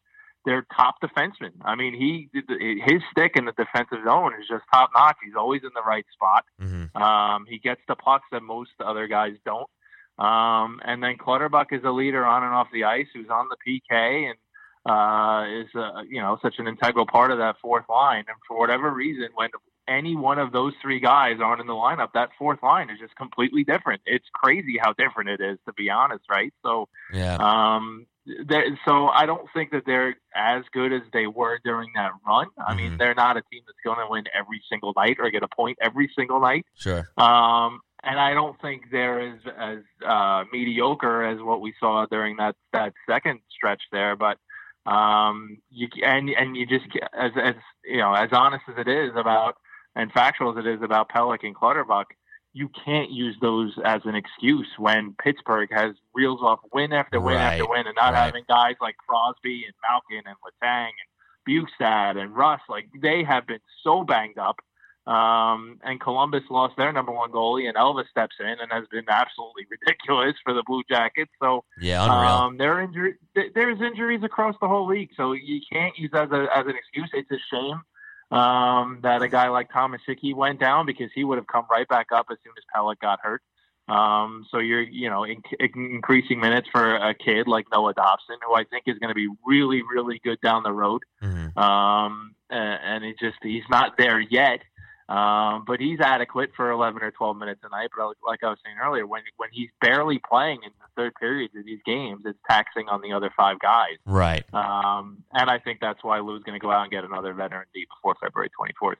their 0.45 0.65
top 0.75 0.95
defenseman. 1.03 1.51
I 1.65 1.75
mean, 1.75 1.93
he 1.93 2.29
his 2.33 3.01
stick 3.11 3.33
in 3.35 3.45
the 3.45 3.51
defensive 3.51 3.99
zone 4.05 4.33
is 4.39 4.47
just 4.47 4.63
top 4.73 4.91
notch. 4.95 5.17
He's 5.23 5.35
always 5.35 5.61
in 5.63 5.71
the 5.75 5.81
right 5.81 6.05
spot. 6.13 6.45
Mm-hmm. 6.61 7.01
Um, 7.01 7.45
he 7.49 7.59
gets 7.59 7.81
the 7.87 7.95
pucks 7.95 8.25
that 8.31 8.43
most 8.43 8.71
other 8.83 9.07
guys 9.07 9.33
don't. 9.43 9.69
Um, 10.17 10.79
and 10.83 11.03
then 11.03 11.17
Clutterbuck 11.17 11.73
is 11.73 11.83
a 11.83 11.91
leader 11.91 12.25
on 12.25 12.43
and 12.43 12.53
off 12.53 12.67
the 12.71 12.85
ice 12.85 13.07
who's 13.13 13.29
on 13.29 13.47
the 13.49 13.57
PK 13.91 14.29
and 14.29 14.37
uh, 14.87 15.45
is 15.49 15.67
uh, 15.75 16.01
you 16.09 16.21
know 16.21 16.37
such 16.41 16.55
an 16.59 16.67
integral 16.67 17.05
part 17.05 17.31
of 17.31 17.37
that 17.39 17.57
fourth 17.61 17.85
line. 17.89 18.25
And 18.27 18.37
for 18.47 18.57
whatever 18.57 18.89
reason, 18.91 19.29
when 19.35 19.49
any 19.87 20.15
one 20.15 20.39
of 20.39 20.51
those 20.51 20.73
three 20.81 20.99
guys 20.99 21.37
aren't 21.41 21.61
in 21.61 21.67
the 21.67 21.73
lineup, 21.73 22.09
that 22.13 22.29
fourth 22.37 22.61
line 22.61 22.89
is 22.89 22.99
just 22.99 23.15
completely 23.15 23.63
different. 23.63 24.01
It's 24.05 24.25
crazy 24.33 24.77
how 24.79 24.93
different 24.93 25.29
it 25.29 25.41
is, 25.41 25.57
to 25.65 25.73
be 25.73 25.89
honest, 25.89 26.23
right? 26.29 26.53
So, 26.63 26.89
yeah. 27.13 27.37
Um, 27.39 28.05
so 28.85 29.07
I 29.07 29.25
don't 29.25 29.47
think 29.53 29.71
that 29.71 29.83
they're 29.85 30.17
as 30.35 30.63
good 30.73 30.91
as 30.91 31.01
they 31.13 31.27
were 31.27 31.59
during 31.63 31.89
that 31.95 32.11
run. 32.25 32.47
I 32.57 32.71
mm-hmm. 32.71 32.77
mean, 32.77 32.97
they're 32.97 33.15
not 33.15 33.37
a 33.37 33.41
team 33.51 33.61
that's 33.65 33.79
going 33.83 34.05
to 34.05 34.11
win 34.11 34.25
every 34.37 34.61
single 34.69 34.93
night 34.95 35.17
or 35.19 35.29
get 35.31 35.43
a 35.43 35.47
point 35.47 35.77
every 35.81 36.11
single 36.17 36.41
night. 36.41 36.65
Sure. 36.75 37.07
Um, 37.17 37.79
and 38.03 38.19
I 38.19 38.33
don't 38.33 38.59
think 38.61 38.83
they're 38.91 39.19
as 39.19 39.39
as 39.57 39.79
uh, 40.05 40.43
mediocre 40.51 41.23
as 41.23 41.41
what 41.41 41.61
we 41.61 41.73
saw 41.79 42.05
during 42.05 42.37
that 42.37 42.55
that 42.73 42.93
second 43.09 43.39
stretch 43.49 43.81
there. 43.91 44.15
But 44.15 44.37
um, 44.87 45.57
you 45.69 45.87
and 46.03 46.29
and 46.29 46.55
you 46.55 46.65
just 46.65 46.85
as 47.13 47.31
as 47.41 47.55
you 47.83 47.97
know 47.97 48.13
as 48.13 48.29
honest 48.31 48.63
as 48.69 48.75
it 48.77 48.87
is 48.87 49.11
about 49.15 49.57
and 49.95 50.11
factual 50.11 50.57
as 50.57 50.65
it 50.65 50.67
is 50.67 50.81
about 50.81 51.09
Pelech 51.09 51.43
and 51.43 51.55
Clutterbuck, 51.55 52.05
you 52.53 52.69
can't 52.85 53.11
use 53.11 53.35
those 53.41 53.73
as 53.83 54.01
an 54.05 54.15
excuse 54.15 54.67
when 54.77 55.13
Pittsburgh 55.21 55.69
has 55.71 55.93
reels 56.15 56.39
off 56.41 56.59
win 56.73 56.93
after 56.93 57.19
win 57.19 57.35
right, 57.35 57.53
after 57.53 57.67
win, 57.67 57.85
and 57.85 57.95
not 57.95 58.13
right. 58.13 58.25
having 58.25 58.45
guys 58.47 58.75
like 58.79 58.95
Crosby 58.97 59.65
and 59.65 59.73
Malkin 59.87 60.23
and 60.25 60.37
Letang 60.45 60.89
and 60.89 61.07
Bjugstad 61.47 62.17
and 62.17 62.35
Rust 62.35 62.63
like 62.69 62.87
they 63.01 63.23
have 63.23 63.45
been 63.45 63.59
so 63.83 64.03
banged 64.03 64.37
up 64.37 64.57
um, 65.07 65.79
and 65.83 66.01
Columbus 66.01 66.43
lost 66.49 66.75
their 66.75 66.91
number 66.91 67.13
one 67.13 67.31
goalie, 67.31 67.67
and 67.67 67.77
Elvis 67.77 68.09
steps 68.09 68.35
in 68.39 68.45
and 68.45 68.71
has 68.71 68.83
been 68.91 69.05
absolutely 69.07 69.65
ridiculous 69.71 70.35
for 70.43 70.53
the 70.53 70.63
Blue 70.65 70.83
Jackets. 70.89 71.31
So, 71.41 71.63
yeah. 71.79 72.03
Um, 72.03 72.57
there 72.57 72.81
injury, 72.81 73.15
there's 73.33 73.81
injuries 73.81 74.21
across 74.23 74.55
the 74.59 74.67
whole 74.67 74.85
league, 74.85 75.09
so 75.15 75.31
you 75.31 75.61
can't 75.71 75.97
use 75.97 76.11
as 76.13 76.29
a 76.31 76.47
as 76.53 76.65
an 76.65 76.75
excuse. 76.75 77.09
It's 77.13 77.31
a 77.31 77.39
shame 77.49 77.81
um, 78.37 78.99
that 79.03 79.21
a 79.21 79.29
guy 79.29 79.47
like 79.47 79.71
Thomas 79.71 80.01
Hickey 80.05 80.33
went 80.33 80.59
down 80.59 80.85
because 80.85 81.09
he 81.15 81.23
would 81.23 81.37
have 81.37 81.47
come 81.47 81.65
right 81.71 81.87
back 81.87 82.07
up 82.13 82.27
as 82.29 82.37
soon 82.43 82.53
as 82.57 82.63
Pelech 82.75 82.99
got 82.99 83.19
hurt. 83.21 83.41
Um, 83.87 84.45
so 84.51 84.59
you're, 84.59 84.81
you 84.81 85.09
know, 85.09 85.23
in, 85.23 85.41
increasing 85.73 86.41
minutes 86.41 86.67
for 86.69 86.97
a 86.97 87.13
kid 87.13 87.47
like 87.47 87.67
Noah 87.71 87.93
Dobson, 87.93 88.35
who 88.45 88.53
I 88.53 88.65
think 88.65 88.83
is 88.85 88.97
going 88.99 89.09
to 89.09 89.15
be 89.15 89.29
really, 89.45 89.81
really 89.81 90.19
good 90.21 90.41
down 90.41 90.63
the 90.63 90.73
road. 90.73 91.03
Mm-hmm. 91.23 91.57
Um, 91.57 92.35
and, 92.49 92.79
and 92.83 93.03
he 93.05 93.13
just 93.17 93.37
he's 93.41 93.63
not 93.69 93.97
there 93.97 94.19
yet. 94.19 94.59
Um, 95.09 95.63
but 95.65 95.79
he's 95.79 95.99
adequate 96.01 96.51
for 96.55 96.69
11 96.69 97.01
or 97.01 97.11
12 97.11 97.37
minutes 97.37 97.61
a 97.63 97.69
night. 97.69 97.89
But 97.95 98.15
like 98.25 98.43
I 98.43 98.49
was 98.49 98.57
saying 98.65 98.75
earlier, 98.83 99.07
when 99.07 99.21
when 99.37 99.49
he's 99.53 99.69
barely 99.79 100.19
playing 100.19 100.59
in 100.63 100.71
the 100.79 101.01
third 101.01 101.13
periods 101.15 101.55
of 101.55 101.65
these 101.65 101.79
games, 101.85 102.23
it's 102.25 102.37
taxing 102.49 102.89
on 102.89 103.01
the 103.01 103.13
other 103.13 103.31
five 103.35 103.59
guys. 103.59 103.97
Right. 104.05 104.43
Um, 104.53 105.23
and 105.31 105.49
I 105.49 105.59
think 105.59 105.79
that's 105.79 106.03
why 106.03 106.19
Lou's 106.19 106.43
going 106.43 106.59
to 106.59 106.63
go 106.63 106.71
out 106.71 106.83
and 106.83 106.91
get 106.91 107.05
another 107.05 107.33
veteran 107.33 107.65
D 107.73 107.85
before 107.95 108.15
February 108.21 108.49
24th. 108.59 108.95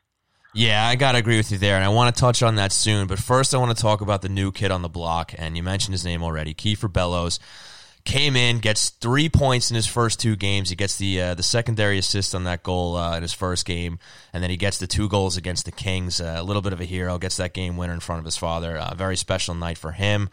Yeah, 0.54 0.88
I 0.88 0.96
got 0.96 1.12
to 1.12 1.18
agree 1.18 1.38
with 1.38 1.52
you 1.52 1.58
there, 1.58 1.76
and 1.76 1.84
I 1.84 1.90
want 1.90 2.16
to 2.16 2.20
touch 2.20 2.42
on 2.42 2.56
that 2.56 2.72
soon. 2.72 3.08
But 3.08 3.20
first, 3.20 3.54
I 3.54 3.58
want 3.58 3.76
to 3.76 3.82
talk 3.82 4.00
about 4.00 4.22
the 4.22 4.30
new 4.30 4.52
kid 4.52 4.72
on 4.72 4.82
the 4.82 4.90
block, 4.90 5.34
and 5.38 5.58
you 5.58 5.62
mentioned 5.62 5.94
his 5.94 6.06
name 6.06 6.24
already, 6.24 6.54
Kiefer 6.54 6.92
Bellows 6.92 7.40
came 8.08 8.38
in, 8.38 8.60
gets 8.60 8.90
three 8.90 9.28
points 9.28 9.70
in 9.70 9.76
his 9.76 9.86
first 9.86 10.20
two 10.20 10.38
games. 10.38 10.70
He 10.70 10.78
gets 10.78 10.98
the 10.98 11.22
uh, 11.22 11.34
the 11.36 11.44
secondary 11.44 12.00
assist 12.00 12.34
on 12.34 12.46
that 12.46 12.64
goal 12.64 12.96
uh, 12.96 13.18
in 13.18 13.22
his 13.22 13.34
first 13.34 13.66
game, 13.66 14.00
and 14.32 14.42
then 14.42 14.50
he 14.50 14.56
gets 14.56 14.78
the 14.78 14.88
two 14.88 15.10
goals 15.10 15.36
against 15.36 15.66
the 15.66 15.74
Kings. 15.74 16.22
Uh, 16.22 16.38
a 16.38 16.44
little 16.44 16.62
bit 16.62 16.72
of 16.72 16.80
a 16.80 16.86
hero, 16.86 17.18
gets 17.18 17.38
that 17.38 17.54
game 17.54 17.76
winner 17.76 17.94
in 17.94 18.00
front 18.00 18.20
of 18.20 18.26
his 18.26 18.38
father. 18.38 18.78
A 18.78 18.96
very 18.96 19.18
special 19.18 19.54
night 19.54 19.78
for 19.78 19.92
him. 19.92 20.30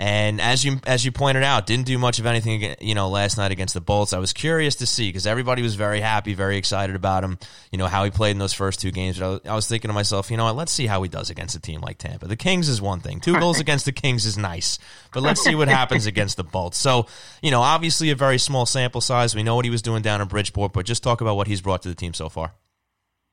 And 0.00 0.40
as 0.40 0.64
you 0.64 0.78
as 0.86 1.04
you 1.04 1.10
pointed 1.10 1.42
out, 1.42 1.66
didn't 1.66 1.86
do 1.86 1.98
much 1.98 2.20
of 2.20 2.26
anything, 2.26 2.76
you 2.80 2.94
know, 2.94 3.08
last 3.08 3.36
night 3.36 3.50
against 3.50 3.74
the 3.74 3.80
Bolts. 3.80 4.12
I 4.12 4.18
was 4.18 4.32
curious 4.32 4.76
to 4.76 4.86
see 4.86 5.08
because 5.08 5.26
everybody 5.26 5.60
was 5.60 5.74
very 5.74 6.00
happy, 6.00 6.34
very 6.34 6.56
excited 6.56 6.94
about 6.94 7.24
him. 7.24 7.36
You 7.72 7.78
know 7.78 7.88
how 7.88 8.04
he 8.04 8.12
played 8.12 8.30
in 8.30 8.38
those 8.38 8.52
first 8.52 8.78
two 8.78 8.92
games. 8.92 9.18
But 9.18 9.24
I 9.24 9.28
was, 9.28 9.40
I 9.46 9.54
was 9.56 9.66
thinking 9.66 9.88
to 9.88 9.92
myself, 9.92 10.30
you 10.30 10.36
know 10.36 10.44
what? 10.44 10.54
Let's 10.54 10.70
see 10.70 10.86
how 10.86 11.02
he 11.02 11.08
does 11.08 11.30
against 11.30 11.56
a 11.56 11.60
team 11.60 11.80
like 11.80 11.98
Tampa. 11.98 12.28
The 12.28 12.36
Kings 12.36 12.68
is 12.68 12.80
one 12.80 13.00
thing. 13.00 13.18
Two 13.18 13.40
goals 13.40 13.58
against 13.58 13.86
the 13.86 13.92
Kings 13.92 14.24
is 14.24 14.38
nice, 14.38 14.78
but 15.12 15.24
let's 15.24 15.42
see 15.42 15.56
what 15.56 15.66
happens 15.66 16.06
against 16.12 16.36
the 16.36 16.44
Bolts. 16.44 16.78
So, 16.78 17.06
you 17.42 17.50
know, 17.50 17.62
obviously 17.62 18.10
a 18.10 18.14
very 18.14 18.38
small 18.38 18.66
sample 18.66 19.00
size. 19.00 19.34
We 19.34 19.42
know 19.42 19.56
what 19.56 19.64
he 19.64 19.70
was 19.70 19.82
doing 19.82 20.02
down 20.02 20.20
in 20.20 20.28
Bridgeport, 20.28 20.72
but 20.72 20.86
just 20.86 21.02
talk 21.02 21.20
about 21.22 21.34
what 21.34 21.48
he's 21.48 21.60
brought 21.60 21.82
to 21.82 21.88
the 21.88 21.96
team 21.96 22.14
so 22.14 22.28
far. 22.28 22.54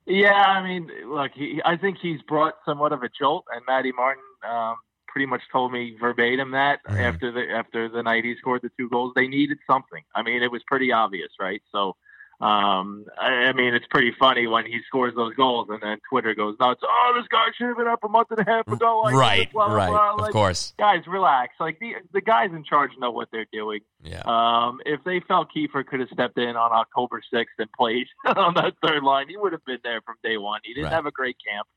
Yeah, 0.08 0.34
I 0.34 0.64
mean, 0.64 0.90
look, 1.06 1.32
he, 1.36 1.62
I 1.64 1.78
think 1.78 1.98
he's 2.02 2.24
brought 2.24 2.56
somewhat 2.66 2.92
of 2.92 3.04
a 3.04 3.10
jolt, 3.20 3.46
and 3.54 3.62
Matty 3.68 3.92
Martin. 3.92 4.24
Um, 4.48 4.78
pretty 5.16 5.28
much 5.28 5.44
told 5.50 5.72
me 5.72 5.96
verbatim 5.98 6.52
that 6.52 6.84
mm-hmm. 6.84 6.98
after 6.98 7.32
the 7.32 7.50
after 7.50 7.88
the 7.88 8.04
night 8.04 8.26
he 8.26 8.36
scored 8.38 8.62
the 8.62 8.70
two 8.78 8.90
goals, 8.90 9.14
they 9.16 9.28
needed 9.28 9.58
something. 9.66 10.04
I 10.14 10.24
mean, 10.24 10.44
it 10.44 10.52
was 10.52 10.62
pretty 10.68 10.92
obvious, 10.92 11.30
right? 11.40 11.62
So, 11.72 11.96
um, 12.42 13.06
I, 13.18 13.28
I 13.48 13.54
mean, 13.54 13.74
it's 13.74 13.86
pretty 13.90 14.12
funny 14.20 14.46
when 14.46 14.66
he 14.66 14.82
scores 14.86 15.16
those 15.16 15.34
goals 15.36 15.70
and 15.70 15.82
then 15.82 16.00
Twitter 16.10 16.36
goes 16.36 16.58
nuts. 16.60 16.82
Oh, 16.84 17.14
this 17.16 17.30
guy 17.30 17.46
should 17.58 17.68
have 17.68 17.78
been 17.78 17.88
up 17.88 18.04
a 18.04 18.10
month 18.10 18.28
and 18.32 18.40
a 18.40 18.44
half 18.44 18.68
ago. 18.68 19.04
Like 19.06 19.16
right, 19.16 19.54
blah, 19.54 19.68
blah, 19.68 19.76
right, 19.78 19.90
blah. 19.90 20.12
Like, 20.16 20.28
of 20.28 20.34
course. 20.34 20.74
Guys, 20.78 21.08
relax. 21.08 21.54
Like 21.62 21.80
the 21.80 21.94
the 22.12 22.20
guys 22.20 22.50
in 22.52 22.66
charge 22.66 22.92
know 23.00 23.12
what 23.12 23.30
they're 23.32 23.48
doing. 23.54 23.80
Yeah. 24.04 24.22
Um, 24.26 24.82
if 24.86 25.02
they 25.06 25.22
felt 25.22 25.48
Kiefer 25.56 25.86
could 25.86 26.02
have 26.02 26.10
stepped 26.12 26.38
in 26.38 26.58
on 26.58 26.74
October 26.74 27.22
sixth 27.34 27.56
and 27.58 27.72
played 27.72 28.08
on 28.36 28.54
that 28.56 28.74
third 28.86 29.02
line, 29.02 29.30
he 29.30 29.38
would 29.38 29.54
have 29.54 29.64
been 29.64 29.80
there 29.82 30.02
from 30.02 30.16
day 30.26 30.36
one. 30.36 30.60
He 30.66 30.74
didn't 30.74 30.88
right. 30.88 30.94
have 30.94 31.06
a 31.06 31.12
great 31.12 31.38
camp. 31.48 31.68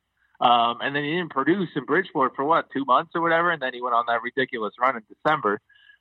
Um, 0.40 0.78
and 0.80 0.94
then 0.94 1.04
he 1.04 1.10
didn't 1.10 1.30
produce 1.30 1.68
in 1.74 1.84
Bridgeport 1.84 2.36
for 2.36 2.44
what 2.44 2.70
two 2.72 2.84
months 2.84 3.12
or 3.14 3.20
whatever, 3.20 3.50
and 3.50 3.60
then 3.60 3.74
he 3.74 3.82
went 3.82 3.94
on 3.94 4.04
that 4.06 4.22
ridiculous 4.22 4.74
run 4.80 4.96
in 4.96 5.02
December. 5.08 5.60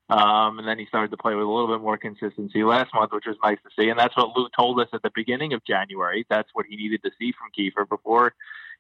Um, 0.10 0.60
and 0.60 0.68
then 0.68 0.80
he 0.80 0.86
started 0.86 1.12
to 1.12 1.18
play 1.18 1.36
with 1.36 1.46
a 1.46 1.50
little 1.50 1.68
bit 1.68 1.82
more 1.82 1.98
consistency 1.98 2.64
last 2.64 2.94
month, 2.94 3.12
which 3.12 3.26
was 3.26 3.36
nice 3.44 3.58
to 3.64 3.70
see. 3.78 3.90
And 3.90 4.00
that's 4.00 4.16
what 4.16 4.38
Lou 4.38 4.48
told 4.58 4.80
us 4.80 4.88
at 4.94 5.02
the 5.02 5.12
beginning 5.14 5.54
of 5.54 5.66
January. 5.66 6.26
That's 6.30 6.50
what 6.54 6.66
he 6.70 6.78
needed 6.78 7.02
to 7.04 7.12
see 7.20 7.34
from 7.34 7.50
Kiefer 7.58 7.88
before 7.90 8.34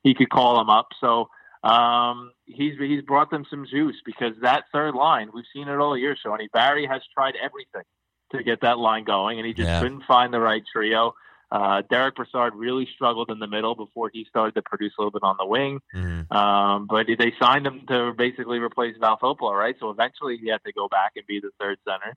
he 0.03 0.13
could 0.13 0.29
call 0.29 0.61
him 0.61 0.69
up. 0.69 0.87
So 1.01 1.29
um, 1.63 2.31
he's 2.45 2.77
he's 2.79 3.01
brought 3.01 3.29
them 3.29 3.45
some 3.49 3.65
juice 3.69 3.97
because 4.05 4.35
that 4.41 4.65
third 4.71 4.95
line, 4.95 5.29
we've 5.33 5.43
seen 5.53 5.67
it 5.67 5.77
all 5.77 5.97
year, 5.97 6.15
Shawnee. 6.15 6.49
Barry 6.53 6.85
has 6.85 7.01
tried 7.13 7.33
everything 7.43 7.83
to 8.31 8.43
get 8.43 8.61
that 8.61 8.77
line 8.77 9.03
going, 9.03 9.37
and 9.37 9.45
he 9.45 9.53
just 9.53 9.67
yeah. 9.67 9.81
couldn't 9.81 10.03
find 10.03 10.33
the 10.33 10.39
right 10.39 10.63
trio. 10.71 11.13
Uh, 11.49 11.81
Derick 11.89 12.15
Brassard 12.15 12.55
really 12.55 12.87
struggled 12.93 13.31
in 13.31 13.39
the 13.39 13.47
middle 13.47 13.73
before 13.73 14.09
he 14.11 14.25
started 14.29 14.55
to 14.55 14.61
produce 14.61 14.93
a 14.97 15.01
little 15.01 15.11
bit 15.11 15.23
on 15.23 15.37
the 15.39 15.45
wing. 15.45 15.79
Mm-hmm. 15.95 16.35
Um, 16.35 16.87
but 16.87 17.07
they 17.07 17.33
signed 17.39 17.65
him 17.65 17.85
to 17.87 18.13
basically 18.17 18.59
replace 18.59 18.95
Val 18.99 19.17
Valtopolo, 19.17 19.57
right? 19.57 19.75
So 19.79 19.89
eventually 19.89 20.37
he 20.37 20.49
had 20.49 20.63
to 20.65 20.73
go 20.73 20.87
back 20.89 21.13
and 21.15 21.25
be 21.25 21.39
the 21.39 21.51
third 21.59 21.77
center. 21.87 22.15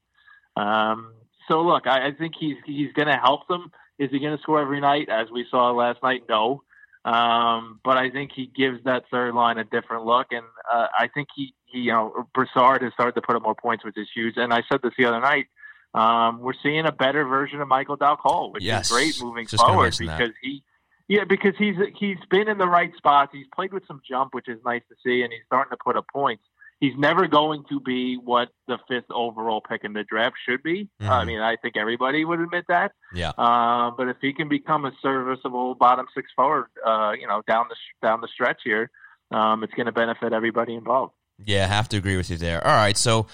Um, 0.56 1.14
so 1.48 1.62
look, 1.62 1.86
I, 1.86 2.08
I 2.08 2.12
think 2.12 2.34
he's 2.38 2.56
he's 2.66 2.92
going 2.92 3.08
to 3.08 3.16
help 3.16 3.46
them. 3.48 3.70
Is 3.98 4.10
he 4.10 4.18
going 4.18 4.36
to 4.36 4.42
score 4.42 4.60
every 4.60 4.80
night 4.80 5.08
as 5.08 5.30
we 5.30 5.46
saw 5.50 5.70
last 5.70 6.02
night? 6.02 6.22
No. 6.28 6.62
Um, 7.04 7.80
but 7.82 7.96
I 7.96 8.10
think 8.10 8.32
he 8.34 8.46
gives 8.46 8.84
that 8.84 9.04
third 9.10 9.34
line 9.34 9.58
a 9.58 9.64
different 9.64 10.04
look, 10.04 10.26
and 10.32 10.44
uh, 10.70 10.86
I 10.98 11.08
think 11.08 11.28
he, 11.34 11.54
he, 11.64 11.80
you 11.80 11.92
know, 11.92 12.28
Brassard 12.34 12.82
has 12.82 12.92
started 12.92 13.14
to 13.14 13.22
put 13.22 13.36
up 13.36 13.42
more 13.42 13.54
points, 13.54 13.84
which 13.84 13.96
is 13.96 14.06
huge. 14.14 14.34
And 14.36 14.52
I 14.52 14.62
said 14.70 14.80
this 14.82 14.92
the 14.98 15.06
other 15.06 15.20
night 15.20 15.46
um, 15.94 16.40
we're 16.40 16.54
seeing 16.62 16.86
a 16.86 16.92
better 16.92 17.24
version 17.24 17.60
of 17.60 17.68
Michael 17.68 17.96
Dal 17.96 18.16
Colle, 18.16 18.52
which 18.52 18.62
yes. 18.62 18.86
is 18.86 18.92
great 18.92 19.22
moving 19.22 19.46
Just 19.46 19.64
forward 19.64 19.94
because 19.98 20.18
that. 20.18 20.32
he, 20.42 20.62
yeah, 21.08 21.24
because 21.24 21.54
he's 21.58 21.74
he's 21.98 22.18
been 22.30 22.48
in 22.48 22.58
the 22.58 22.68
right 22.68 22.92
spots. 22.96 23.32
He's 23.32 23.46
played 23.54 23.72
with 23.72 23.84
some 23.88 24.00
jump, 24.08 24.32
which 24.32 24.48
is 24.48 24.58
nice 24.64 24.82
to 24.88 24.94
see, 25.04 25.22
and 25.22 25.32
he's 25.32 25.42
starting 25.46 25.70
to 25.70 25.76
put 25.84 25.96
up 25.96 26.06
points. 26.12 26.44
He's 26.78 26.94
never 26.96 27.26
going 27.26 27.64
to 27.68 27.78
be 27.78 28.16
what 28.16 28.48
the 28.66 28.78
fifth 28.88 29.10
overall 29.10 29.60
pick 29.60 29.84
in 29.84 29.92
the 29.92 30.02
draft 30.02 30.36
should 30.48 30.62
be. 30.62 30.88
Mm-hmm. 31.02 31.10
I 31.10 31.24
mean, 31.26 31.40
I 31.40 31.56
think 31.56 31.76
everybody 31.76 32.24
would 32.24 32.40
admit 32.40 32.64
that. 32.68 32.92
Yeah. 33.12 33.30
Uh, 33.36 33.90
but 33.90 34.08
if 34.08 34.16
he 34.22 34.32
can 34.32 34.48
become 34.48 34.86
a 34.86 34.92
serviceable 35.02 35.74
bottom 35.74 36.06
six 36.14 36.30
forward, 36.34 36.66
uh, 36.86 37.12
you 37.20 37.26
know, 37.26 37.42
down 37.46 37.66
the 37.68 37.76
down 38.06 38.20
the 38.20 38.28
stretch 38.28 38.60
here, 38.64 38.90
um, 39.32 39.64
it's 39.64 39.74
going 39.74 39.86
to 39.86 39.92
benefit 39.92 40.32
everybody 40.32 40.74
involved. 40.74 41.12
Yeah, 41.44 41.64
I 41.64 41.66
have 41.66 41.88
to 41.90 41.96
agree 41.96 42.16
with 42.16 42.30
you 42.30 42.36
there. 42.36 42.64
All 42.66 42.72
right, 42.72 42.96
so 42.96 43.26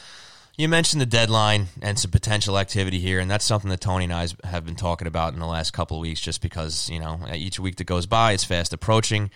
you 0.57 0.69
mentioned 0.69 1.01
the 1.01 1.07
deadline 1.07 1.67
and 1.83 1.99
some 1.99 2.11
potential 2.11 2.59
activity 2.59 2.99
here, 2.99 3.21
and 3.21 3.31
that's 3.31 3.45
something 3.45 3.71
that 3.71 3.81
Tony 3.81 4.05
and 4.05 4.13
I 4.13 4.27
have 4.45 4.65
been 4.65 4.77
talking 4.77 5.07
about 5.07 5.35
in 5.35 5.39
the 5.39 5.47
last 5.47 5.73
couple 5.73 5.99
of 5.99 6.01
weeks. 6.01 6.21
Just 6.21 6.41
because 6.41 6.89
you 6.89 6.99
know, 6.99 7.21
each 7.33 7.61
week 7.61 7.77
that 7.77 7.85
goes 7.85 8.07
by, 8.07 8.33
it's 8.33 8.45
fast 8.45 8.73
approaching, 8.73 9.31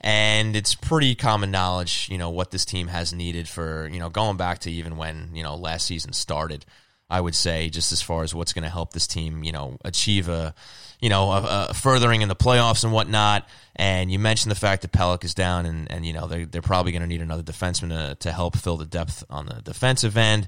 and 0.00 0.54
it's 0.54 0.74
pretty 0.74 1.14
common 1.14 1.50
knowledge, 1.50 2.08
you 2.10 2.18
know, 2.18 2.30
what 2.30 2.52
this 2.52 2.64
team 2.64 2.86
has 2.88 3.12
needed 3.12 3.48
for 3.48 3.88
you 3.92 3.98
know 3.98 4.08
going 4.08 4.36
back 4.36 4.60
to 4.60 4.70
even 4.70 4.96
when 4.96 5.30
you 5.34 5.42
know 5.42 5.56
last 5.56 5.86
season 5.86 6.12
started. 6.12 6.64
I 7.10 7.20
would 7.20 7.34
say, 7.34 7.68
just 7.68 7.92
as 7.92 8.00
far 8.00 8.22
as 8.22 8.34
what's 8.34 8.54
going 8.54 8.62
to 8.62 8.70
help 8.70 8.94
this 8.94 9.06
team, 9.06 9.44
you 9.44 9.52
know, 9.52 9.76
achieve 9.84 10.30
a, 10.30 10.54
you 11.02 11.08
know, 11.08 11.32
a 11.32 11.74
furthering 11.74 12.22
in 12.22 12.28
the 12.28 12.36
playoffs 12.36 12.84
and 12.84 12.92
whatnot. 12.92 13.46
And 13.74 14.10
you 14.10 14.20
mentioned 14.20 14.52
the 14.52 14.56
fact 14.56 14.82
that 14.82 14.92
Pelech 14.92 15.24
is 15.24 15.34
down, 15.34 15.66
and, 15.66 15.90
and 15.90 16.06
you 16.06 16.12
know 16.12 16.28
they're 16.28 16.46
they're 16.46 16.62
probably 16.62 16.92
going 16.92 17.02
to 17.02 17.08
need 17.08 17.20
another 17.20 17.42
defenseman 17.42 17.88
to, 17.88 18.14
to 18.20 18.32
help 18.32 18.56
fill 18.56 18.76
the 18.76 18.86
depth 18.86 19.24
on 19.28 19.46
the 19.46 19.60
defensive 19.62 20.16
end. 20.16 20.46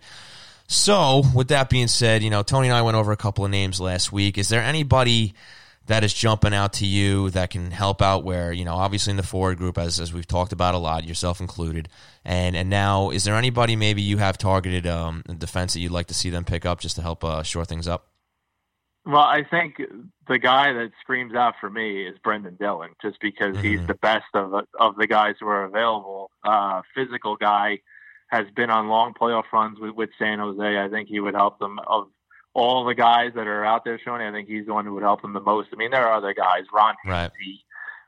So, 0.69 1.25
with 1.35 1.49
that 1.49 1.69
being 1.69 1.89
said, 1.89 2.23
you 2.23 2.31
know, 2.31 2.43
Tony 2.43 2.69
and 2.69 2.77
I 2.77 2.83
went 2.83 2.97
over 2.97 3.13
a 3.13 3.17
couple 3.17 3.45
of 3.45 3.51
names 3.51 3.81
last 3.81 4.13
week. 4.13 4.39
Is 4.39 4.49
there 4.49 4.63
anybody 4.63 5.35
that 5.87 6.05
is 6.05 6.15
jumping 6.15 6.55
out 6.55 6.75
to 6.75 6.87
you 6.87 7.31
that 7.31 7.51
can 7.51 7.71
help 7.71 8.01
out 8.01 8.25
where, 8.25 8.53
you 8.53 8.65
know, 8.65 8.75
obviously 8.75 9.11
in 9.11 9.19
the 9.19 9.23
forward 9.23 9.59
group, 9.59 9.77
as, 9.77 10.01
as 10.01 10.15
we've 10.15 10.27
talked 10.27 10.53
about 10.53 10.75
a 10.75 10.79
lot, 10.79 11.05
yourself 11.05 11.41
included. 11.41 11.89
And 12.25 12.57
and 12.57 12.71
now, 12.71 13.11
is 13.11 13.25
there 13.25 13.35
anybody 13.35 13.77
maybe 13.77 14.03
you 14.03 14.19
have 14.19 14.39
targeted 14.39 14.87
um, 14.87 15.25
defense 15.37 15.75
that 15.75 15.81
you'd 15.81 15.93
like 15.93 16.07
to 16.07 16.15
see 16.15 16.31
them 16.31 16.45
pick 16.45 16.65
up 16.65 16.81
just 16.81 16.97
to 16.97 17.03
help 17.03 17.25
uh, 17.25 17.43
shore 17.43 17.65
things 17.65 17.89
up? 17.89 18.14
Well, 19.07 19.19
I 19.19 19.45
think 19.45 19.83
the 20.29 20.39
guy 20.39 20.73
that 20.73 20.91
screams 21.03 21.35
out 21.35 21.55
for 21.61 21.69
me 21.69 22.07
is 22.07 22.17
Brendan 22.25 22.57
Dillon, 22.57 22.91
just 23.03 23.21
because 23.21 23.55
mm-hmm. 23.55 23.63
he's 23.63 23.87
the 23.87 23.95
best 23.95 24.25
of 24.33 24.55
of 24.81 24.97
the 24.97 25.07
guys 25.07 25.35
who 25.39 25.47
are 25.47 25.65
available. 25.65 26.31
Uh, 26.43 26.81
physical 26.95 27.37
guy 27.37 27.81
has 28.29 28.47
been 28.57 28.71
on 28.71 28.89
long 28.89 29.13
playoff 29.13 29.45
runs 29.53 29.79
with, 29.79 29.95
with 29.95 30.11
San 30.19 30.39
Jose. 30.39 30.79
I 30.79 30.89
think 30.89 31.09
he 31.09 31.21
would 31.21 31.35
help 31.35 31.59
them. 31.59 31.79
Of 31.87 32.09
all 32.55 32.85
the 32.85 32.95
guys 32.95 33.33
that 33.35 33.47
are 33.47 33.65
out 33.65 33.85
there 33.85 34.01
showing, 34.03 34.23
I 34.23 34.33
think 34.33 34.49
he's 34.49 34.67
the 34.67 34.73
one 34.73 34.87
who 34.87 34.95
would 34.95 35.03
help 35.03 35.21
them 35.21 35.35
the 35.35 35.41
most. 35.41 35.69
I 35.73 35.77
mean, 35.77 35.91
there 35.91 36.07
are 36.07 36.15
other 36.15 36.33
guys, 36.33 36.63
Ron 36.73 36.95
right. 37.05 37.31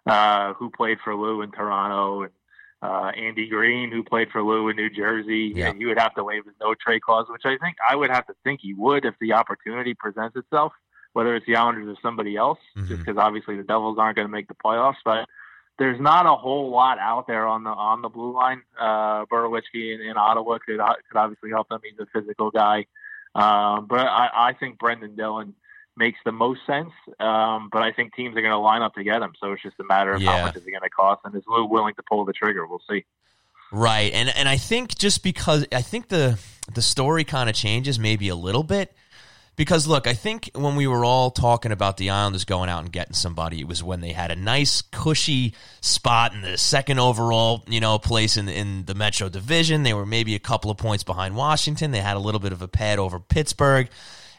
uh, 0.06 0.54
who 0.54 0.70
played 0.70 0.98
for 1.04 1.14
Lou 1.14 1.42
in 1.42 1.50
Toronto, 1.50 2.22
and 2.22 2.32
uh, 2.80 3.11
Andy 3.16 3.48
Greene, 3.48 3.90
who 3.90 4.02
played 4.02 4.30
for 4.30 4.42
Lou 4.42 4.68
in 4.68 4.76
New 4.76 4.88
Jersey. 4.88 5.52
Yeah. 5.54 5.72
He 5.76 5.85
would 5.85 5.98
have 5.98 6.14
to 6.14 6.24
waive 6.24 6.44
his 6.46 6.54
no 6.61 6.74
trade 6.74 7.02
clause, 7.02 7.26
which 7.28 7.44
I 7.44 7.59
think 7.59 7.76
I 7.88 7.96
would 7.96 8.11
have 8.11 8.26
to 8.28 8.35
think 8.44 8.61
he 8.62 8.72
would 8.72 9.04
if 9.04 9.14
the 9.20 9.32
opportunity 9.32 9.94
presents 9.94 10.37
itself, 10.37 10.72
whether 11.16 11.35
it's 11.35 11.46
the 11.46 11.57
Islanders 11.57 11.88
or 11.88 11.98
somebody 12.02 12.37
else, 12.37 12.59
mm-hmm. 12.76 12.88
just 12.88 13.00
because 13.00 13.16
obviously 13.16 13.57
the 13.57 13.62
Devils 13.62 13.96
aren't 13.98 14.16
going 14.16 14.29
to 14.29 14.31
make 14.31 14.48
the 14.48 14.55
playoffs. 14.55 14.96
But 15.02 15.26
there's 15.79 15.98
not 15.98 16.26
a 16.26 16.35
whole 16.37 16.68
lot 16.70 16.98
out 16.98 17.26
there 17.26 17.46
on 17.46 17.64
the 17.64 17.70
on 17.70 18.02
the 18.02 18.11
blue 18.11 18.35
line. 18.35 18.61
Uh, 18.79 19.24
in, 19.33 20.00
in 20.02 20.18
Ottawa 20.18 20.59
could 20.59 20.76
could 20.76 21.16
obviously 21.16 21.48
help 21.48 21.70
them. 21.70 21.81
He's 21.83 21.98
a 21.98 22.07
physical 22.12 22.50
guy. 22.50 22.85
Um, 23.35 23.87
but 23.87 24.00
I, 24.00 24.29
I 24.35 24.52
think 24.61 24.79
Brendan 24.79 25.16
Dillon 25.16 25.55
makes 25.96 26.18
the 26.22 26.33
most 26.33 26.61
sense. 26.66 26.92
Um, 27.18 27.70
but 27.72 27.83
I 27.83 27.92
think 27.92 28.14
teams 28.14 28.37
are 28.37 28.42
going 28.42 28.52
to 28.52 28.59
line 28.59 28.83
up 28.83 28.94
to 28.96 29.02
get 29.02 29.22
him. 29.22 29.33
So 29.40 29.52
it's 29.52 29.62
just 29.62 29.76
a 29.81 29.85
matter 29.85 30.12
of 30.12 30.20
yeah. 30.20 30.37
how 30.37 30.44
much 30.44 30.57
is 30.57 30.66
it 30.66 30.70
going 30.70 30.83
to 30.83 30.90
cost, 30.90 31.22
and 31.24 31.35
is 31.35 31.44
Lou 31.48 31.64
willing 31.64 31.94
to 31.94 32.02
pull 32.02 32.26
the 32.26 32.35
trigger? 32.35 32.66
We'll 32.66 32.83
see. 32.90 33.07
Right, 33.72 34.12
and 34.12 34.29
and 34.29 34.50
I 34.50 34.59
think 34.59 34.98
just 34.98 35.22
because 35.22 35.66
I 35.72 35.81
think 35.81 36.09
the 36.09 36.38
the 36.74 36.83
story 36.83 37.24
kind 37.24 37.48
of 37.48 37.55
changes 37.57 37.98
maybe 37.98 38.29
a 38.29 38.37
little 38.37 38.62
bit. 38.62 38.94
Because 39.56 39.86
look, 39.86 40.06
I 40.06 40.12
think 40.12 40.50
when 40.54 40.76
we 40.76 40.86
were 40.86 41.02
all 41.02 41.30
talking 41.30 41.72
about 41.72 41.96
the 41.96 42.10
Islanders 42.10 42.44
going 42.44 42.68
out 42.68 42.82
and 42.82 42.92
getting 42.92 43.14
somebody, 43.14 43.60
it 43.60 43.66
was 43.66 43.82
when 43.82 44.02
they 44.02 44.12
had 44.12 44.30
a 44.30 44.36
nice 44.36 44.82
cushy 44.82 45.54
spot 45.80 46.34
in 46.34 46.42
the 46.42 46.58
second 46.58 46.98
overall, 46.98 47.64
you 47.66 47.80
know, 47.80 47.98
place 47.98 48.36
in 48.36 48.50
in 48.50 48.84
the 48.84 48.94
Metro 48.94 49.30
Division. 49.30 49.82
They 49.82 49.94
were 49.94 50.04
maybe 50.04 50.34
a 50.34 50.38
couple 50.38 50.70
of 50.70 50.76
points 50.76 51.04
behind 51.04 51.36
Washington. 51.36 51.90
They 51.90 52.00
had 52.00 52.16
a 52.16 52.20
little 52.20 52.40
bit 52.40 52.52
of 52.52 52.60
a 52.60 52.68
pad 52.68 52.98
over 52.98 53.18
Pittsburgh. 53.18 53.88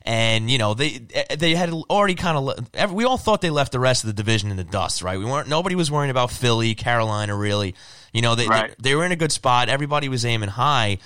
and 0.04 0.50
you 0.50 0.58
know 0.58 0.74
they 0.74 1.00
they 1.38 1.54
had 1.54 1.70
already 1.72 2.16
kind 2.16 2.38
of 2.38 2.94
we 2.94 3.04
all 3.04 3.18
thought 3.18 3.42
they 3.42 3.50
left 3.50 3.74
the 3.74 3.80
rest 3.80 4.04
of 4.04 4.08
the 4.08 4.14
division 4.14 4.52
in 4.52 4.58
the 4.58 4.64
dust, 4.64 5.02
right? 5.02 5.20
We 5.20 5.26
weren't 5.26 5.50
nobody 5.50 5.76
was 5.76 5.92
worrying 5.92 6.12
about 6.12 6.32
Philly, 6.32 6.76
Carolina, 6.76 7.36
really. 7.36 7.76
You 8.14 8.22
know 8.22 8.36
they 8.36 8.48
right. 8.48 8.70
they, 8.78 8.92
they 8.92 8.96
were 8.96 9.04
in 9.04 9.12
a 9.12 9.18
good 9.18 9.34
spot. 9.34 9.68
Everybody 9.68 10.08
was 10.10 10.26
aiming 10.26 10.50
high. 10.50 11.00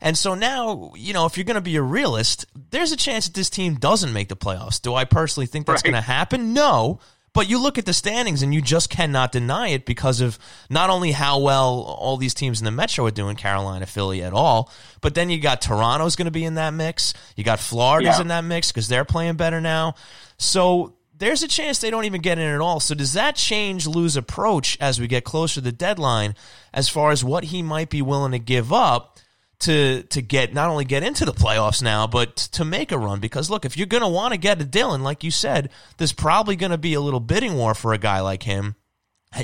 And 0.00 0.16
so 0.16 0.34
now, 0.34 0.92
you 0.96 1.12
know, 1.12 1.26
if 1.26 1.36
you're 1.36 1.44
going 1.44 1.56
to 1.56 1.60
be 1.60 1.76
a 1.76 1.82
realist, 1.82 2.46
there's 2.70 2.92
a 2.92 2.96
chance 2.96 3.26
that 3.26 3.34
this 3.34 3.50
team 3.50 3.74
doesn't 3.74 4.12
make 4.12 4.28
the 4.28 4.36
playoffs. 4.36 4.80
Do 4.80 4.94
I 4.94 5.04
personally 5.04 5.46
think 5.46 5.66
that's 5.66 5.84
right. 5.84 5.92
going 5.92 6.02
to 6.02 6.06
happen? 6.06 6.52
No. 6.52 7.00
But 7.32 7.48
you 7.48 7.62
look 7.62 7.78
at 7.78 7.86
the 7.86 7.92
standings 7.92 8.42
and 8.42 8.52
you 8.52 8.60
just 8.60 8.90
cannot 8.90 9.30
deny 9.30 9.68
it 9.68 9.86
because 9.86 10.20
of 10.20 10.38
not 10.68 10.90
only 10.90 11.12
how 11.12 11.38
well 11.38 11.82
all 11.82 12.16
these 12.16 12.34
teams 12.34 12.60
in 12.60 12.64
the 12.64 12.72
Metro 12.72 13.06
are 13.06 13.12
doing, 13.12 13.36
Carolina, 13.36 13.86
Philly 13.86 14.22
at 14.22 14.32
all, 14.32 14.70
but 15.00 15.14
then 15.14 15.30
you 15.30 15.38
got 15.38 15.60
Toronto's 15.60 16.16
going 16.16 16.24
to 16.26 16.32
be 16.32 16.44
in 16.44 16.54
that 16.54 16.74
mix. 16.74 17.14
You 17.36 17.44
got 17.44 17.60
Florida's 17.60 18.16
yeah. 18.16 18.22
in 18.22 18.28
that 18.28 18.42
mix 18.42 18.72
because 18.72 18.88
they're 18.88 19.04
playing 19.04 19.36
better 19.36 19.60
now. 19.60 19.94
So 20.38 20.94
there's 21.16 21.44
a 21.44 21.48
chance 21.48 21.78
they 21.78 21.90
don't 21.90 22.04
even 22.04 22.20
get 22.20 22.38
in 22.38 22.48
at 22.48 22.60
all. 22.60 22.80
So 22.80 22.96
does 22.96 23.12
that 23.12 23.36
change 23.36 23.86
Lou's 23.86 24.16
approach 24.16 24.76
as 24.80 24.98
we 24.98 25.06
get 25.06 25.22
closer 25.22 25.56
to 25.56 25.60
the 25.60 25.72
deadline 25.72 26.34
as 26.74 26.88
far 26.88 27.12
as 27.12 27.22
what 27.22 27.44
he 27.44 27.62
might 27.62 27.90
be 27.90 28.02
willing 28.02 28.32
to 28.32 28.40
give 28.40 28.72
up? 28.72 29.18
To 29.60 30.02
to 30.04 30.22
get 30.22 30.54
not 30.54 30.70
only 30.70 30.86
get 30.86 31.02
into 31.02 31.26
the 31.26 31.34
playoffs 31.34 31.82
now, 31.82 32.06
but 32.06 32.34
to 32.36 32.64
make 32.64 32.92
a 32.92 32.98
run. 32.98 33.20
Because 33.20 33.50
look, 33.50 33.66
if 33.66 33.76
you're 33.76 33.86
going 33.86 34.02
to 34.02 34.08
want 34.08 34.32
to 34.32 34.38
get 34.38 34.60
a 34.60 34.64
Dillon, 34.64 35.02
like 35.02 35.22
you 35.22 35.30
said, 35.30 35.68
there's 35.98 36.14
probably 36.14 36.56
going 36.56 36.72
to 36.72 36.78
be 36.78 36.94
a 36.94 37.00
little 37.00 37.20
bidding 37.20 37.56
war 37.56 37.74
for 37.74 37.92
a 37.92 37.98
guy 37.98 38.20
like 38.20 38.42
him. 38.44 38.74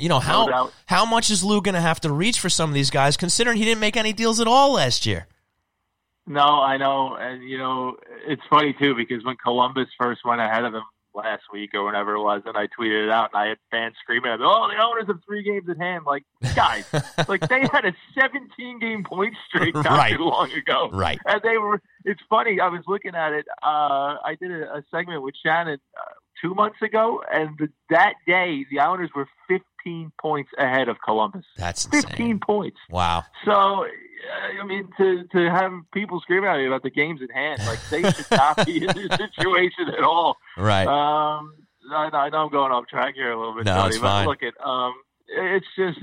You 0.00 0.08
know 0.08 0.18
how 0.18 0.46
no 0.46 0.70
how 0.86 1.04
much 1.04 1.30
is 1.30 1.44
Lou 1.44 1.60
going 1.60 1.74
to 1.74 1.82
have 1.82 2.00
to 2.00 2.10
reach 2.10 2.40
for 2.40 2.48
some 2.48 2.70
of 2.70 2.74
these 2.74 2.90
guys, 2.90 3.16
considering 3.16 3.58
he 3.58 3.64
didn't 3.64 3.80
make 3.80 3.96
any 3.96 4.12
deals 4.12 4.40
at 4.40 4.48
all 4.48 4.72
last 4.72 5.04
year? 5.04 5.26
No, 6.26 6.40
I 6.40 6.76
know, 6.76 7.14
and 7.14 7.44
you 7.44 7.58
know 7.58 7.96
it's 8.26 8.42
funny 8.50 8.74
too 8.80 8.94
because 8.96 9.24
when 9.24 9.36
Columbus 9.36 9.88
first 10.00 10.22
went 10.24 10.40
ahead 10.40 10.64
of 10.64 10.72
them 10.72 10.82
last 11.16 11.44
week 11.52 11.70
or 11.74 11.84
whenever 11.84 12.14
it 12.14 12.22
was, 12.22 12.42
and 12.46 12.56
I 12.56 12.66
tweeted 12.66 13.06
it 13.06 13.10
out, 13.10 13.30
and 13.32 13.42
I 13.42 13.48
had 13.48 13.58
fans 13.70 13.94
screaming 14.02 14.30
at 14.30 14.38
me, 14.38 14.46
"Oh, 14.46 14.68
the 14.68 14.82
owners 14.82 15.06
have 15.08 15.20
three 15.24 15.42
games 15.42 15.68
at 15.68 15.78
hand!" 15.78 16.04
Like, 16.06 16.24
guys, 16.54 16.84
like 17.28 17.48
they 17.48 17.60
had 17.72 17.84
a 17.84 17.94
17 18.20 18.78
game 18.78 19.04
point 19.04 19.34
streak 19.48 19.74
not 19.74 19.86
right. 19.86 20.16
too 20.16 20.24
long 20.24 20.52
ago, 20.52 20.90
right? 20.92 21.18
And 21.26 21.40
they 21.42 21.58
were. 21.58 21.80
It's 22.04 22.20
funny. 22.30 22.60
I 22.60 22.68
was 22.68 22.82
looking 22.86 23.14
at 23.14 23.32
it. 23.32 23.46
Uh, 23.62 24.16
I 24.22 24.36
did 24.40 24.50
a, 24.52 24.76
a 24.76 24.84
segment 24.90 25.22
with 25.22 25.34
Shannon 25.42 25.78
uh, 25.96 26.12
two 26.40 26.54
months 26.54 26.80
ago, 26.82 27.22
and 27.32 27.56
the, 27.58 27.68
that 27.90 28.14
day 28.26 28.64
the 28.70 28.78
Islanders 28.78 29.10
were 29.14 29.26
15 29.48 30.12
points 30.20 30.50
ahead 30.58 30.88
of 30.88 30.96
Columbus. 31.04 31.44
That's 31.56 31.86
15 31.86 32.40
points. 32.40 32.78
Wow. 32.90 33.24
So. 33.44 33.86
I 34.60 34.64
mean, 34.64 34.88
to 34.98 35.24
to 35.32 35.50
have 35.50 35.72
people 35.92 36.20
screaming 36.20 36.48
at 36.48 36.56
me 36.58 36.66
about 36.66 36.82
the 36.82 36.90
games 36.90 37.20
at 37.22 37.30
hand, 37.30 37.60
like 37.66 37.78
they 37.90 38.02
should 38.10 38.30
not 38.30 38.64
be 38.66 38.78
in 38.86 38.94
this 38.94 39.18
situation 39.36 39.88
at 39.88 40.02
all. 40.02 40.36
Right. 40.56 40.86
Um, 40.86 41.54
I, 41.92 42.08
I 42.12 42.28
know 42.30 42.44
I'm 42.44 42.50
going 42.50 42.72
off 42.72 42.86
track 42.88 43.14
here 43.14 43.30
a 43.30 43.38
little 43.38 43.54
bit, 43.54 43.64
No, 43.66 43.74
Tony, 43.76 43.88
it's 43.88 43.98
but 43.98 44.06
fine. 44.08 44.26
look 44.26 44.42
at 44.42 44.54
um, 44.64 44.94
it's 45.28 45.66
just 45.76 45.98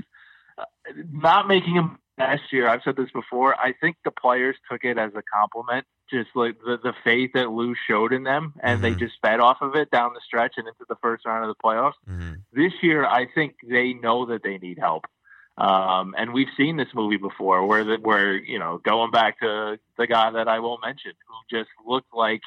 uh, 0.58 0.64
not 1.12 1.46
making 1.48 1.74
him 1.74 1.98
last 2.16 2.52
year. 2.52 2.68
I've 2.68 2.82
said 2.84 2.96
this 2.96 3.10
before. 3.10 3.54
I 3.60 3.72
think 3.80 3.96
the 4.04 4.10
players 4.10 4.56
took 4.70 4.84
it 4.84 4.96
as 4.96 5.12
a 5.14 5.22
compliment, 5.22 5.84
just 6.10 6.30
like 6.34 6.56
the 6.64 6.78
the 6.82 6.94
faith 7.02 7.32
that 7.34 7.50
Lou 7.50 7.74
showed 7.88 8.12
in 8.12 8.22
them, 8.22 8.54
and 8.62 8.82
they 8.82 8.92
Mhm. 8.92 8.98
just 9.00 9.14
fed 9.20 9.40
off 9.40 9.58
of 9.60 9.74
it 9.74 9.90
down 9.90 10.12
the 10.14 10.20
stretch 10.24 10.54
and 10.56 10.66
into 10.68 10.84
the 10.88 10.96
first 11.02 11.26
round 11.26 11.44
of 11.44 11.54
the 11.54 11.62
playoffs. 11.62 11.94
Mhm. 12.08 12.42
This 12.52 12.72
year, 12.82 13.04
I 13.04 13.26
think 13.34 13.56
they 13.68 13.92
know 13.92 14.24
that 14.26 14.42
they 14.42 14.56
need 14.58 14.78
help. 14.78 15.04
Um, 15.56 16.14
and 16.18 16.32
we've 16.32 16.48
seen 16.56 16.76
this 16.76 16.88
movie 16.94 17.16
before, 17.16 17.64
where 17.66 17.84
the, 17.84 17.96
where 17.96 18.36
you 18.36 18.58
know, 18.58 18.78
going 18.78 19.10
back 19.10 19.40
to 19.40 19.78
the 19.96 20.06
guy 20.06 20.30
that 20.32 20.48
I 20.48 20.58
won't 20.58 20.80
mention, 20.84 21.12
who 21.28 21.58
just 21.58 21.70
looked 21.86 22.12
like 22.12 22.40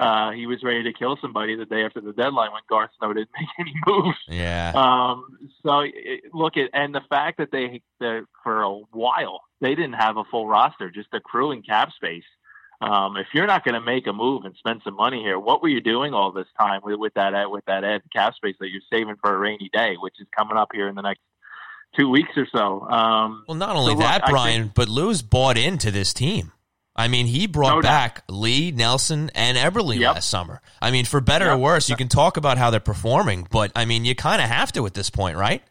uh, 0.00 0.30
he 0.30 0.46
was 0.46 0.62
ready 0.62 0.84
to 0.84 0.92
kill 0.92 1.18
somebody 1.20 1.56
the 1.56 1.64
day 1.64 1.84
after 1.84 2.00
the 2.00 2.12
deadline 2.12 2.52
when 2.52 2.62
Garth 2.68 2.90
Snow 2.98 3.12
didn't 3.12 3.30
make 3.38 3.48
any 3.58 3.74
moves. 3.86 4.18
Yeah. 4.28 4.72
Um, 4.74 5.48
so 5.64 5.80
it, 5.80 6.32
look 6.32 6.56
at 6.56 6.70
and 6.72 6.94
the 6.94 7.02
fact 7.08 7.38
that 7.38 7.50
they 7.50 7.82
that 8.00 8.26
for 8.42 8.62
a 8.62 8.74
while 8.92 9.40
they 9.60 9.74
didn't 9.74 9.94
have 9.94 10.16
a 10.16 10.24
full 10.24 10.46
roster, 10.46 10.90
just 10.90 11.08
a 11.12 11.20
crew 11.20 11.50
and 11.50 11.66
cap 11.66 11.92
space. 11.92 12.24
Um, 12.80 13.16
if 13.16 13.26
you're 13.34 13.48
not 13.48 13.64
going 13.64 13.74
to 13.74 13.80
make 13.80 14.06
a 14.06 14.12
move 14.12 14.44
and 14.44 14.54
spend 14.56 14.82
some 14.84 14.94
money 14.94 15.20
here, 15.20 15.36
what 15.36 15.62
were 15.62 15.68
you 15.68 15.80
doing 15.80 16.14
all 16.14 16.30
this 16.30 16.46
time 16.56 16.80
with, 16.84 16.96
with 16.96 17.14
that 17.14 17.50
with 17.50 17.64
that 17.64 17.82
ed 17.82 18.02
cap 18.12 18.34
space 18.36 18.54
that 18.60 18.68
you're 18.68 18.82
saving 18.92 19.16
for 19.20 19.34
a 19.34 19.38
rainy 19.38 19.68
day, 19.72 19.96
which 19.98 20.14
is 20.20 20.28
coming 20.36 20.56
up 20.56 20.68
here 20.72 20.88
in 20.88 20.94
the 20.94 21.02
next 21.02 21.20
two 21.96 22.08
weeks 22.08 22.30
or 22.36 22.46
so? 22.54 22.82
Um, 22.88 23.44
Well, 23.48 23.56
not 23.56 23.76
only 23.76 23.94
so 23.94 24.00
that, 24.00 24.26
I 24.26 24.30
Brian, 24.30 24.62
think- 24.64 24.74
but 24.74 24.88
Lou's 24.88 25.22
bought 25.22 25.56
into 25.58 25.90
this 25.90 26.12
team. 26.12 26.52
I 26.96 27.06
mean, 27.06 27.26
he 27.26 27.46
brought 27.46 27.76
No 27.76 27.80
back 27.82 28.24
Lee, 28.28 28.72
Nelson, 28.72 29.30
and 29.34 29.56
Eberle 29.56 29.96
Yep. 29.98 30.14
last 30.14 30.28
summer. 30.28 30.60
I 30.82 30.90
mean, 30.90 31.04
for 31.04 31.20
better 31.20 31.48
or 31.50 31.56
worse, 31.56 31.88
you 31.88 31.94
can 31.94 32.08
talk 32.08 32.36
about 32.36 32.58
how 32.58 32.70
they're 32.70 32.80
performing, 32.80 33.46
but 33.50 33.70
I 33.76 33.84
mean, 33.84 34.04
you 34.04 34.16
kind 34.16 34.42
of 34.42 34.48
have 34.48 34.72
to 34.72 34.84
at 34.84 34.94
this 34.94 35.08
point, 35.08 35.36
right? 35.36 35.62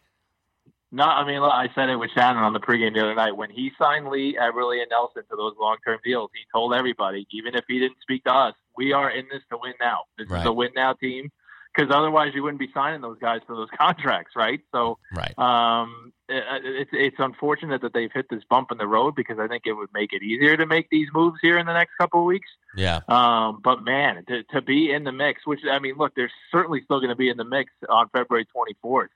No, 0.90 1.04
I 1.04 1.26
mean, 1.26 1.42
I 1.42 1.68
said 1.74 1.90
it 1.90 1.96
with 1.96 2.10
Shannon 2.12 2.42
on 2.42 2.54
the 2.54 2.60
pregame 2.60 2.94
the 2.94 3.00
other 3.02 3.14
night. 3.14 3.36
When 3.36 3.50
he 3.50 3.72
signed 3.78 4.08
Lee, 4.08 4.38
Eberle, 4.40 4.80
and 4.80 4.88
Nelson 4.90 5.22
to 5.28 5.36
those 5.36 5.52
long-term 5.60 5.98
deals, 6.02 6.30
he 6.32 6.40
told 6.50 6.72
everybody, 6.72 7.26
even 7.30 7.54
if 7.54 7.64
he 7.68 7.78
didn't 7.78 8.00
speak 8.00 8.24
to 8.24 8.32
us, 8.32 8.54
we 8.74 8.94
are 8.94 9.10
in 9.10 9.26
this 9.30 9.42
to 9.50 9.58
win 9.60 9.74
now. 9.78 10.04
This 10.16 10.30
Right. 10.30 10.40
is 10.40 10.46
a 10.46 10.52
win 10.52 10.70
now 10.74 10.94
team, 10.94 11.30
because 11.78 11.94
otherwise 11.94 12.32
you 12.34 12.42
wouldn't 12.42 12.58
be 12.58 12.70
signing 12.74 13.00
those 13.00 13.18
guys 13.18 13.40
for 13.46 13.54
those 13.54 13.68
contracts, 13.78 14.34
right? 14.34 14.60
So, 14.72 14.98
Right. 15.14 15.38
um, 15.38 16.12
it, 16.28 16.42
it's 16.64 16.90
it's 16.92 17.16
unfortunate 17.18 17.82
that 17.82 17.92
they've 17.94 18.10
hit 18.12 18.26
this 18.30 18.42
bump 18.50 18.72
in 18.72 18.78
the 18.78 18.86
road 18.86 19.14
because 19.14 19.38
I 19.38 19.46
think 19.46 19.62
it 19.66 19.72
would 19.72 19.90
make 19.94 20.12
it 20.12 20.22
easier 20.22 20.56
to 20.56 20.66
make 20.66 20.88
these 20.90 21.08
moves 21.14 21.38
here 21.40 21.58
in 21.58 21.66
the 21.66 21.72
next 21.72 21.92
couple 21.98 22.20
of 22.20 22.26
weeks. 22.26 22.48
Yeah. 22.76 23.00
Um, 23.08 23.60
but 23.62 23.82
man, 23.84 24.24
to, 24.28 24.42
to 24.54 24.60
be 24.62 24.92
in 24.92 25.04
the 25.04 25.12
mix, 25.12 25.46
which 25.46 25.60
I 25.70 25.78
mean, 25.78 25.94
look, 25.96 26.14
they're 26.14 26.30
certainly 26.50 26.82
still 26.84 26.98
going 26.98 27.10
to 27.10 27.16
be 27.16 27.28
in 27.30 27.36
the 27.36 27.44
mix 27.44 27.72
on 27.88 28.08
February 28.10 28.46
24th. 28.54 29.08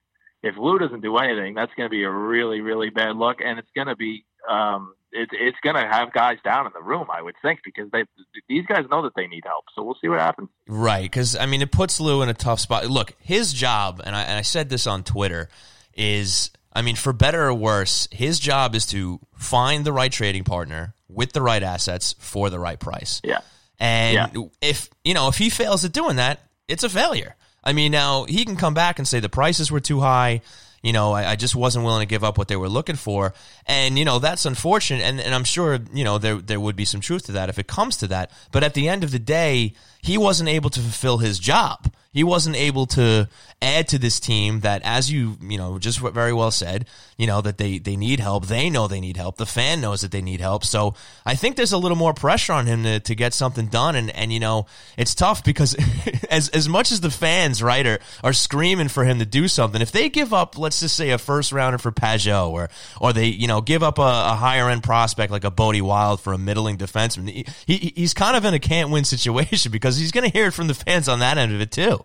If 0.42 0.56
Lou 0.56 0.78
doesn't 0.78 1.02
do 1.02 1.16
anything, 1.18 1.54
that's 1.54 1.72
going 1.76 1.88
to 1.88 1.90
be 1.90 2.02
a 2.02 2.10
really, 2.10 2.60
really 2.60 2.90
bad 2.90 3.16
look, 3.16 3.38
and 3.44 3.58
it's 3.60 3.70
going 3.76 3.86
to 3.86 3.94
be, 3.94 4.24
um, 4.48 4.94
it, 5.12 5.28
it's 5.32 5.58
going 5.62 5.76
to 5.76 5.86
have 5.86 6.12
guys 6.12 6.38
down 6.44 6.66
in 6.66 6.72
the 6.74 6.82
room, 6.82 7.06
I 7.12 7.20
would 7.22 7.34
think, 7.42 7.60
because 7.64 7.90
they 7.90 8.04
these 8.48 8.66
guys 8.66 8.84
know 8.90 9.02
that 9.02 9.14
they 9.14 9.26
need 9.26 9.44
help. 9.44 9.66
So 9.74 9.82
we'll 9.82 9.96
see 10.00 10.08
what 10.08 10.20
happens. 10.20 10.48
Right, 10.66 11.02
because 11.02 11.36
I 11.36 11.46
mean, 11.46 11.62
it 11.62 11.70
puts 11.70 12.00
Lou 12.00 12.22
in 12.22 12.28
a 12.28 12.34
tough 12.34 12.60
spot. 12.60 12.88
Look, 12.88 13.14
his 13.20 13.52
job, 13.52 14.00
and 14.04 14.16
I, 14.16 14.22
and 14.22 14.38
I 14.38 14.42
said 14.42 14.68
this 14.68 14.86
on 14.86 15.04
Twitter, 15.04 15.48
is 15.94 16.50
I 16.72 16.82
mean, 16.82 16.96
for 16.96 17.12
better 17.12 17.44
or 17.44 17.54
worse, 17.54 18.08
his 18.10 18.38
job 18.38 18.74
is 18.74 18.86
to 18.86 19.20
find 19.34 19.84
the 19.84 19.92
right 19.92 20.10
trading 20.10 20.44
partner 20.44 20.94
with 21.08 21.32
the 21.32 21.42
right 21.42 21.62
assets 21.62 22.14
for 22.18 22.48
the 22.48 22.58
right 22.58 22.80
price. 22.80 23.20
Yeah. 23.22 23.40
And 23.78 24.50
if 24.60 24.88
you 25.04 25.12
know 25.14 25.28
if 25.28 25.36
he 25.36 25.50
fails 25.50 25.84
at 25.84 25.92
doing 25.92 26.16
that, 26.16 26.40
it's 26.68 26.84
a 26.84 26.88
failure. 26.88 27.34
I 27.64 27.72
mean, 27.72 27.92
now 27.92 28.24
he 28.24 28.44
can 28.44 28.56
come 28.56 28.74
back 28.74 28.98
and 28.98 29.06
say 29.06 29.20
the 29.20 29.28
prices 29.28 29.70
were 29.70 29.80
too 29.80 30.00
high. 30.00 30.42
You 30.82 30.92
know, 30.92 31.12
I, 31.12 31.30
I 31.30 31.36
just 31.36 31.54
wasn't 31.54 31.84
willing 31.84 32.06
to 32.06 32.10
give 32.10 32.24
up 32.24 32.36
what 32.36 32.48
they 32.48 32.56
were 32.56 32.68
looking 32.68 32.96
for, 32.96 33.34
and 33.66 33.96
you 33.96 34.04
know 34.04 34.18
that's 34.18 34.44
unfortunate. 34.44 35.02
And, 35.02 35.20
and 35.20 35.34
I'm 35.34 35.44
sure 35.44 35.78
you 35.92 36.02
know 36.02 36.18
there 36.18 36.36
there 36.36 36.58
would 36.58 36.74
be 36.74 36.84
some 36.84 37.00
truth 37.00 37.26
to 37.26 37.32
that 37.32 37.48
if 37.48 37.58
it 37.58 37.68
comes 37.68 37.96
to 37.98 38.08
that. 38.08 38.32
But 38.50 38.64
at 38.64 38.74
the 38.74 38.88
end 38.88 39.04
of 39.04 39.12
the 39.12 39.20
day, 39.20 39.74
he 40.00 40.18
wasn't 40.18 40.48
able 40.48 40.70
to 40.70 40.80
fulfill 40.80 41.18
his 41.18 41.38
job. 41.38 41.92
He 42.12 42.24
wasn't 42.24 42.56
able 42.56 42.86
to 42.88 43.28
add 43.62 43.88
to 43.88 43.98
this 43.98 44.20
team 44.20 44.60
that, 44.60 44.82
as 44.84 45.10
you 45.10 45.38
you 45.40 45.56
know 45.56 45.78
just 45.78 45.98
very 46.00 46.32
well 46.32 46.50
said, 46.50 46.86
you 47.16 47.26
know 47.26 47.40
that 47.40 47.56
they 47.56 47.78
they 47.78 47.96
need 47.96 48.20
help. 48.20 48.46
They 48.46 48.68
know 48.68 48.86
they 48.86 49.00
need 49.00 49.16
help. 49.16 49.36
The 49.38 49.46
fan 49.46 49.80
knows 49.80 50.02
that 50.02 50.10
they 50.10 50.20
need 50.20 50.40
help. 50.40 50.64
So 50.64 50.94
I 51.24 51.36
think 51.36 51.56
there's 51.56 51.72
a 51.72 51.78
little 51.78 51.96
more 51.96 52.12
pressure 52.12 52.52
on 52.52 52.66
him 52.66 52.82
to, 52.82 53.00
to 53.00 53.14
get 53.14 53.32
something 53.32 53.66
done. 53.66 53.96
And 53.96 54.10
and 54.10 54.32
you 54.32 54.40
know 54.40 54.66
it's 54.98 55.14
tough 55.14 55.42
because 55.42 55.74
as 56.30 56.48
as 56.50 56.68
much 56.68 56.92
as 56.92 57.00
the 57.00 57.10
fans 57.10 57.62
right 57.62 57.86
are 57.86 57.98
are 58.22 58.32
screaming 58.32 58.88
for 58.88 59.04
him 59.04 59.18
to 59.20 59.26
do 59.26 59.48
something, 59.48 59.80
if 59.80 59.92
they 59.92 60.10
give 60.10 60.34
up, 60.34 60.58
let's 60.58 60.80
just 60.80 60.96
say 60.96 61.10
a 61.10 61.18
first 61.18 61.50
rounder 61.50 61.78
for 61.78 61.92
Pageau, 61.92 62.50
or 62.50 62.68
or 63.00 63.12
they 63.12 63.26
you 63.26 63.46
know 63.46 63.60
give 63.62 63.82
up 63.82 63.98
a, 63.98 64.02
a 64.02 64.34
higher 64.34 64.68
end 64.68 64.82
prospect 64.82 65.32
like 65.32 65.44
a 65.44 65.50
Bode 65.50 65.80
Wilde 65.80 66.20
for 66.20 66.32
a 66.32 66.38
middling 66.38 66.76
defenseman, 66.76 67.30
he, 67.30 67.46
he 67.66 67.92
he's 67.96 68.12
kind 68.12 68.36
of 68.36 68.44
in 68.44 68.52
a 68.52 68.58
can't 68.58 68.90
win 68.90 69.04
situation 69.12 69.72
because 69.72 69.96
he's 69.96 70.12
going 70.12 70.28
to 70.28 70.36
hear 70.36 70.48
it 70.48 70.52
from 70.52 70.66
the 70.66 70.74
fans 70.74 71.08
on 71.08 71.20
that 71.20 71.38
end 71.38 71.54
of 71.54 71.60
it 71.60 71.70
too. 71.70 72.01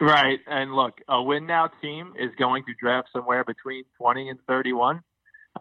Right. 0.00 0.40
And 0.46 0.74
look, 0.74 1.00
a 1.08 1.22
win 1.22 1.46
now 1.46 1.68
team 1.80 2.14
is 2.18 2.30
going 2.38 2.64
to 2.64 2.74
draft 2.80 3.08
somewhere 3.12 3.44
between 3.44 3.84
20 3.98 4.28
and 4.28 4.38
31. 4.46 5.00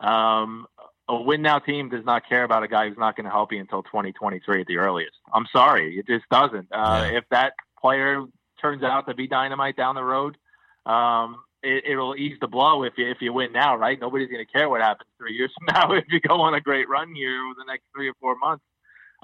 Um, 0.01 0.65
a 1.07 1.21
win 1.21 1.41
now 1.41 1.59
team 1.59 1.89
does 1.89 2.05
not 2.05 2.27
care 2.27 2.43
about 2.43 2.63
a 2.63 2.67
guy 2.67 2.87
who's 2.87 2.97
not 2.97 3.15
going 3.15 3.25
to 3.25 3.31
help 3.31 3.51
you 3.51 3.59
until 3.59 3.83
2023 3.83 4.61
at 4.61 4.67
the 4.67 4.77
earliest. 4.77 5.15
I'm 5.33 5.45
sorry. 5.51 5.97
It 5.97 6.07
just 6.07 6.27
doesn't. 6.29 6.67
Uh, 6.71 7.09
Yeah. 7.11 7.17
If 7.17 7.25
that 7.29 7.53
player 7.79 8.23
turns 8.61 8.83
out 8.83 9.07
to 9.07 9.13
be 9.13 9.27
dynamite 9.27 9.75
down 9.75 9.95
the 9.95 10.03
road, 10.03 10.37
um, 10.85 11.43
it, 11.61 11.83
it'll 11.85 12.15
ease 12.15 12.37
the 12.41 12.47
blow 12.47 12.83
if 12.83 12.93
you, 12.97 13.09
if 13.09 13.17
you 13.21 13.33
win 13.33 13.51
now, 13.51 13.75
right? 13.75 13.99
Nobody's 13.99 14.29
going 14.29 14.45
to 14.45 14.51
care 14.51 14.69
what 14.69 14.81
happens 14.81 15.09
three 15.17 15.33
years 15.33 15.51
from 15.57 15.73
now 15.73 15.91
if 15.93 16.05
you 16.09 16.19
go 16.19 16.41
on 16.41 16.53
a 16.53 16.61
great 16.61 16.89
run 16.89 17.13
here 17.13 17.43
over 17.45 17.55
the 17.57 17.65
next 17.65 17.83
three 17.95 18.09
or 18.09 18.13
four 18.19 18.35
months. 18.37 18.63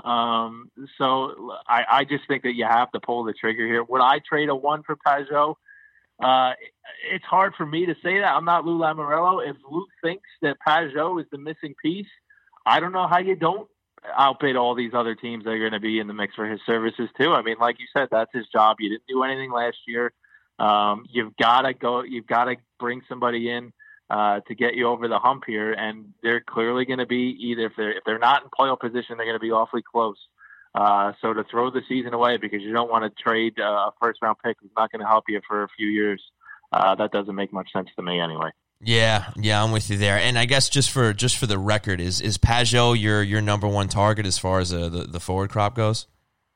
Um, 0.03 0.71
so 0.97 1.53
I, 1.67 1.83
I 1.89 2.03
just 2.03 2.27
think 2.27 2.43
that 2.43 2.55
you 2.55 2.65
have 2.65 2.91
to 2.91 2.99
pull 2.99 3.23
the 3.23 3.33
trigger 3.33 3.65
here. 3.65 3.83
Would 3.83 4.01
I 4.01 4.19
trade 4.27 4.49
a 4.49 4.55
one 4.55 4.83
for 4.83 4.95
Pageau? 4.95 5.55
Uh, 6.21 6.53
it's 7.11 7.25
hard 7.25 7.53
for 7.55 7.65
me 7.65 7.85
to 7.85 7.95
say 8.03 8.19
that. 8.19 8.35
I'm 8.35 8.45
not 8.45 8.65
Lou 8.65 8.77
Lamoriello. 8.77 9.47
If 9.49 9.55
Lou 9.69 9.85
thinks 10.03 10.27
that 10.41 10.57
Pageau 10.65 11.19
is 11.21 11.27
the 11.31 11.37
missing 11.37 11.75
piece, 11.83 12.07
I 12.65 12.79
don't 12.79 12.91
know 12.91 13.07
how 13.07 13.19
you 13.19 13.35
don't 13.35 13.69
outbid 14.17 14.55
all 14.55 14.75
these 14.75 14.91
other 14.93 15.15
teams 15.15 15.43
that 15.43 15.51
are 15.51 15.59
going 15.59 15.71
to 15.71 15.79
be 15.79 15.99
in 15.99 16.07
the 16.07 16.13
mix 16.13 16.35
for 16.35 16.45
his 16.45 16.59
services 16.65 17.09
too. 17.19 17.31
I 17.31 17.41
mean, 17.41 17.57
like 17.59 17.77
you 17.79 17.85
said, 17.95 18.09
that's 18.11 18.31
his 18.33 18.47
job. 18.47 18.77
You 18.79 18.89
didn't 18.89 19.07
do 19.07 19.23
anything 19.23 19.51
last 19.51 19.77
year. 19.87 20.13
Um, 20.57 21.05
you've 21.09 21.35
got 21.37 21.61
to 21.61 21.73
go. 21.73 22.03
You've 22.03 22.27
got 22.27 22.45
to 22.45 22.55
bring 22.79 23.01
somebody 23.07 23.49
in 23.49 23.71
uh, 24.09 24.39
to 24.47 24.55
get 24.55 24.75
you 24.75 24.87
over 24.87 25.07
the 25.07 25.19
hump 25.19 25.43
here, 25.45 25.71
and 25.71 26.13
they're 26.23 26.41
clearly 26.41 26.85
going 26.85 26.99
to 26.99 27.05
be 27.05 27.37
either 27.39 27.67
if 27.67 27.73
they're 27.77 27.91
if 27.91 28.03
they're 28.05 28.19
not 28.19 28.43
in 28.43 28.49
playoff 28.49 28.79
position, 28.79 29.17
they're 29.17 29.25
going 29.25 29.35
to 29.35 29.39
be 29.39 29.51
awfully 29.51 29.83
close. 29.83 30.17
Uh, 30.75 31.13
so 31.21 31.33
to 31.33 31.43
throw 31.49 31.71
the 31.71 31.81
season 31.89 32.13
away 32.13 32.37
because 32.37 32.61
you 32.61 32.71
don't 32.71 32.91
want 32.91 33.03
to 33.03 33.23
trade 33.23 33.53
uh, 33.59 33.63
a 33.63 33.91
first 34.01 34.21
round 34.21 34.37
pick 34.43 34.57
who's 34.61 34.71
not 34.77 34.91
going 34.91 35.01
to 35.01 35.07
help 35.07 35.25
you 35.27 35.41
for 35.47 35.63
a 35.63 35.67
few 35.75 35.87
years, 35.87 36.21
uh, 36.71 36.95
that 36.95 37.11
doesn't 37.11 37.35
make 37.35 37.51
much 37.51 37.71
sense 37.73 37.89
to 37.95 38.03
me 38.03 38.19
anyway. 38.19 38.49
Yeah, 38.81 39.31
yeah, 39.35 39.63
I'm 39.63 39.71
with 39.71 39.89
you 39.89 39.97
there. 39.97 40.17
And 40.17 40.39
I 40.39 40.45
guess 40.45 40.69
just 40.69 40.89
for 40.91 41.11
just 41.11 41.37
for 41.37 41.47
the 41.47 41.57
record, 41.57 41.99
is 41.99 42.21
is 42.21 42.37
Pageau 42.37 42.99
your 42.99 43.21
your 43.21 43.41
number 43.41 43.67
one 43.67 43.89
target 43.89 44.25
as 44.25 44.37
far 44.37 44.59
as 44.59 44.73
uh, 44.73 44.89
the 44.89 45.03
the 45.03 45.19
forward 45.19 45.49
crop 45.49 45.75
goes? 45.75 46.07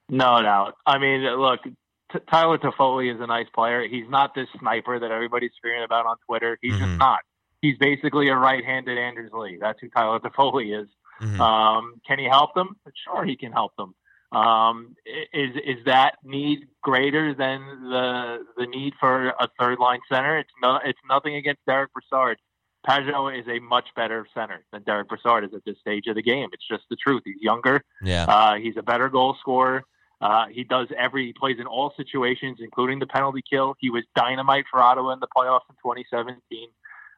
No 0.10 0.42
doubt. 0.42 0.76
I 0.86 1.00
mean, 1.00 1.22
look, 1.22 1.62
T- 1.64 2.20
Tyler 2.30 2.58
Toffoli 2.58 3.14
is 3.14 3.20
a 3.20 3.28
nice 3.28 3.48
player. 3.54 3.88
He's 3.88 4.10
not 4.10 4.36
this 4.36 4.48
sniper 4.60 5.00
that 5.00 5.12
everybody's 5.12 5.52
screaming 5.58 5.84
about 5.84 6.06
on 6.06 6.16
Twitter. 6.26 6.58
He's 6.62 6.74
mm-hmm. 6.74 6.86
just 6.86 6.98
not. 6.98 7.20
He's 7.64 7.78
basically 7.78 8.28
a 8.28 8.36
right-handed 8.36 8.98
Anders 8.98 9.32
Lee. 9.32 9.58
That's 9.58 9.80
who 9.80 9.88
Tyler 9.88 10.20
Toffoli 10.20 10.78
is. 10.78 10.90
Mm-hmm. 11.22 11.40
Um, 11.40 12.02
can 12.06 12.20
he 12.20 12.26
help 12.26 12.54
them? 12.56 12.76
Sure, 13.06 13.24
he 13.24 13.38
can 13.38 13.54
help 13.54 13.72
them. 13.78 13.96
Um, 14.34 14.98
is 15.32 15.56
is 15.56 15.86
that 15.86 16.16
need 16.26 16.68
greater 16.82 17.34
than 17.34 17.62
the 17.90 18.40
the 18.58 18.66
need 18.66 18.96
for 19.00 19.30
a 19.30 19.48
third 19.58 19.80
line 19.80 20.02
center? 20.12 20.40
It's 20.40 20.50
no, 20.62 20.78
it's 20.84 21.00
nothing 21.08 21.36
against 21.36 21.62
Derek 21.66 21.92
Brassard. 21.94 22.38
Pageau 22.86 23.30
is 23.40 23.48
a 23.48 23.60
much 23.60 23.86
better 23.96 24.28
center 24.34 24.66
than 24.74 24.84
Derek 24.84 25.08
Brassard 25.08 25.46
is 25.46 25.54
at 25.54 25.64
this 25.64 25.80
stage 25.80 26.08
of 26.08 26.16
the 26.16 26.22
game. 26.22 26.50
It's 26.52 26.68
just 26.68 26.84
the 26.90 26.98
truth. 26.98 27.22
He's 27.24 27.40
younger. 27.40 27.82
Yeah. 28.04 28.26
Uh, 28.26 28.56
he's 28.56 28.76
a 28.76 28.84
better 28.84 29.08
goal 29.08 29.38
scorer. 29.40 29.86
Uh, 30.20 30.48
he 30.52 30.66
does 30.66 30.88
every 30.98 31.28
he 31.28 31.34
plays 31.34 31.60
in 31.60 31.66
all 31.66 31.94
situations, 31.96 32.58
including 32.60 33.00
the 33.00 33.08
penalty 33.08 33.42
kill. 33.50 33.76
He 33.80 33.90
was 33.90 34.04
dynamite 34.18 34.66
for 34.70 34.82
Ottawa 34.82 35.14
in 35.14 35.22
the 35.22 35.28
playoffs 35.28 35.70
in 35.70 35.76
2017. 35.76 36.68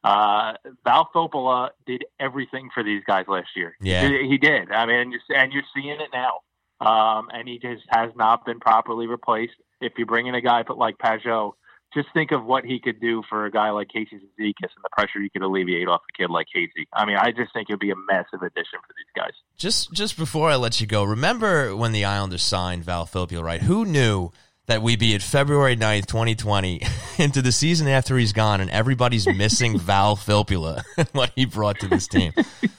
Uh, 0.06 0.54
Val 0.84 1.10
Filppula 1.14 1.70
did 1.86 2.06
everything 2.20 2.70
for 2.74 2.84
these 2.84 3.04
guys 3.06 3.26
last 3.28 3.50
year. 3.56 3.76
Yeah, 3.82 4.08
he, 4.08 4.30
he 4.30 4.38
did. 4.38 4.72
I 4.72 4.86
mean, 4.86 4.96
and 4.98 5.12
you're, 5.12 5.38
and 5.38 5.52
you're 5.52 5.64
seeing 5.74 6.00
it 6.00 6.10
now 6.14 6.42
um, 6.82 7.30
and 7.32 7.48
he 7.48 7.60
just 7.60 7.84
has 7.90 8.12
not 8.16 8.46
been 8.46 8.60
properly 8.60 9.08
replaced. 9.08 9.54
If 9.82 9.94
you 9.98 10.06
bring 10.06 10.28
in 10.28 10.36
a 10.36 10.42
guy 10.42 10.64
like 10.76 10.98
Pageau, 10.98 11.54
just 11.94 12.08
think 12.14 12.32
of 12.32 12.44
what 12.44 12.66
he 12.66 12.80
could 12.80 13.00
do 13.00 13.24
for 13.30 13.46
a 13.46 13.52
guy 13.52 13.70
like 13.70 13.88
Casey 13.88 14.18
Cizikas 14.18 14.72
and 14.76 14.84
the 14.84 14.90
pressure 14.92 15.22
he 15.22 15.30
could 15.30 15.42
alleviate 15.42 15.88
off 15.88 16.02
a 16.10 16.18
kid 16.18 16.30
like 16.30 16.48
Casey. 16.54 16.88
I 16.94 17.06
mean, 17.06 17.16
I 17.16 17.32
just 17.32 17.54
think 17.54 17.70
it'd 17.70 17.80
be 17.80 17.92
a 17.92 17.96
massive 17.96 18.42
addition 18.42 18.80
for 18.86 18.94
these 18.98 19.12
guys. 19.16 19.32
Just 19.58 19.94
just 19.94 20.18
before 20.18 20.50
I 20.50 20.56
let 20.56 20.82
you 20.82 20.88
go, 20.88 21.04
remember 21.04 21.76
when 21.76 21.94
the 21.94 22.04
Islanders 22.04 22.44
signed 22.44 22.84
Val 22.84 23.06
Filppula, 23.06 23.44
right? 23.44 23.62
Who 23.62 23.86
knew 23.86 24.32
that 24.68 24.82
we 24.82 24.96
be 24.96 25.14
at 25.14 25.22
February 25.22 25.76
9th, 25.76 26.08
2020, 26.08 26.82
into 27.18 27.42
the 27.42 27.52
season 27.52 27.88
after 27.88 28.18
he's 28.18 28.34
gone, 28.34 28.62
and 28.62 28.70
everybody's 28.72 29.28
missing 29.28 29.78
Val 29.86 30.16
Filppula, 30.16 30.84
what 31.14 31.32
he 31.36 31.46
brought 31.46 31.80
to 31.80 31.88
this 31.88 32.08
team. 32.08 32.34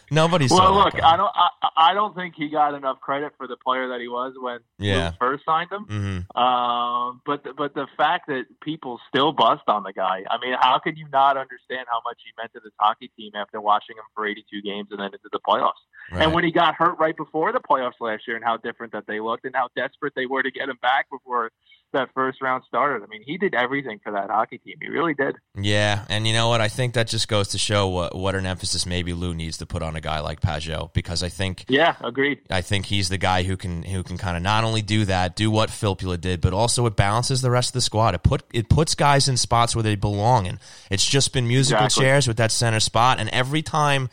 Nobody 0.08 0.46
well, 0.48 0.72
look, 0.72 0.94
I 1.02 1.16
don't, 1.16 1.32
I, 1.34 1.68
I, 1.76 1.94
don't 1.94 2.14
think 2.14 2.34
he 2.36 2.48
got 2.48 2.74
enough 2.74 3.00
credit 3.00 3.32
for 3.36 3.48
the 3.48 3.56
player 3.56 3.88
that 3.88 4.00
he 4.00 4.06
was 4.06 4.34
when 4.40 4.60
yeah. 4.78 5.12
first 5.18 5.44
signed 5.44 5.70
him. 5.72 5.84
Mm-hmm. 5.84 6.40
Um, 6.40 7.20
but 7.26 7.42
the, 7.42 7.52
but 7.52 7.74
the 7.74 7.88
fact 7.96 8.28
that 8.28 8.44
people 8.62 9.00
still 9.08 9.32
bust 9.32 9.64
on 9.66 9.82
the 9.82 9.92
guy, 9.92 10.22
I 10.30 10.38
mean, 10.38 10.54
how 10.60 10.78
could 10.78 10.96
you 10.96 11.08
not 11.12 11.36
understand 11.36 11.86
how 11.90 12.00
much 12.04 12.18
he 12.24 12.30
meant 12.40 12.52
to 12.52 12.60
this 12.62 12.72
hockey 12.78 13.10
team 13.16 13.32
after 13.34 13.60
watching 13.60 13.96
him 13.96 14.04
for 14.14 14.26
82 14.26 14.62
games 14.62 14.88
and 14.92 15.00
then 15.00 15.06
into 15.06 15.28
the 15.32 15.40
playoffs? 15.40 15.72
Right. 16.12 16.22
And 16.22 16.32
when 16.32 16.44
he 16.44 16.52
got 16.52 16.76
hurt 16.76 16.98
right 17.00 17.16
before 17.16 17.52
the 17.52 17.58
playoffs 17.58 17.98
last 18.00 18.28
year, 18.28 18.36
and 18.36 18.44
how 18.44 18.58
different 18.58 18.92
that 18.92 19.08
they 19.08 19.18
looked, 19.18 19.44
and 19.44 19.56
how 19.56 19.70
desperate 19.74 20.12
they 20.14 20.26
were 20.26 20.44
to 20.44 20.52
get 20.52 20.68
him 20.68 20.78
back 20.80 21.10
before 21.10 21.50
that 21.92 22.08
first 22.14 22.42
round 22.42 22.64
started. 22.66 23.02
I 23.02 23.06
mean, 23.06 23.22
he 23.24 23.38
did 23.38 23.54
everything 23.54 24.00
for 24.02 24.12
that 24.12 24.30
hockey 24.30 24.58
team. 24.58 24.76
He 24.80 24.88
really 24.88 25.14
did. 25.14 25.36
Yeah, 25.54 26.04
and 26.08 26.26
you 26.26 26.32
know 26.32 26.48
what? 26.48 26.60
I 26.60 26.68
think 26.68 26.94
that 26.94 27.08
just 27.08 27.28
goes 27.28 27.48
to 27.48 27.58
show 27.58 27.88
what 27.88 28.14
what 28.14 28.34
an 28.34 28.46
emphasis 28.46 28.86
maybe 28.86 29.12
Lou 29.12 29.34
needs 29.34 29.58
to 29.58 29.66
put 29.66 29.82
on 29.82 29.96
a 29.96 30.00
guy 30.00 30.20
like 30.20 30.40
Pageau 30.40 30.92
because 30.92 31.22
I 31.22 31.28
think 31.28 31.64
yeah, 31.68 31.96
agreed. 32.02 32.40
I 32.50 32.60
think 32.60 32.86
he's 32.86 33.08
the 33.08 33.18
guy 33.18 33.42
who 33.42 33.56
can 33.56 33.82
who 33.82 34.02
can 34.02 34.18
kind 34.18 34.36
of 34.36 34.42
not 34.42 34.64
only 34.64 34.82
do 34.82 35.04
that, 35.06 35.36
do 35.36 35.50
what 35.50 35.70
Filppula 35.70 36.20
did, 36.20 36.40
but 36.40 36.52
also 36.52 36.86
it 36.86 36.96
balances 36.96 37.42
the 37.42 37.50
rest 37.50 37.70
of 37.70 37.74
the 37.74 37.80
squad. 37.80 38.14
It 38.14 38.22
put 38.22 38.42
it 38.52 38.68
puts 38.68 38.94
guys 38.94 39.28
in 39.28 39.36
spots 39.36 39.74
where 39.74 39.82
they 39.82 39.96
belong, 39.96 40.46
and 40.46 40.58
it's 40.90 41.04
just 41.04 41.32
been 41.32 41.48
musical 41.48 41.86
exactly. 41.86 42.04
chairs 42.04 42.28
with 42.28 42.36
that 42.36 42.52
center 42.52 42.80
spot. 42.80 43.20
And 43.20 43.28
every 43.30 43.62
time 43.62 44.08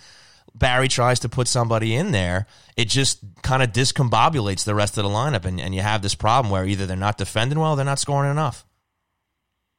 Barry 0.56 0.88
tries 0.88 1.20
to 1.22 1.30
put 1.30 1.48
somebody 1.48 1.96
in 1.96 2.12
there, 2.12 2.46
it 2.78 2.88
just 2.88 3.20
kind 3.42 3.64
of 3.64 3.72
discombobulates 3.72 4.66
the 4.66 4.76
rest 4.76 4.98
of 4.98 5.04
the 5.04 5.10
lineup, 5.10 5.46
and, 5.46 5.60
and 5.60 5.74
you 5.74 5.82
have 5.82 6.02
this 6.02 6.16
problem 6.16 6.52
where 6.52 6.66
either 6.66 6.86
they're 6.86 6.96
not 6.96 7.18
defending 7.18 7.60
well, 7.60 7.76
they're 7.76 7.86
not 7.86 8.00
scoring 8.00 8.30
enough. 8.30 8.66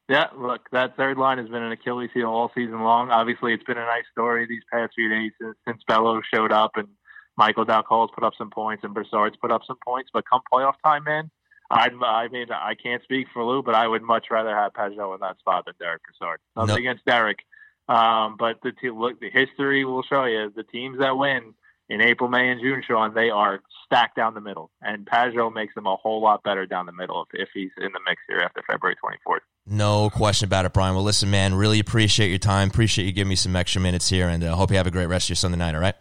Yeah, 0.09 0.27
look, 0.37 0.69
that 0.73 0.97
third 0.97 1.17
line 1.17 1.39
has 1.39 1.49
been 1.49 1.63
an 1.63 1.73
Achilles 1.73 2.11
heel 2.13 2.29
all 2.29 2.51
season 2.55 2.83
long. 2.83 3.11
Obviously, 3.11 3.55
it's 3.55 3.65
been 3.65 3.79
a 3.79 3.87
nice 3.87 4.05
story 4.13 4.47
these 4.47 4.63
past 4.71 4.93
few 4.95 5.09
days 5.09 5.33
since, 5.41 5.57
since 5.67 5.83
Bellows 5.89 6.25
showed 6.33 6.53
up 6.53 6.73
and 6.77 6.89
Michael 7.37 7.65
Dal 7.65 7.83
Colle's 7.83 8.11
put 8.15 8.23
up 8.23 8.35
some 8.37 8.51
points 8.51 8.85
and 8.85 8.93
Brassard's 8.93 9.37
put 9.41 9.51
up 9.51 9.63
some 9.67 9.79
points. 9.83 10.11
But 10.13 10.25
come 10.29 10.43
playoff 10.53 10.75
time, 10.85 11.05
man, 11.05 11.31
i 11.71 11.89
I 12.03 12.29
mean, 12.29 12.49
I 12.51 12.75
can't 12.75 13.03
speak 13.03 13.29
for 13.33 13.45
Lou, 13.45 13.63
but 13.63 13.75
I 13.75 13.89
would 13.89 14.03
much 14.03 14.27
rather 14.31 14.55
have 14.55 14.75
Pageau 14.75 15.15
in 15.15 15.21
that 15.21 15.39
spot 15.39 15.65
than 15.65 15.75
Derek 15.79 16.03
Brassard. 16.03 16.41
Nothing 16.55 16.69
nope. 16.69 16.79
against 16.81 17.05
Derek, 17.07 17.39
um, 17.88 18.37
but 18.38 18.57
the 18.62 18.73
look, 18.90 19.20
the 19.20 19.31
history 19.31 19.85
will 19.85 20.03
show 20.03 20.25
you 20.25 20.53
the 20.55 20.62
teams 20.62 20.99
that 21.01 21.16
win 21.16 21.55
in 21.88 22.01
April, 22.01 22.31
May, 22.31 22.49
and 22.49 22.61
June, 22.61 22.83
Sean, 22.87 23.14
they 23.14 23.29
are 23.31 23.61
stacked 23.85 24.16
down 24.16 24.35
the 24.35 24.40
middle, 24.40 24.70
and 24.81 25.05
Pageau 25.05 25.53
makes 25.53 25.75
them 25.75 25.87
a 25.87 25.97
whole 25.97 26.23
lot 26.23 26.42
better 26.42 26.64
down 26.64 26.87
the 26.87 26.92
middle 26.92 27.27
if, 27.33 27.40
if 27.42 27.49
he's 27.53 27.70
in 27.77 27.92
the 27.92 28.01
mix 28.09 28.23
here 28.27 28.38
after 28.38 28.62
February 28.70 28.97
24th. 29.05 29.40
No 29.66 30.09
question 30.11 30.47
about 30.47 30.64
it, 30.64 30.73
Brian. 30.73 30.94
Well, 30.94 31.05
listen, 31.05 31.31
man, 31.31 31.55
really 31.55 31.79
appreciate 31.79 32.29
your 32.29 32.38
time. 32.38 32.68
Appreciate 32.68 33.05
you 33.05 33.12
giving 33.12 33.29
me 33.29 33.37
some 33.37 33.55
extra 33.55 33.81
minutes 33.81 34.09
here, 34.09 34.29
and 34.29 34.42
uh, 34.42 34.55
hope 34.55 34.70
you 34.70 34.77
have 34.77 34.87
a 34.87 34.90
great 34.90 35.07
rest 35.07 35.27
of 35.27 35.31
your 35.31 35.37
Sunday 35.37 35.59
night. 35.59 35.75
All 35.75 35.81
right. 35.81 35.94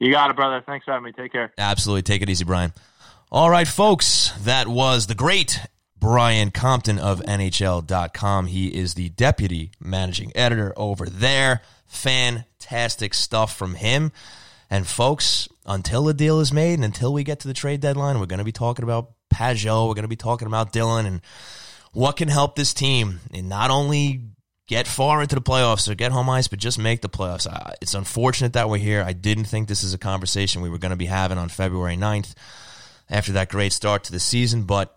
You 0.00 0.10
got 0.10 0.30
it, 0.30 0.36
brother. 0.36 0.62
Thanks 0.66 0.84
for 0.84 0.92
having 0.92 1.04
me. 1.04 1.12
Take 1.12 1.32
care. 1.32 1.52
Absolutely. 1.56 2.02
Take 2.02 2.20
it 2.22 2.28
easy, 2.28 2.44
Brian. 2.44 2.72
All 3.32 3.48
right, 3.48 3.66
folks. 3.66 4.32
That 4.40 4.68
was 4.68 5.06
the 5.06 5.14
great 5.14 5.58
Brian 6.04 6.50
Compton 6.50 6.98
of 6.98 7.22
NHL.com. 7.22 8.48
He 8.48 8.68
is 8.68 8.92
the 8.92 9.08
deputy 9.08 9.70
managing 9.80 10.32
editor 10.34 10.74
over 10.76 11.06
there. 11.06 11.62
Fantastic 11.86 13.14
stuff 13.14 13.56
from 13.56 13.74
him. 13.76 14.12
And 14.68 14.86
folks, 14.86 15.48
until 15.64 16.04
the 16.04 16.12
deal 16.12 16.40
is 16.40 16.52
made 16.52 16.74
and 16.74 16.84
until 16.84 17.10
we 17.10 17.24
get 17.24 17.40
to 17.40 17.48
the 17.48 17.54
trade 17.54 17.80
deadline, 17.80 18.20
we're 18.20 18.26
going 18.26 18.36
to 18.38 18.44
be 18.44 18.52
talking 18.52 18.82
about 18.82 19.12
Pageau. 19.32 19.88
We're 19.88 19.94
going 19.94 20.02
to 20.02 20.08
be 20.08 20.14
talking 20.14 20.46
about 20.46 20.72
Dillon 20.72 21.06
and 21.06 21.22
what 21.94 22.18
can 22.18 22.28
help 22.28 22.54
this 22.54 22.74
team 22.74 23.20
and 23.32 23.48
not 23.48 23.70
only 23.70 24.20
get 24.66 24.86
far 24.86 25.22
into 25.22 25.36
the 25.36 25.40
playoffs 25.40 25.88
or 25.88 25.94
get 25.94 26.12
home 26.12 26.28
ice, 26.28 26.48
but 26.48 26.58
just 26.58 26.78
make 26.78 27.00
the 27.00 27.08
playoffs. 27.08 27.46
It's 27.80 27.94
unfortunate 27.94 28.52
that 28.52 28.68
we're 28.68 28.76
here. 28.76 29.02
I 29.02 29.14
didn't 29.14 29.46
think 29.46 29.68
this 29.68 29.82
is 29.82 29.94
a 29.94 29.98
conversation 29.98 30.60
we 30.60 30.68
were 30.68 30.76
going 30.76 30.90
to 30.90 30.96
be 30.96 31.06
having 31.06 31.38
on 31.38 31.48
February 31.48 31.96
9th 31.96 32.34
after 33.08 33.32
that 33.32 33.48
great 33.48 33.72
start 33.72 34.04
to 34.04 34.12
the 34.12 34.20
season, 34.20 34.64
but 34.64 34.94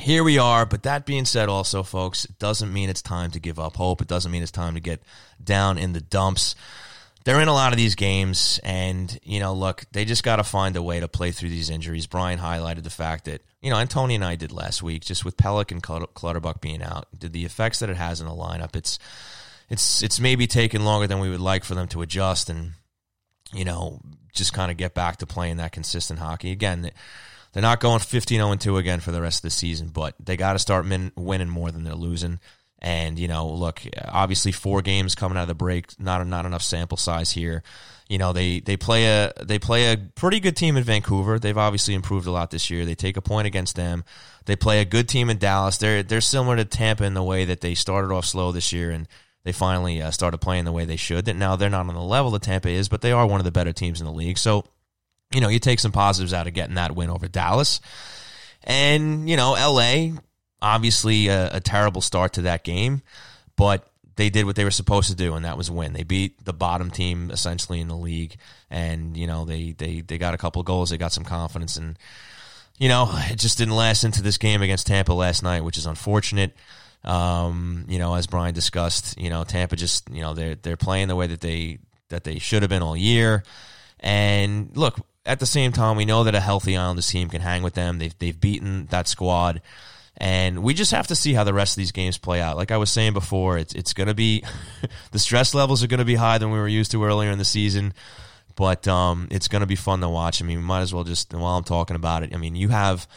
here 0.00 0.24
we 0.24 0.38
are. 0.38 0.66
But 0.66 0.82
that 0.84 1.06
being 1.06 1.24
said, 1.24 1.48
also, 1.48 1.82
folks, 1.82 2.24
it 2.24 2.38
doesn't 2.38 2.72
mean 2.72 2.88
it's 2.88 3.02
time 3.02 3.30
to 3.32 3.40
give 3.40 3.60
up 3.60 3.76
hope. 3.76 4.00
It 4.00 4.08
doesn't 4.08 4.32
mean 4.32 4.42
it's 4.42 4.50
time 4.50 4.74
to 4.74 4.80
get 4.80 5.02
down 5.42 5.78
in 5.78 5.92
the 5.92 6.00
dumps. 6.00 6.54
They're 7.24 7.40
in 7.40 7.48
a 7.48 7.52
lot 7.52 7.72
of 7.72 7.76
these 7.76 7.96
games, 7.96 8.58
and, 8.64 9.20
you 9.22 9.40
know, 9.40 9.52
look, 9.52 9.84
they 9.92 10.06
just 10.06 10.24
got 10.24 10.36
to 10.36 10.44
find 10.44 10.74
a 10.74 10.82
way 10.82 11.00
to 11.00 11.06
play 11.06 11.32
through 11.32 11.50
these 11.50 11.68
injuries. 11.68 12.06
Brian 12.06 12.38
highlighted 12.38 12.82
the 12.82 12.88
fact 12.88 13.26
that, 13.26 13.42
you 13.60 13.68
know, 13.68 13.76
and 13.76 13.90
Tony 13.90 14.14
and 14.14 14.24
I 14.24 14.36
did 14.36 14.52
last 14.52 14.82
week, 14.82 15.04
just 15.04 15.22
with 15.22 15.36
Pelech 15.36 15.70
and 15.70 15.82
Clutterbuck 15.82 16.62
being 16.62 16.82
out, 16.82 17.08
did 17.16 17.34
the 17.34 17.44
effects 17.44 17.80
that 17.80 17.90
it 17.90 17.98
has 17.98 18.22
in 18.22 18.26
the 18.26 18.32
lineup. 18.32 18.74
It's, 18.74 18.98
it's, 19.68 20.02
it's 20.02 20.18
maybe 20.18 20.46
taken 20.46 20.86
longer 20.86 21.06
than 21.06 21.20
we 21.20 21.28
would 21.28 21.40
like 21.40 21.62
for 21.62 21.74
them 21.74 21.88
to 21.88 22.00
adjust 22.00 22.48
and, 22.48 22.72
you 23.52 23.66
know, 23.66 24.00
just 24.32 24.54
kind 24.54 24.70
of 24.70 24.78
get 24.78 24.94
back 24.94 25.18
to 25.18 25.26
playing 25.26 25.58
that 25.58 25.72
consistent 25.72 26.20
hockey. 26.20 26.52
Again, 26.52 26.90
they're 27.52 27.62
not 27.62 27.80
going 27.80 28.00
15 28.00 28.38
0 28.38 28.54
2 28.54 28.76
again 28.76 29.00
for 29.00 29.10
the 29.10 29.20
rest 29.20 29.38
of 29.38 29.42
the 29.42 29.50
season, 29.50 29.88
but 29.88 30.14
they 30.18 30.36
got 30.36 30.52
to 30.54 30.58
start 30.58 30.86
min- 30.86 31.12
winning 31.16 31.48
more 31.48 31.70
than 31.70 31.84
they're 31.84 31.94
losing. 31.94 32.38
And 32.78 33.18
you 33.18 33.28
know, 33.28 33.48
look, 33.48 33.82
obviously 34.08 34.52
four 34.52 34.80
games 34.82 35.14
coming 35.14 35.36
out 35.36 35.42
of 35.42 35.48
the 35.48 35.54
break, 35.54 35.98
not 36.00 36.26
not 36.26 36.46
enough 36.46 36.62
sample 36.62 36.96
size 36.96 37.30
here. 37.32 37.62
You 38.08 38.18
know, 38.18 38.32
they 38.32 38.60
they 38.60 38.76
play 38.76 39.06
a 39.06 39.32
they 39.42 39.58
play 39.58 39.92
a 39.92 39.96
pretty 39.96 40.40
good 40.40 40.56
team 40.56 40.76
in 40.76 40.84
Vancouver. 40.84 41.38
They've 41.38 41.56
obviously 41.56 41.94
improved 41.94 42.26
a 42.26 42.30
lot 42.30 42.50
this 42.50 42.70
year. 42.70 42.84
They 42.84 42.94
take 42.94 43.16
a 43.16 43.22
point 43.22 43.46
against 43.46 43.76
them. 43.76 44.04
They 44.46 44.56
play 44.56 44.80
a 44.80 44.84
good 44.84 45.08
team 45.08 45.28
in 45.28 45.38
Dallas. 45.38 45.76
They're 45.76 46.02
they're 46.02 46.20
similar 46.20 46.56
to 46.56 46.64
Tampa 46.64 47.04
in 47.04 47.14
the 47.14 47.22
way 47.22 47.44
that 47.44 47.60
they 47.60 47.74
started 47.74 48.12
off 48.12 48.24
slow 48.24 48.50
this 48.50 48.72
year 48.72 48.90
and 48.90 49.06
they 49.44 49.52
finally 49.52 50.02
uh, 50.02 50.10
started 50.10 50.38
playing 50.38 50.64
the 50.64 50.72
way 50.72 50.84
they 50.84 50.96
should. 50.96 51.26
That 51.26 51.36
now 51.36 51.56
they're 51.56 51.70
not 51.70 51.86
on 51.86 51.94
the 51.94 52.00
level 52.00 52.30
that 52.32 52.42
Tampa 52.42 52.68
is, 52.68 52.88
but 52.88 53.00
they 53.00 53.12
are 53.12 53.26
one 53.26 53.40
of 53.40 53.44
the 53.44 53.52
better 53.52 53.72
teams 53.72 54.00
in 54.00 54.06
the 54.06 54.12
league. 54.12 54.38
So 54.38 54.64
you 55.32 55.40
know, 55.40 55.48
you 55.48 55.58
take 55.58 55.80
some 55.80 55.92
positives 55.92 56.32
out 56.32 56.46
of 56.46 56.54
getting 56.54 56.74
that 56.74 56.94
win 56.94 57.10
over 57.10 57.28
Dallas. 57.28 57.80
And, 58.64 59.28
you 59.28 59.36
know, 59.36 59.52
LA, 59.52 60.18
obviously 60.60 61.28
a, 61.28 61.56
a 61.56 61.60
terrible 61.60 62.00
start 62.00 62.34
to 62.34 62.42
that 62.42 62.64
game, 62.64 63.02
but 63.56 63.86
they 64.16 64.28
did 64.28 64.44
what 64.44 64.56
they 64.56 64.64
were 64.64 64.70
supposed 64.70 65.08
to 65.08 65.16
do, 65.16 65.34
and 65.34 65.44
that 65.44 65.56
was 65.56 65.70
win. 65.70 65.94
They 65.94 66.02
beat 66.02 66.44
the 66.44 66.52
bottom 66.52 66.90
team 66.90 67.30
essentially 67.30 67.80
in 67.80 67.88
the 67.88 67.96
league, 67.96 68.36
and 68.68 69.16
you 69.16 69.26
know 69.26 69.46
they 69.46 69.72
they 69.72 70.02
they 70.02 70.18
got 70.18 70.34
a 70.34 70.38
couple 70.38 70.62
goals, 70.62 70.90
they 70.90 70.98
got 70.98 71.12
some 71.12 71.24
confidence, 71.24 71.78
and 71.78 71.98
you 72.78 72.88
know 72.88 73.08
it 73.30 73.38
just 73.38 73.56
didn't 73.56 73.76
last 73.76 74.04
into 74.04 74.22
this 74.22 74.36
game 74.36 74.60
against 74.60 74.86
Tampa 74.86 75.14
last 75.14 75.42
night, 75.42 75.64
which 75.64 75.78
is 75.78 75.86
unfortunate. 75.86 76.54
Um, 77.02 77.86
you 77.88 77.98
know, 77.98 78.14
as 78.14 78.26
Brian 78.26 78.52
discussed, 78.52 79.18
you 79.18 79.30
know 79.30 79.44
Tampa 79.44 79.74
just 79.76 80.10
you 80.10 80.20
know 80.20 80.34
they're 80.34 80.54
they're 80.54 80.76
playing 80.76 81.08
the 81.08 81.16
way 81.16 81.26
that 81.28 81.40
they 81.40 81.78
that 82.10 82.24
they 82.24 82.38
should 82.38 82.62
have 82.62 82.68
been 82.68 82.82
all 82.82 82.96
year, 82.96 83.42
and 84.00 84.76
look 84.76 84.98
at 85.26 85.40
the 85.40 85.46
same 85.46 85.72
time 85.72 85.96
we 85.96 86.04
know 86.04 86.24
that 86.24 86.34
a 86.34 86.40
healthy 86.40 86.76
Islanders 86.76 87.08
team 87.08 87.28
can 87.28 87.40
hang 87.40 87.62
with 87.62 87.74
them. 87.74 87.98
They've 87.98 88.18
they've 88.18 88.38
beaten 88.38 88.86
that 88.86 89.08
squad. 89.08 89.62
And 90.16 90.62
we 90.62 90.74
just 90.74 90.90
have 90.90 91.06
to 91.06 91.14
see 91.14 91.32
how 91.32 91.44
the 91.44 91.54
rest 91.54 91.72
of 91.72 91.76
these 91.76 91.92
games 91.92 92.18
play 92.18 92.42
out. 92.42 92.56
Like 92.56 92.70
I 92.70 92.76
was 92.76 92.90
saying 92.90 93.14
before, 93.14 93.56
it's 93.56 93.74
it's 93.74 93.94
going 93.94 94.08
to 94.08 94.14
be 94.14 94.44
the 95.12 95.18
stress 95.18 95.54
levels 95.54 95.82
are 95.82 95.86
going 95.86 95.98
to 95.98 96.04
be 96.04 96.16
higher 96.16 96.38
than 96.38 96.50
we 96.50 96.58
were 96.58 96.68
used 96.68 96.90
to 96.90 97.04
earlier 97.04 97.30
in 97.30 97.38
the 97.38 97.44
season, 97.44 97.94
but 98.54 98.86
um, 98.86 99.28
it's 99.30 99.48
going 99.48 99.60
to 99.60 99.66
be 99.66 99.76
fun 99.76 100.00
to 100.00 100.08
watch. 100.08 100.42
I 100.42 100.44
mean, 100.44 100.58
we 100.58 100.64
might 100.64 100.82
as 100.82 100.92
well 100.92 101.04
just 101.04 101.32
while 101.32 101.56
I'm 101.56 101.64
talking 101.64 101.96
about 101.96 102.22
it. 102.22 102.34
I 102.34 102.36
mean, 102.36 102.54
you 102.54 102.68
have 102.68 103.08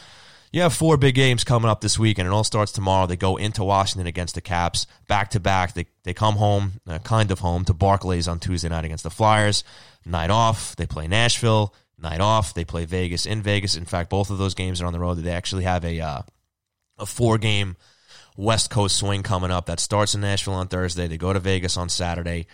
you 0.53 0.61
have 0.61 0.73
four 0.73 0.95
big 0.97 1.15
games 1.15 1.43
coming 1.43 1.69
up 1.69 1.81
this 1.81 1.97
week, 1.99 2.19
and 2.19 2.27
it 2.27 2.31
all 2.31 2.43
starts 2.43 2.71
tomorrow. 2.71 3.07
They 3.07 3.17
go 3.17 3.37
into 3.37 3.63
Washington 3.63 4.07
against 4.07 4.35
the 4.35 4.41
Caps 4.41 4.85
back 5.07 5.31
to 5.31 5.39
back. 5.39 5.73
They 5.73 5.87
they 6.03 6.13
come 6.13 6.35
home, 6.35 6.73
uh, 6.87 6.99
kind 6.99 7.31
of 7.31 7.39
home, 7.39 7.65
to 7.65 7.73
Barclays 7.73 8.27
on 8.27 8.39
Tuesday 8.39 8.69
night 8.69 8.85
against 8.85 9.03
the 9.03 9.09
Flyers. 9.09 9.63
Night 10.05 10.29
off, 10.29 10.75
they 10.75 10.85
play 10.85 11.07
Nashville. 11.07 11.73
Night 12.03 12.21
off, 12.21 12.53
they 12.53 12.65
play 12.65 12.85
Vegas 12.85 13.25
in 13.25 13.41
Vegas. 13.41 13.75
In 13.75 13.85
fact, 13.85 14.09
both 14.09 14.29
of 14.29 14.37
those 14.37 14.53
games 14.53 14.81
are 14.81 14.85
on 14.85 14.93
the 14.93 14.99
road. 14.99 15.17
They 15.17 15.31
actually 15.31 15.63
have 15.63 15.83
a 15.83 15.99
uh, 15.99 16.21
a 16.99 17.05
four 17.05 17.37
game 17.37 17.77
West 18.37 18.69
Coast 18.69 18.97
swing 18.97 19.23
coming 19.23 19.51
up 19.51 19.67
that 19.67 19.79
starts 19.79 20.13
in 20.13 20.21
Nashville 20.21 20.53
on 20.53 20.67
Thursday. 20.67 21.07
They 21.07 21.17
go 21.17 21.33
to 21.33 21.39
Vegas 21.39 21.77
on 21.77 21.89
Saturday. 21.89 22.47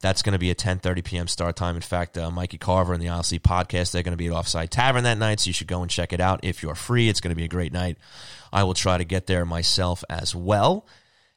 That's 0.00 0.22
going 0.22 0.32
to 0.32 0.38
be 0.38 0.50
a 0.50 0.54
10:30 0.54 1.04
p.m. 1.04 1.28
start 1.28 1.56
time. 1.56 1.76
In 1.76 1.82
fact, 1.82 2.16
uh, 2.16 2.30
Mikey 2.30 2.58
Carver 2.58 2.92
and 2.92 3.02
the 3.02 3.06
ILC 3.06 3.40
podcast 3.40 3.92
they're 3.92 4.02
going 4.02 4.12
to 4.12 4.18
be 4.18 4.26
at 4.28 4.32
Offside 4.32 4.70
Tavern 4.70 5.04
that 5.04 5.18
night, 5.18 5.40
so 5.40 5.48
you 5.48 5.52
should 5.54 5.66
go 5.66 5.82
and 5.82 5.90
check 5.90 6.12
it 6.12 6.20
out 6.20 6.40
if 6.42 6.62
you're 6.62 6.74
free. 6.74 7.08
It's 7.08 7.20
going 7.20 7.30
to 7.30 7.36
be 7.36 7.44
a 7.44 7.48
great 7.48 7.72
night. 7.72 7.98
I 8.52 8.64
will 8.64 8.74
try 8.74 8.98
to 8.98 9.04
get 9.04 9.26
there 9.26 9.44
myself 9.44 10.04
as 10.08 10.34
well. 10.34 10.86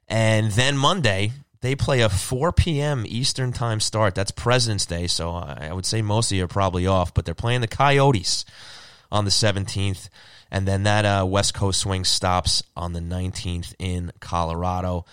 And 0.07 0.51
then 0.51 0.77
Monday 0.77 1.31
they 1.63 1.75
play 1.75 2.01
a 2.01 2.09
4 2.09 2.51
p.m. 2.51 3.05
Eastern 3.07 3.53
time 3.53 3.79
start. 3.79 4.15
That's 4.15 4.31
President's 4.31 4.85
Day, 4.85 5.07
so 5.07 5.31
I 5.31 5.71
would 5.71 5.85
say 5.85 6.01
most 6.01 6.29
of 6.29 6.37
you 6.37 6.43
are 6.43 6.49
probably 6.49 6.85
off, 6.85 7.13
but 7.13 7.23
they're 7.23 7.33
playing 7.33 7.61
the 7.61 7.69
Coyotes 7.69 8.43
on 9.09 9.23
the 9.23 9.31
17th. 9.31 10.09
And 10.51 10.67
then 10.67 10.83
that 10.83 11.05
uh, 11.05 11.25
West 11.25 11.53
Coast 11.53 11.79
swing 11.79 12.03
stops 12.03 12.63
on 12.75 12.91
the 12.91 12.99
19th 12.99 13.75
in 13.79 14.11
Colorado. 14.19 15.05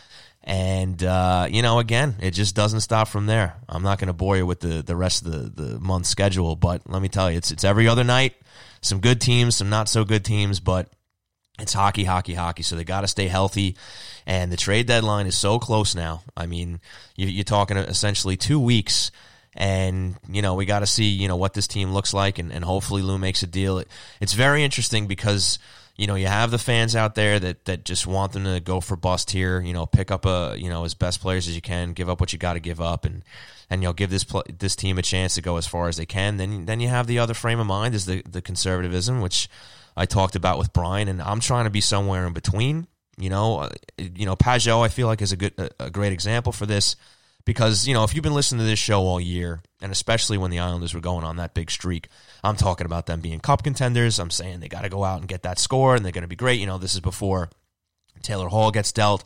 And, 0.42 1.00
uh, 1.04 1.46
you 1.48 1.62
know, 1.62 1.78
again, 1.78 2.16
it 2.20 2.32
just 2.32 2.56
doesn't 2.56 2.80
stop 2.80 3.06
from 3.06 3.26
there. 3.26 3.54
I'm 3.68 3.84
not 3.84 4.00
going 4.00 4.08
to 4.08 4.12
bore 4.12 4.36
you 4.36 4.44
with 4.44 4.58
the, 4.58 4.82
the 4.82 4.96
rest 4.96 5.24
of 5.24 5.54
the, 5.54 5.62
the 5.62 5.78
month 5.78 6.06
schedule, 6.06 6.56
but 6.56 6.82
let 6.90 7.00
me 7.00 7.08
tell 7.08 7.30
you, 7.30 7.38
it's, 7.38 7.52
it's 7.52 7.62
every 7.62 7.86
other 7.86 8.02
night. 8.02 8.34
Some 8.82 8.98
good 8.98 9.20
teams, 9.20 9.54
some 9.54 9.70
not 9.70 9.88
so 9.88 10.04
good 10.04 10.24
teams, 10.24 10.58
but 10.58 10.88
it's 11.60 11.72
hockey, 11.72 12.04
hockey, 12.04 12.34
hockey. 12.34 12.62
So 12.62 12.76
they 12.76 12.84
got 12.84 13.02
to 13.02 13.08
stay 13.08 13.28
healthy. 13.28 13.76
And 14.26 14.50
the 14.52 14.56
trade 14.56 14.86
deadline 14.86 15.26
is 15.26 15.36
so 15.36 15.58
close 15.58 15.94
now. 15.94 16.22
I 16.36 16.46
mean, 16.46 16.80
you're 17.16 17.44
talking 17.44 17.76
essentially 17.76 18.36
two 18.36 18.60
weeks 18.60 19.10
and 19.54 20.16
you 20.28 20.42
know 20.42 20.54
we 20.54 20.64
got 20.64 20.80
to 20.80 20.86
see 20.86 21.04
you 21.06 21.28
know 21.28 21.36
what 21.36 21.54
this 21.54 21.66
team 21.66 21.92
looks 21.92 22.14
like, 22.14 22.38
and, 22.38 22.52
and 22.52 22.64
hopefully 22.64 23.02
Lou 23.02 23.18
makes 23.18 23.42
a 23.42 23.46
deal. 23.46 23.78
It, 23.78 23.88
it's 24.20 24.32
very 24.32 24.62
interesting 24.62 25.06
because 25.06 25.58
you 25.96 26.06
know 26.06 26.14
you 26.14 26.28
have 26.28 26.50
the 26.50 26.58
fans 26.58 26.94
out 26.94 27.14
there 27.14 27.38
that 27.40 27.64
that 27.64 27.84
just 27.84 28.06
want 28.06 28.32
them 28.32 28.44
to 28.44 28.60
go 28.60 28.80
for 28.80 28.96
bust 28.96 29.30
here. 29.30 29.60
You 29.60 29.72
know, 29.72 29.86
pick 29.86 30.10
up 30.10 30.24
a 30.24 30.54
you 30.56 30.68
know 30.68 30.84
as 30.84 30.94
best 30.94 31.20
players 31.20 31.48
as 31.48 31.54
you 31.54 31.62
can, 31.62 31.92
give 31.92 32.08
up 32.08 32.20
what 32.20 32.32
you 32.32 32.38
got 32.38 32.54
to 32.54 32.60
give 32.60 32.80
up, 32.80 33.04
and 33.04 33.22
and 33.68 33.82
you 33.82 33.88
know 33.88 33.92
give 33.92 34.10
this 34.10 34.24
this 34.58 34.76
team 34.76 34.98
a 34.98 35.02
chance 35.02 35.34
to 35.34 35.42
go 35.42 35.56
as 35.56 35.66
far 35.66 35.88
as 35.88 35.96
they 35.96 36.06
can. 36.06 36.36
Then 36.36 36.66
then 36.66 36.80
you 36.80 36.88
have 36.88 37.06
the 37.06 37.18
other 37.18 37.34
frame 37.34 37.60
of 37.60 37.66
mind 37.66 37.94
is 37.94 38.06
the 38.06 38.22
the 38.22 38.42
conservatism, 38.42 39.20
which 39.20 39.48
I 40.00 40.06
talked 40.06 40.34
about 40.34 40.56
with 40.56 40.72
Brian, 40.72 41.08
and 41.08 41.20
I'm 41.20 41.40
trying 41.40 41.64
to 41.64 41.70
be 41.70 41.82
somewhere 41.82 42.26
in 42.26 42.32
between. 42.32 42.86
You 43.18 43.28
know, 43.28 43.58
uh, 43.58 43.68
you 43.98 44.24
know, 44.24 44.34
Pageau 44.34 44.82
I 44.82 44.88
feel 44.88 45.06
like 45.06 45.20
is 45.20 45.32
a 45.32 45.36
good 45.36 45.52
a 45.78 45.90
great 45.90 46.12
example 46.12 46.52
for 46.52 46.64
this 46.64 46.96
because 47.44 47.86
you 47.86 47.92
know 47.92 48.04
if 48.04 48.14
you've 48.14 48.24
been 48.24 48.34
listening 48.34 48.60
to 48.60 48.64
this 48.64 48.78
show 48.78 49.00
all 49.02 49.20
year 49.20 49.60
and 49.82 49.92
especially 49.92 50.38
when 50.38 50.50
the 50.50 50.58
islanders 50.58 50.94
were 50.94 51.00
going 51.00 51.24
on 51.24 51.36
that 51.36 51.54
big 51.54 51.70
streak 51.70 52.08
i'm 52.44 52.56
talking 52.56 52.84
about 52.84 53.06
them 53.06 53.20
being 53.20 53.40
cup 53.40 53.62
contenders. 53.62 54.18
I'm 54.18 54.30
saying 54.30 54.60
they 54.60 54.68
got 54.68 54.82
to 54.82 54.88
go 54.88 55.04
out 55.04 55.20
and 55.20 55.28
get 55.28 55.42
that 55.42 55.58
score 55.58 55.94
and 55.94 56.04
they're 56.04 56.12
going 56.12 56.22
to 56.22 56.28
be 56.28 56.36
great. 56.36 56.60
You 56.60 56.66
know 56.66 56.78
this 56.78 56.94
is 56.94 57.00
before 57.00 57.50
taylor 58.22 58.48
hall 58.48 58.70
gets 58.70 58.92
dealt 58.92 59.24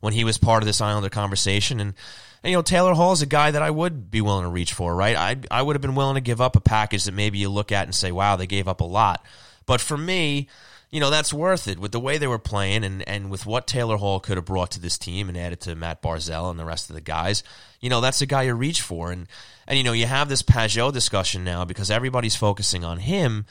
when 0.00 0.12
he 0.12 0.24
was 0.24 0.38
part 0.38 0.62
of 0.62 0.66
this 0.66 0.80
islander 0.80 1.08
conversation. 1.08 1.80
And, 1.80 1.94
and 2.42 2.50
you 2.50 2.56
know 2.56 2.62
taylor 2.62 2.94
hall 2.94 3.12
is 3.12 3.22
a 3.22 3.26
guy 3.26 3.50
that 3.50 3.62
i 3.62 3.70
would 3.70 4.10
be 4.10 4.20
willing 4.20 4.44
to 4.44 4.50
reach 4.50 4.72
for 4.72 4.94
right? 4.94 5.16
I, 5.16 5.36
I 5.50 5.62
would 5.62 5.76
have 5.76 5.82
been 5.82 5.94
willing 5.94 6.14
to 6.14 6.20
give 6.20 6.40
up 6.40 6.56
a 6.56 6.60
package 6.60 7.04
that 7.04 7.14
maybe 7.14 7.38
you 7.38 7.48
look 7.48 7.72
at 7.72 7.84
and 7.84 7.94
say 7.94 8.12
wow 8.12 8.36
they 8.36 8.46
gave 8.46 8.68
up 8.68 8.80
a 8.80 8.84
lot 8.84 9.24
but 9.66 9.80
for 9.80 9.96
me 9.96 10.48
you 10.90 11.00
know, 11.00 11.10
that's 11.10 11.34
worth 11.34 11.66
it 11.66 11.78
with 11.78 11.92
the 11.92 12.00
way 12.00 12.16
they 12.16 12.26
were 12.26 12.38
playing 12.38 12.84
and, 12.84 13.06
and 13.08 13.28
with 13.28 13.44
what 13.44 13.66
Taylor 13.66 13.96
Hall 13.96 14.20
could 14.20 14.36
have 14.36 14.44
brought 14.44 14.70
to 14.72 14.80
this 14.80 14.96
team 14.96 15.28
and 15.28 15.36
added 15.36 15.60
to 15.62 15.74
Matt 15.74 16.00
Barzal 16.00 16.50
and 16.50 16.58
the 16.58 16.64
rest 16.64 16.88
of 16.88 16.94
the 16.94 17.00
guys. 17.00 17.42
You 17.80 17.90
know, 17.90 18.00
that's 18.00 18.20
the 18.20 18.26
guy 18.26 18.44
you 18.44 18.54
reach 18.54 18.82
for. 18.82 19.10
And, 19.10 19.26
and 19.66 19.76
you 19.76 19.84
know, 19.84 19.92
you 19.92 20.06
have 20.06 20.28
this 20.28 20.42
Pageau 20.42 20.92
discussion 20.92 21.42
now 21.42 21.64
because 21.64 21.90
everybody's 21.90 22.36
focusing 22.36 22.84
on 22.84 22.98
him. 22.98 23.46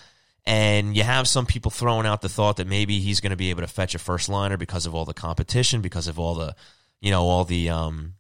And 0.47 0.95
you 0.95 1.03
have 1.03 1.27
some 1.27 1.45
people 1.45 1.71
throwing 1.71 2.05
out 2.05 2.21
the 2.21 2.29
thought 2.29 2.57
that 2.57 2.67
maybe 2.67 2.99
he's 2.99 3.19
going 3.19 3.31
to 3.31 3.35
be 3.35 3.49
able 3.49 3.61
to 3.61 3.67
fetch 3.67 3.95
a 3.95 3.99
first 3.99 4.29
liner 4.29 4.57
because 4.57 4.85
of 4.85 4.93
all 4.95 5.03
the 5.03 5.13
competition, 5.13 5.81
because 5.81 6.07
of 6.07 6.19
all 6.19 6.35
the, 6.35 6.55
you 7.01 7.11
know, 7.11 7.23
all 7.23 7.45
the, 7.45 7.69
um, 7.69 8.13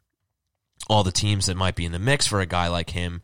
all 0.89 1.03
the 1.03 1.11
teams 1.11 1.45
that 1.45 1.55
might 1.55 1.75
be 1.75 1.85
in 1.85 1.91
the 1.91 1.99
mix 1.99 2.27
for 2.27 2.41
a 2.41 2.45
guy 2.45 2.67
like 2.67 2.89
him. 2.89 3.21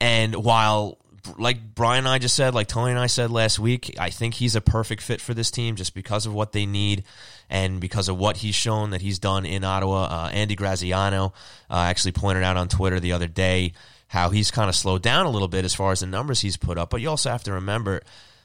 And 0.00 0.36
while 0.36 0.98
like 1.36 1.74
Brian 1.74 2.04
and 2.04 2.08
I 2.08 2.18
just 2.18 2.36
said, 2.36 2.54
like 2.54 2.68
Tony 2.68 2.90
and 2.90 3.00
I 3.00 3.06
said 3.06 3.30
last 3.30 3.58
week, 3.58 3.96
I 3.98 4.10
think 4.10 4.34
he's 4.34 4.56
a 4.56 4.60
perfect 4.60 5.02
fit 5.02 5.20
for 5.20 5.34
this 5.34 5.50
team 5.50 5.76
just 5.76 5.94
because 5.94 6.26
of 6.26 6.34
what 6.34 6.52
they 6.52 6.66
need 6.66 7.04
and 7.50 7.80
because 7.80 8.08
of 8.08 8.16
what 8.16 8.38
he's 8.38 8.54
shown 8.54 8.90
that 8.90 9.00
he's 9.00 9.18
done 9.18 9.44
in 9.44 9.64
Ottawa. 9.64 10.04
Uh, 10.04 10.30
Andy 10.32 10.54
Graziano 10.54 11.32
uh, 11.70 11.76
actually 11.76 12.12
pointed 12.12 12.42
out 12.42 12.56
on 12.56 12.68
Twitter 12.68 13.00
the 13.00 13.12
other 13.12 13.26
day 13.26 13.72
how 14.06 14.30
he's 14.30 14.50
kind 14.50 14.68
of 14.68 14.74
slowed 14.74 15.02
down 15.02 15.26
a 15.26 15.30
little 15.30 15.48
bit 15.48 15.64
as 15.64 15.74
far 15.74 15.92
as 15.92 16.00
the 16.00 16.06
numbers 16.06 16.40
he's 16.40 16.56
put 16.56 16.78
up. 16.78 16.90
But 16.90 17.00
you 17.00 17.10
also 17.10 17.30
have 17.30 17.44
to 17.44 17.52
remember 17.54 18.02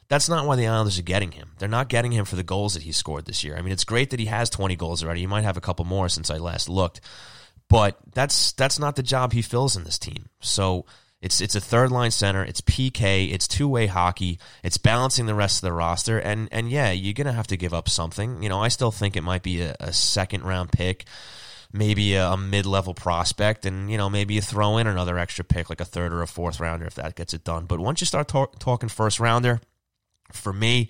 that's 0.09 0.29
not 0.29 0.45
why 0.45 0.55
the 0.55 0.67
Islanders 0.67 0.99
are 0.99 1.03
getting 1.03 1.31
him. 1.31 1.51
They're 1.57 1.69
not 1.69 1.89
getting 1.89 2.11
him 2.11 2.25
for 2.25 2.36
the 2.36 2.43
goals 2.43 2.73
that 2.73 2.84
he 2.84 2.91
scored 2.91 3.25
this 3.25 3.43
year. 3.43 3.55
I 3.57 3.61
mean, 3.61 3.71
it's 3.71 3.86
great 3.86 4.09
that 4.09 4.19
he 4.19 4.25
has 4.25 4.49
20 4.49 4.75
goals 4.75 5.03
already. 5.03 5.21
He 5.21 5.27
might 5.27 5.43
have 5.43 5.57
a 5.57 5.61
couple 5.61 5.86
more 5.86 6.09
since 6.09 6.29
I 6.29 6.38
last 6.38 6.69
looked. 6.69 7.01
But 7.69 7.97
that's 8.13 8.51
that's 8.51 8.77
not 8.77 8.95
the 8.95 9.03
job 9.03 9.34
he 9.34 9.41
fills 9.41 9.75
in 9.75 9.84
this 9.84 9.97
team. 9.97 10.27
So 10.41 10.86
it's 11.24 11.39
it's 11.39 11.55
a 11.55 11.61
third 11.61 11.89
line 11.89 12.11
center. 12.11 12.43
It's 12.43 12.59
PK. 12.59 13.32
It's 13.32 13.47
two 13.47 13.69
way 13.69 13.88
hockey. 13.88 14.39
It's 14.61 14.78
balancing 14.78 15.26
the 15.26 15.34
rest 15.34 15.57
of 15.57 15.61
the 15.61 15.71
roster. 15.71 16.19
And 16.19 16.49
and 16.51 16.69
yeah, 16.69 16.91
you're 16.91 17.13
gonna 17.13 17.32
have 17.32 17.47
to 17.47 17.55
give 17.55 17.74
up 17.74 17.88
something. 17.88 18.43
You 18.43 18.49
know, 18.49 18.61
I 18.61 18.67
still 18.67 18.91
think 18.91 19.15
it 19.15 19.21
might 19.21 19.41
be 19.41 19.61
a, 19.61 19.74
a 19.80 19.93
second 19.93 20.43
round 20.43 20.74
pick, 20.74 21.05
maybe 21.71 22.15
a, 22.15 22.32
a 22.32 22.36
mid 22.36 22.65
level 22.65 22.93
prospect, 22.93 23.65
and 23.65 23.89
you 23.89 23.97
know 23.97 24.09
maybe 24.09 24.34
you 24.34 24.41
throw 24.41 24.78
in 24.78 24.86
another 24.86 25.17
extra 25.17 25.45
pick 25.45 25.69
like 25.69 25.80
a 25.80 25.86
third 25.86 26.11
or 26.11 26.21
a 26.21 26.28
fourth 26.28 26.59
rounder 26.59 26.86
if 26.86 26.95
that 26.95 27.15
gets 27.15 27.34
it 27.34 27.45
done. 27.45 27.67
But 27.67 27.80
once 27.80 28.01
you 28.01 28.05
start 28.05 28.28
talk, 28.28 28.59
talking 28.59 28.89
first 28.89 29.21
rounder, 29.21 29.61
for 30.34 30.51
me. 30.51 30.89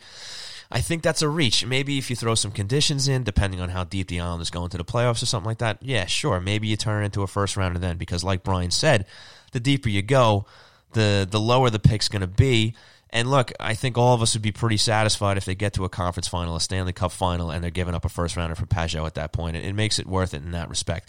I 0.74 0.82
think 0.82 1.03
that's 1.03 1.21
a 1.21 1.30
reach. 1.30 1.63
Maybe 1.63 1.99
if 1.99 2.09
you 2.09 2.15
throw 2.15 2.34
some 2.34 2.49
conditions 2.49 3.07
in, 3.07 3.24
depending 3.24 3.61
on 3.61 3.69
how 3.69 3.84
deep 3.84 4.07
the 4.07 4.19
Islanders 4.19 4.49
go 4.49 4.63
into 4.63 4.78
the 4.78 4.84
playoffs 4.84 5.21
or 5.21 5.28
something 5.28 5.45
like 5.45 5.59
that, 5.59 5.78
yeah, 5.84 6.07
sure. 6.07 6.41
Maybe 6.41 6.67
you 6.67 6.76
turn 6.76 7.03
it 7.03 7.05
into 7.05 7.21
a 7.21 7.28
first 7.28 7.55
rounder 7.55 7.78
then, 7.78 7.97
because 7.97 8.24
like 8.24 8.43
Brian 8.43 8.71
said, 8.71 9.05
the 9.51 9.59
deeper 9.59 9.88
you 9.88 10.01
go, 10.01 10.47
the 10.93 11.28
the 11.30 11.39
lower 11.39 11.69
the 11.69 11.78
pick's 11.78 12.09
going 12.09 12.21
to 12.21 12.28
be. 12.28 12.74
And 13.11 13.30
look, 13.30 13.51
I 13.59 13.76
think 13.76 13.99
all 13.99 14.15
of 14.15 14.24
us 14.24 14.34
would 14.34 14.41
be 14.41 14.51
pretty 14.51 14.78
satisfied 14.78 15.38
if 15.38 15.45
they 15.45 15.53
get 15.53 15.74
to 15.74 15.86
a 15.86 15.89
conference 15.89 16.28
final, 16.28 16.55
a 16.55 16.59
Stanley 16.59 16.93
Cup 16.93 17.11
final, 17.11 17.51
and 17.51 17.63
they're 17.63 17.69
giving 17.69 17.93
up 17.93 18.05
a 18.05 18.09
first 18.09 18.36
rounder 18.36 18.55
for 18.55 18.65
Pageau 18.65 19.05
at 19.05 19.13
that 19.13 19.32
point. 19.32 19.55
It, 19.55 19.65
it 19.65 19.74
makes 19.74 19.99
it 19.99 20.07
worth 20.07 20.34
it 20.34 20.41
in 20.41 20.51
that 20.51 20.69
respect. 20.69 21.07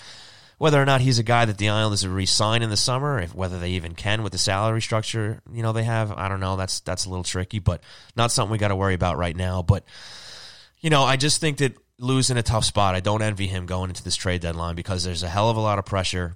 Whether 0.65 0.81
or 0.81 0.87
not 0.87 1.03
he's 1.03 1.19
a 1.19 1.23
guy 1.23 1.45
that 1.45 1.59
the 1.59 1.69
Islanders 1.69 2.07
will 2.07 2.15
re-sign 2.15 2.63
in 2.63 2.71
the 2.71 2.77
summer, 2.79 3.21
if 3.21 3.35
whether 3.35 3.59
they 3.59 3.73
even 3.73 3.95
can 3.95 4.23
with 4.23 4.33
the 4.33 4.39
salary 4.39 4.81
structure, 4.81 5.43
you 5.53 5.63
know, 5.63 5.75
they 5.75 5.85
have, 5.85 6.11
I 6.11 6.31
don't 6.31 6.41
know. 6.41 6.57
That's 6.57 6.81
that's 6.81 7.05
a 7.05 7.11
little 7.11 7.23
tricky, 7.23 7.59
but 7.59 7.83
not 8.17 8.33
something 8.33 8.51
we 8.51 8.57
got 8.57 8.69
to 8.69 8.77
worry 8.77 8.95
about 8.95 9.19
right 9.19 9.37
now. 9.37 9.61
But 9.61 9.85
you 10.81 10.89
know, 10.89 11.03
I 11.03 11.17
just 11.17 11.39
think 11.39 11.59
that 11.59 11.77
losing 11.99 12.39
a 12.39 12.43
tough 12.43 12.65
spot. 12.65 12.95
I 12.95 13.01
don't 13.01 13.21
envy 13.21 13.47
him 13.47 13.67
going 13.67 13.91
into 13.91 14.03
this 14.03 14.17
trade 14.17 14.41
deadline 14.41 14.75
because 14.75 15.05
there's 15.05 15.23
a 15.23 15.29
hell 15.29 15.51
of 15.51 15.59
a 15.59 15.61
lot 15.61 15.79
of 15.79 15.85
pressure 15.85 16.35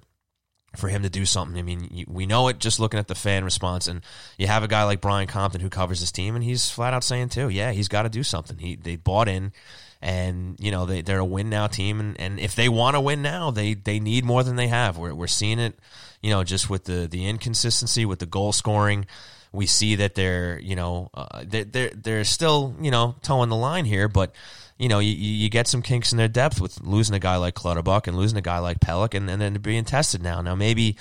for 0.75 0.89
him 0.89 1.01
to 1.01 1.09
do 1.09 1.25
something. 1.25 1.57
I 1.57 1.63
mean, 1.63 2.05
we 2.07 2.27
know 2.27 2.49
it 2.49 2.59
just 2.59 2.79
looking 2.79 2.99
at 2.99 3.07
the 3.07 3.15
fan 3.15 3.43
response, 3.43 3.87
and 3.87 4.01
you 4.37 4.45
have 4.45 4.61
a 4.61 4.67
guy 4.67 4.83
like 4.83 5.01
Brian 5.01 5.25
Compton 5.27 5.59
who 5.59 5.71
covers 5.71 6.01
his 6.01 6.11
team, 6.11 6.35
and 6.35 6.43
he's 6.43 6.69
flat 6.69 6.93
out 6.93 7.03
saying 7.03 7.29
too, 7.29 7.49
yeah, 7.49 7.71
he's 7.71 7.87
got 7.87 8.03
to 8.03 8.09
do 8.09 8.21
something. 8.21 8.59
He 8.59 8.75
they 8.75 8.95
bought 8.95 9.27
in, 9.27 9.53
and 10.01 10.55
you 10.59 10.71
know 10.71 10.85
they 10.85 11.01
they're 11.01 11.19
a 11.19 11.25
win 11.25 11.49
now 11.49 11.67
team, 11.67 11.99
and, 11.99 12.19
and 12.19 12.39
if 12.39 12.55
they 12.55 12.69
want 12.69 12.95
to 12.95 13.01
win 13.01 13.21
now, 13.21 13.51
they 13.51 13.73
they 13.73 13.99
need 13.99 14.23
more 14.23 14.43
than 14.43 14.55
they 14.55 14.67
have. 14.67 14.97
We're 14.97 15.13
we're 15.13 15.27
seeing 15.27 15.59
it, 15.59 15.77
you 16.21 16.29
know, 16.29 16.43
just 16.43 16.69
with 16.69 16.85
the 16.85 17.07
the 17.07 17.27
inconsistency 17.27 18.05
with 18.05 18.19
the 18.19 18.25
goal 18.25 18.51
scoring. 18.51 19.05
We 19.51 19.65
see 19.65 19.95
that 19.95 20.15
they're 20.15 20.59
you 20.59 20.75
know 20.75 21.09
uh, 21.13 21.43
they're, 21.45 21.65
they're 21.65 21.89
they're 21.89 22.23
still 22.23 22.75
you 22.81 22.91
know 22.91 23.15
toeing 23.23 23.49
the 23.49 23.55
line 23.55 23.85
here, 23.85 24.07
but 24.07 24.33
you 24.79 24.87
know, 24.87 24.99
you, 24.99 25.11
you 25.11 25.49
get 25.49 25.67
some 25.67 25.81
kinks 25.81 26.13
in 26.13 26.17
their 26.17 26.29
depth 26.29 26.61
with 26.61 26.79
losing 26.81 27.13
a 27.13 27.19
guy 27.19 27.35
like 27.35 27.53
Clutterbuck 27.53 28.07
and 28.07 28.15
losing 28.15 28.37
a 28.37 28.41
guy 28.41 28.59
like 28.59 28.79
Pelech, 28.79 29.13
and, 29.13 29.29
and 29.29 29.41
then 29.41 29.53
being 29.55 29.83
tested 29.83 30.23
now. 30.23 30.41
Now 30.41 30.55
maybe 30.55 30.95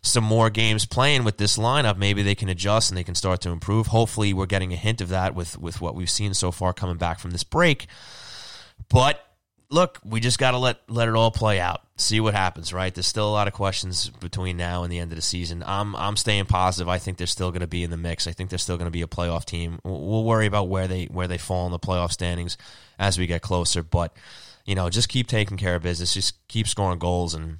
some 0.00 0.24
more 0.24 0.48
games 0.48 0.86
playing 0.86 1.24
with 1.24 1.36
this 1.36 1.58
lineup, 1.58 1.98
maybe 1.98 2.22
they 2.22 2.34
can 2.34 2.48
adjust 2.48 2.90
and 2.90 2.96
they 2.96 3.04
can 3.04 3.14
start 3.14 3.42
to 3.42 3.50
improve. 3.50 3.88
Hopefully, 3.88 4.32
we're 4.32 4.46
getting 4.46 4.72
a 4.72 4.76
hint 4.76 5.00
of 5.00 5.10
that 5.10 5.34
with 5.34 5.58
with 5.58 5.80
what 5.80 5.94
we've 5.94 6.10
seen 6.10 6.34
so 6.34 6.50
far 6.50 6.72
coming 6.72 6.96
back 6.96 7.18
from 7.18 7.30
this 7.30 7.44
break. 7.44 7.86
But 8.90 9.24
look, 9.70 9.98
we 10.04 10.20
just 10.20 10.38
got 10.38 10.52
to 10.52 10.58
let 10.58 10.78
let 10.88 11.08
it 11.08 11.14
all 11.14 11.30
play 11.30 11.60
out, 11.60 11.82
see 11.96 12.20
what 12.20 12.34
happens. 12.34 12.72
Right? 12.72 12.94
There's 12.94 13.06
still 13.06 13.28
a 13.28 13.32
lot 13.32 13.48
of 13.48 13.54
questions 13.54 14.08
between 14.08 14.56
now 14.56 14.82
and 14.82 14.92
the 14.92 14.98
end 14.98 15.12
of 15.12 15.16
the 15.16 15.22
season. 15.22 15.62
I'm 15.66 15.94
I'm 15.96 16.16
staying 16.16 16.46
positive. 16.46 16.88
I 16.88 16.98
think 16.98 17.18
they're 17.18 17.26
still 17.26 17.50
going 17.50 17.60
to 17.60 17.66
be 17.66 17.82
in 17.82 17.90
the 17.90 17.96
mix. 17.96 18.26
I 18.26 18.32
think 18.32 18.50
they're 18.50 18.58
still 18.58 18.76
going 18.76 18.86
to 18.86 18.92
be 18.92 19.02
a 19.02 19.06
playoff 19.06 19.44
team. 19.44 19.78
We'll 19.84 20.24
worry 20.24 20.46
about 20.46 20.68
where 20.68 20.88
they 20.88 21.04
where 21.06 21.28
they 21.28 21.38
fall 21.38 21.66
in 21.66 21.72
the 21.72 21.78
playoff 21.78 22.12
standings 22.12 22.56
as 22.98 23.18
we 23.18 23.26
get 23.26 23.42
closer, 23.42 23.82
but 23.82 24.16
you 24.64 24.74
know, 24.74 24.90
just 24.90 25.08
keep 25.08 25.26
taking 25.26 25.56
care 25.56 25.74
of 25.76 25.82
business. 25.82 26.14
Just 26.14 26.46
keep 26.48 26.66
scoring 26.68 26.98
goals 26.98 27.34
and 27.34 27.58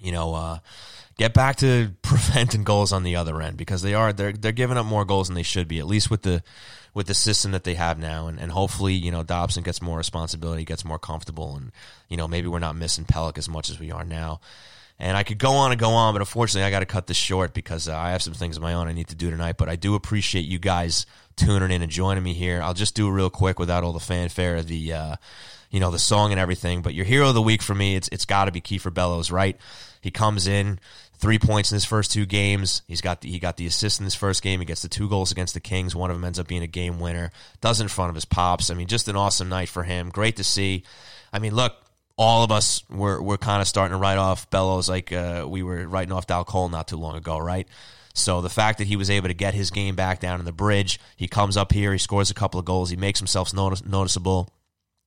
you 0.00 0.12
know. 0.12 0.34
uh 0.34 0.58
get 1.20 1.34
back 1.34 1.56
to 1.56 1.90
preventing 2.02 2.64
goals 2.64 2.92
on 2.92 3.02
the 3.02 3.14
other 3.14 3.42
end 3.42 3.58
because 3.58 3.82
they 3.82 3.94
are 3.94 4.12
they're 4.12 4.32
they're 4.32 4.52
giving 4.52 4.78
up 4.78 4.86
more 4.86 5.04
goals 5.04 5.28
than 5.28 5.34
they 5.34 5.42
should 5.42 5.68
be 5.68 5.78
at 5.78 5.86
least 5.86 6.10
with 6.10 6.22
the 6.22 6.42
with 6.94 7.06
the 7.06 7.14
system 7.14 7.52
that 7.52 7.62
they 7.62 7.74
have 7.74 7.98
now. 7.98 8.26
And, 8.26 8.40
and 8.40 8.50
hopefully 8.50 8.94
you 8.94 9.10
know 9.12 9.22
Dobson 9.22 9.62
gets 9.62 9.82
more 9.82 9.98
responsibility 9.98 10.64
gets 10.64 10.84
more 10.84 10.98
comfortable 10.98 11.56
and 11.56 11.72
you 12.08 12.16
know 12.16 12.26
maybe 12.26 12.48
we're 12.48 12.58
not 12.58 12.74
missing 12.74 13.04
Pelech 13.04 13.36
as 13.36 13.48
much 13.48 13.68
as 13.68 13.78
we 13.78 13.92
are 13.92 14.04
now. 14.04 14.40
And 14.98 15.16
I 15.16 15.22
could 15.22 15.38
go 15.38 15.52
on 15.52 15.72
and 15.72 15.80
go 15.80 15.90
on 15.90 16.14
but 16.14 16.22
unfortunately 16.22 16.64
I 16.64 16.70
got 16.70 16.80
to 16.80 16.86
cut 16.86 17.06
this 17.06 17.18
short 17.18 17.52
because 17.52 17.86
uh, 17.86 17.96
I 17.96 18.12
have 18.12 18.22
some 18.22 18.34
things 18.34 18.56
of 18.56 18.62
my 18.62 18.72
own 18.72 18.88
I 18.88 18.92
need 18.92 19.08
to 19.08 19.14
do 19.14 19.30
tonight. 19.30 19.58
But 19.58 19.68
I 19.68 19.76
do 19.76 19.94
appreciate 19.94 20.46
you 20.46 20.58
guys 20.58 21.04
tuning 21.36 21.70
in 21.70 21.82
and 21.82 21.92
joining 21.92 22.24
me 22.24 22.32
here. 22.32 22.62
I'll 22.62 22.74
just 22.74 22.94
do 22.94 23.08
it 23.08 23.12
real 23.12 23.30
quick 23.30 23.58
without 23.58 23.84
all 23.84 23.92
the 23.92 24.00
fanfare 24.00 24.62
the 24.62 24.92
uh, 24.94 25.16
you 25.70 25.80
know 25.80 25.90
the 25.90 25.98
song 25.98 26.32
and 26.32 26.40
everything. 26.40 26.80
But 26.80 26.94
your 26.94 27.04
hero 27.04 27.28
of 27.28 27.34
the 27.34 27.42
week 27.42 27.60
for 27.60 27.74
me 27.74 27.94
it's 27.96 28.08
it's 28.10 28.24
got 28.24 28.46
to 28.46 28.52
be 28.52 28.62
Kiefer 28.62 28.92
Bellows 28.92 29.30
right? 29.30 29.58
He 30.00 30.10
comes 30.10 30.46
in 30.46 30.80
three 31.20 31.38
points 31.38 31.70
in 31.70 31.76
his 31.76 31.84
first 31.84 32.10
two 32.10 32.26
games. 32.26 32.82
He's 32.88 33.00
got 33.00 33.20
the, 33.20 33.30
he 33.30 33.38
got 33.38 33.56
the 33.56 33.66
assist 33.66 34.00
in 34.00 34.04
his 34.04 34.14
first 34.14 34.42
game. 34.42 34.60
He 34.60 34.66
gets 34.66 34.82
the 34.82 34.88
two 34.88 35.08
goals 35.08 35.30
against 35.30 35.54
the 35.54 35.60
Kings. 35.60 35.94
One 35.94 36.10
of 36.10 36.16
them 36.16 36.24
ends 36.24 36.38
up 36.38 36.48
being 36.48 36.62
a 36.62 36.66
game 36.66 36.98
winner. 36.98 37.30
Does 37.60 37.80
in 37.80 37.88
front 37.88 38.08
of 38.08 38.14
his 38.14 38.24
pops. 38.24 38.70
I 38.70 38.74
mean, 38.74 38.86
just 38.86 39.08
an 39.08 39.16
awesome 39.16 39.48
night 39.48 39.68
for 39.68 39.82
him. 39.82 40.08
Great 40.08 40.36
to 40.36 40.44
see. 40.44 40.84
I 41.32 41.38
mean, 41.38 41.54
look, 41.54 41.74
all 42.16 42.42
of 42.42 42.50
us 42.50 42.82
were 42.90 43.22
were 43.22 43.38
kind 43.38 43.62
of 43.62 43.68
starting 43.68 43.92
to 43.92 43.98
write 43.98 44.18
off 44.18 44.50
Bellows 44.50 44.88
like 44.88 45.12
uh, 45.12 45.46
we 45.48 45.62
were 45.62 45.86
writing 45.86 46.12
off 46.12 46.26
Dal 46.26 46.44
Colle 46.44 46.68
not 46.68 46.88
too 46.88 46.96
long 46.96 47.16
ago, 47.16 47.38
right? 47.38 47.68
So 48.12 48.40
the 48.40 48.50
fact 48.50 48.78
that 48.78 48.86
he 48.86 48.96
was 48.96 49.08
able 49.08 49.28
to 49.28 49.34
get 49.34 49.54
his 49.54 49.70
game 49.70 49.94
back 49.94 50.20
down 50.20 50.40
in 50.40 50.44
the 50.44 50.52
bridge, 50.52 50.98
he 51.16 51.28
comes 51.28 51.56
up 51.56 51.72
here, 51.72 51.92
he 51.92 51.98
scores 51.98 52.30
a 52.30 52.34
couple 52.34 52.58
of 52.58 52.66
goals, 52.66 52.90
he 52.90 52.96
makes 52.96 53.20
himself 53.20 53.54
notice, 53.54 53.84
noticeable. 53.84 54.48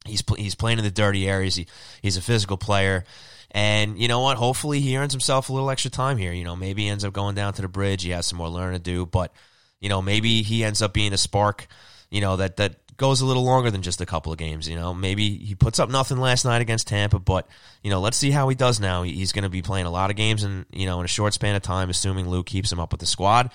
He's 0.05 0.23
he's 0.37 0.55
playing 0.55 0.79
in 0.79 0.83
the 0.83 0.91
dirty 0.91 1.27
areas. 1.27 1.55
He, 1.55 1.67
he's 2.01 2.17
a 2.17 2.21
physical 2.21 2.57
player. 2.57 3.05
And 3.53 3.99
you 3.99 4.07
know 4.07 4.21
what? 4.21 4.37
Hopefully 4.37 4.79
he 4.79 4.97
earns 4.97 5.13
himself 5.13 5.49
a 5.49 5.53
little 5.53 5.69
extra 5.69 5.91
time 5.91 6.17
here. 6.17 6.33
You 6.33 6.43
know, 6.43 6.55
maybe 6.55 6.83
he 6.83 6.89
ends 6.89 7.05
up 7.05 7.13
going 7.13 7.35
down 7.35 7.53
to 7.53 7.61
the 7.61 7.67
bridge. 7.67 8.03
He 8.03 8.09
has 8.09 8.25
some 8.25 8.39
more 8.39 8.49
learning 8.49 8.79
to 8.79 8.83
do, 8.83 9.05
but 9.05 9.31
you 9.79 9.89
know, 9.89 10.01
maybe 10.01 10.41
he 10.41 10.63
ends 10.63 10.81
up 10.81 10.93
being 10.93 11.13
a 11.13 11.17
spark. 11.17 11.67
You 12.09 12.21
know 12.21 12.37
that 12.37 12.57
that 12.57 12.75
goes 12.97 13.21
a 13.21 13.25
little 13.25 13.43
longer 13.43 13.69
than 13.71 13.81
just 13.81 14.01
a 14.01 14.05
couple 14.05 14.31
of 14.31 14.37
games. 14.37 14.67
You 14.67 14.75
know, 14.75 14.93
maybe 14.93 15.37
he 15.37 15.55
puts 15.55 15.79
up 15.79 15.89
nothing 15.89 16.17
last 16.17 16.45
night 16.45 16.61
against 16.61 16.87
Tampa, 16.87 17.19
but 17.19 17.47
you 17.83 17.89
know, 17.89 17.99
let's 17.99 18.17
see 18.17 18.31
how 18.31 18.49
he 18.49 18.55
does 18.55 18.79
now. 18.79 19.03
He's 19.03 19.31
going 19.31 19.43
to 19.43 19.49
be 19.49 19.61
playing 19.61 19.85
a 19.85 19.91
lot 19.91 20.09
of 20.09 20.15
games 20.15 20.43
in 20.43 20.65
you 20.71 20.85
know 20.87 20.99
in 20.99 21.05
a 21.05 21.09
short 21.09 21.33
span 21.33 21.55
of 21.55 21.61
time, 21.61 21.89
assuming 21.89 22.29
Lou 22.29 22.43
keeps 22.43 22.71
him 22.71 22.79
up 22.79 22.91
with 22.91 23.01
the 23.01 23.05
squad. 23.05 23.51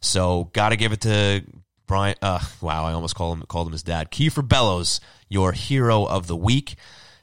So, 0.00 0.50
got 0.52 0.70
to 0.70 0.76
give 0.76 0.92
it 0.92 1.02
to 1.02 1.44
Brian. 1.86 2.16
Uh, 2.22 2.40
wow, 2.60 2.84
I 2.86 2.92
almost 2.92 3.14
called 3.14 3.38
him 3.38 3.44
called 3.46 3.66
him 3.66 3.72
his 3.72 3.82
dad, 3.82 4.10
Kiefer 4.10 4.46
Bellows, 4.46 5.00
your 5.28 5.52
hero 5.52 6.04
of 6.04 6.26
the 6.26 6.36
week. 6.36 6.76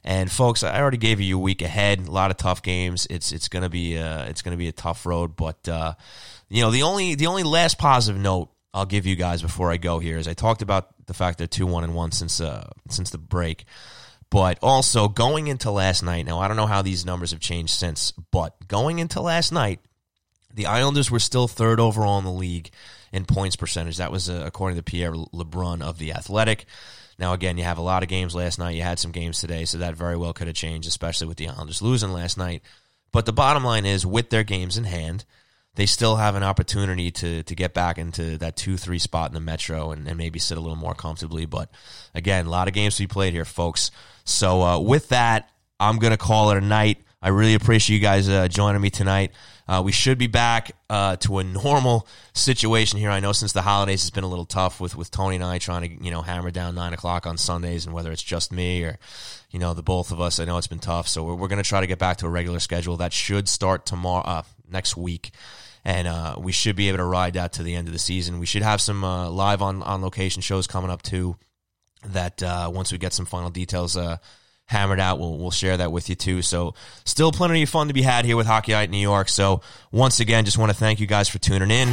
And 0.04 0.32
folks, 0.32 0.64
I 0.64 0.80
already 0.80 0.98
gave 0.98 1.20
you 1.20 1.38
a 1.38 1.42
week 1.42 1.62
ahead. 1.62 2.08
A 2.08 2.12
lot 2.12 2.32
of 2.32 2.38
tough 2.38 2.62
games. 2.64 3.06
It's 3.10 3.32
it's 3.32 3.50
gonna 3.50 3.70
be 3.70 3.96
a, 3.96 4.26
it's 4.26 4.42
gonna 4.42 4.58
be 4.58 4.68
a 4.68 4.74
tough 4.74 5.06
road. 5.06 5.36
But 5.36 5.68
uh, 5.68 5.94
you 6.50 6.62
know 6.62 6.72
the 6.72 6.84
only 6.84 7.16
the 7.16 7.28
only 7.28 7.44
last 7.44 7.78
positive 7.78 8.22
note 8.22 8.50
I'll 8.74 8.86
give 8.86 9.06
you 9.06 9.16
guys 9.16 9.42
before 9.42 9.72
I 9.72 9.78
go 9.78 10.00
here 10.00 10.18
is 10.18 10.28
I 10.28 10.34
talked 10.34 10.62
about 10.62 10.90
the 11.08 11.14
fact 11.14 11.38
they're 11.38 11.48
two 11.48 11.68
one 11.68 11.84
and 11.84 11.94
one 11.94 12.12
since 12.12 12.40
uh, 12.40 12.70
since 12.90 13.10
the 13.10 13.18
break. 13.18 13.66
But 14.30 14.60
also 14.62 15.08
going 15.08 15.48
into 15.48 15.72
last 15.72 16.04
night. 16.04 16.26
Now 16.26 16.40
I 16.40 16.48
don't 16.48 16.58
know 16.58 16.68
how 16.68 16.82
these 16.82 17.06
numbers 17.06 17.32
have 17.32 17.40
changed 17.40 17.74
since, 17.74 18.12
but 18.12 18.68
going 18.68 19.00
into 19.00 19.22
last 19.22 19.52
night, 19.52 19.80
the 20.54 20.68
Islanders 20.68 21.10
were 21.10 21.20
still 21.20 21.48
third 21.48 21.80
overall 21.80 22.20
in 22.20 22.26
the 22.26 22.32
league 22.32 22.70
in 23.12 23.26
points 23.26 23.56
percentage. 23.56 23.98
That 23.98 24.12
was 24.12 24.30
uh, 24.30 24.44
according 24.46 24.78
to 24.78 24.84
Pierre 24.84 25.14
LeBrun 25.14 25.82
of 25.82 25.98
the 25.98 26.14
Athletic. 26.14 26.66
Now, 27.20 27.34
again, 27.34 27.58
you 27.58 27.66
have 27.66 27.78
a 27.78 27.82
lot 27.82 28.02
of 28.02 28.10
games 28.10 28.34
last 28.34 28.60
night. 28.60 28.76
You 28.76 28.82
had 28.82 28.98
some 28.98 29.12
games 29.12 29.40
today, 29.42 29.66
so 29.66 29.78
that 29.78 29.96
very 29.96 30.16
well 30.16 30.34
could 30.34 30.48
have 30.48 30.56
changed, 30.56 30.88
especially 30.88 31.28
with 31.28 31.38
the 31.38 31.50
Islanders 31.50 31.82
losing 31.82 32.14
last 32.14 32.38
night. 32.38 32.64
But 33.12 33.26
the 33.26 33.34
bottom 33.34 33.64
line 33.64 33.86
is, 33.86 34.06
with 34.06 34.30
their 34.30 34.44
games 34.44 34.78
in 34.78 34.86
hand, 34.86 35.26
they 35.76 35.86
still 35.86 36.16
have 36.16 36.36
an 36.36 36.44
opportunity 36.44 37.12
to 37.12 37.44
to 37.44 37.56
get 37.56 37.74
back 37.74 37.98
into 37.98 38.38
that 38.38 38.56
two 38.56 38.78
three 38.78 39.00
spot 39.00 39.30
in 39.30 39.34
the 39.34 39.40
Metro 39.40 39.92
and, 39.92 40.08
and 40.08 40.18
maybe 40.18 40.40
sit 40.40 40.58
a 40.58 40.62
little 40.62 40.76
more 40.76 40.94
comfortably. 40.94 41.46
But 41.46 41.70
again, 42.16 42.46
a 42.46 42.50
lot 42.50 42.68
of 42.68 42.74
games 42.74 42.96
to 42.96 43.04
be 43.04 43.08
played 43.08 43.34
here, 43.34 43.46
folks. 43.46 43.92
So 44.24 44.62
uh, 44.62 44.80
with 44.80 45.10
that, 45.10 45.50
I'm 45.80 46.00
gonna 46.00 46.18
call 46.18 46.52
it 46.52 46.58
a 46.58 46.62
night. 46.62 47.00
I 47.22 47.30
really 47.30 47.54
appreciate 47.54 47.98
you 47.98 48.02
guys 48.02 48.30
uh, 48.30 48.48
joining 48.48 48.82
me 48.82 48.90
tonight. 48.90 49.32
Uh, 49.70 49.84
we 49.84 49.92
should 49.92 50.18
be 50.18 50.26
back 50.26 50.72
uh, 50.90 51.16
to 51.18 51.38
a 51.38 51.44
normal 51.44 52.08
situation 52.34 52.98
here. 52.98 53.12
I 53.12 53.20
know 53.20 53.34
since 53.34 53.52
the 53.52 53.62
holidays 53.62 54.02
it's 54.02 54.10
been 54.10 54.24
a 54.24 54.28
little 54.28 54.48
tough 54.48 54.82
with, 54.82 54.96
with 54.96 55.12
Tony 55.12 55.36
and 55.36 55.46
I 55.46 55.60
trying 55.60 55.88
to 55.88 56.04
you 56.04 56.10
know 56.10 56.24
hammer 56.24 56.50
down 56.50 56.74
nine 56.74 56.92
o'clock 56.92 57.28
on 57.28 57.38
Sundays, 57.38 57.86
and 57.86 57.94
whether 57.94 58.12
it's 58.12 58.24
just 58.24 58.52
me 58.52 58.84
or 58.84 58.98
you 59.52 59.60
know 59.60 59.76
the 59.76 59.84
both 59.84 60.12
of 60.12 60.20
us. 60.20 60.40
I 60.40 60.46
know 60.46 60.58
it's 60.58 60.66
been 60.66 60.80
tough, 60.80 61.08
so 61.08 61.24
we're, 61.24 61.36
we're 61.36 61.48
going 61.50 61.62
to 61.62 61.70
try 61.70 61.82
to 61.82 61.88
get 61.88 62.00
back 62.00 62.18
to 62.18 62.26
a 62.26 62.30
regular 62.30 62.60
schedule. 62.60 62.98
That 62.98 63.14
should 63.14 63.48
start 63.48 63.86
tomorrow, 63.86 64.26
uh, 64.26 64.42
next 64.72 64.98
week, 64.98 65.34
and 65.86 66.08
uh, 66.08 66.38
we 66.40 66.52
should 66.52 66.76
be 66.76 66.88
able 66.88 66.98
to 66.98 67.06
ride 67.06 67.34
that 67.34 67.54
to 67.54 67.64
the 67.64 67.76
end 67.76 67.88
of 67.88 67.94
the 67.94 68.00
season. 68.00 68.40
We 68.40 68.48
should 68.48 68.64
have 68.64 68.82
some 68.82 69.04
uh, 69.04 69.30
live 69.30 69.62
on 69.62 69.84
on 69.84 70.02
location 70.02 70.42
shows 70.42 70.66
coming 70.66 70.90
up 70.90 71.04
too. 71.04 71.38
That 72.08 72.42
once 72.74 72.92
we 72.92 72.98
get 72.98 73.14
some 73.14 73.28
final 73.28 73.52
details 73.52 73.96
hammered 74.70 75.00
out. 75.00 75.18
We'll, 75.20 75.38
we'll 75.38 75.52
share 75.52 75.78
that 75.78 75.92
with 75.92 76.10
you 76.10 76.16
too. 76.16 76.42
So 76.42 76.76
still 77.04 77.32
plenty 77.32 77.64
of 77.64 77.70
fun 77.70 77.88
to 77.88 77.94
be 77.94 78.04
had 78.04 78.24
here 78.24 78.38
with 78.38 78.46
Hockey 78.46 78.72
Night 78.72 78.86
in 78.86 78.92
New 78.92 78.98
York. 79.02 79.28
So 79.28 79.62
once 79.92 80.20
again, 80.20 80.46
just 80.46 80.60
want 80.60 80.72
to 80.72 80.78
thank 80.78 81.00
you 81.00 81.08
guys 81.08 81.28
for 81.28 81.40
tuning 81.40 81.72
in. 81.72 81.90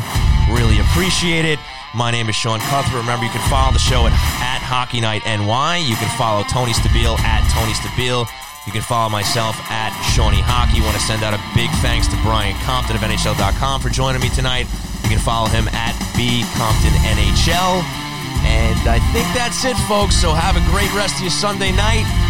Really 0.53 0.79
appreciate 0.81 1.47
it. 1.47 1.59
My 1.95 2.11
name 2.11 2.29
is 2.29 2.37
Sean 2.37 2.61
Cuthbert. 2.61 3.01
Remember, 3.01 3.25
you 3.25 3.33
can 3.33 3.41
follow 3.49 3.73
the 3.73 3.81
show 3.81 4.07
at, 4.07 4.13
at 4.13 4.61
Hockey 4.61 5.01
Night 5.01 5.23
NY. 5.25 5.89
You 5.89 5.97
can 5.97 6.13
follow 6.19 6.45
Tony 6.45 6.73
Stabile 6.73 7.19
at 7.21 7.41
Tony 7.51 7.73
Stabile. 7.73 8.29
You 8.67 8.73
can 8.73 8.83
follow 8.83 9.09
myself 9.09 9.57
at 9.71 9.97
Shawnee 10.13 10.45
Hockey. 10.45 10.85
Want 10.85 10.99
to 10.99 11.03
send 11.03 11.25
out 11.25 11.33
a 11.33 11.41
big 11.57 11.71
thanks 11.81 12.09
to 12.13 12.17
Brian 12.21 12.53
Compton 12.67 12.97
of 12.97 13.03
NHL.com 13.03 13.81
for 13.81 13.89
joining 13.89 14.21
me 14.21 14.29
tonight. 14.29 14.67
You 15.03 15.09
can 15.09 15.23
follow 15.23 15.49
him 15.49 15.71
at 15.73 15.97
B 16.13 16.45
Compton 16.59 16.93
NHL. 17.09 17.81
And 18.45 18.79
I 18.85 18.99
think 19.15 19.27
that's 19.33 19.65
it, 19.65 19.79
folks. 19.89 20.19
So 20.19 20.35
have 20.35 20.59
a 20.59 20.65
great 20.69 20.93
rest 20.93 21.17
of 21.17 21.23
your 21.23 21.31
Sunday 21.31 21.73
night. 21.73 22.05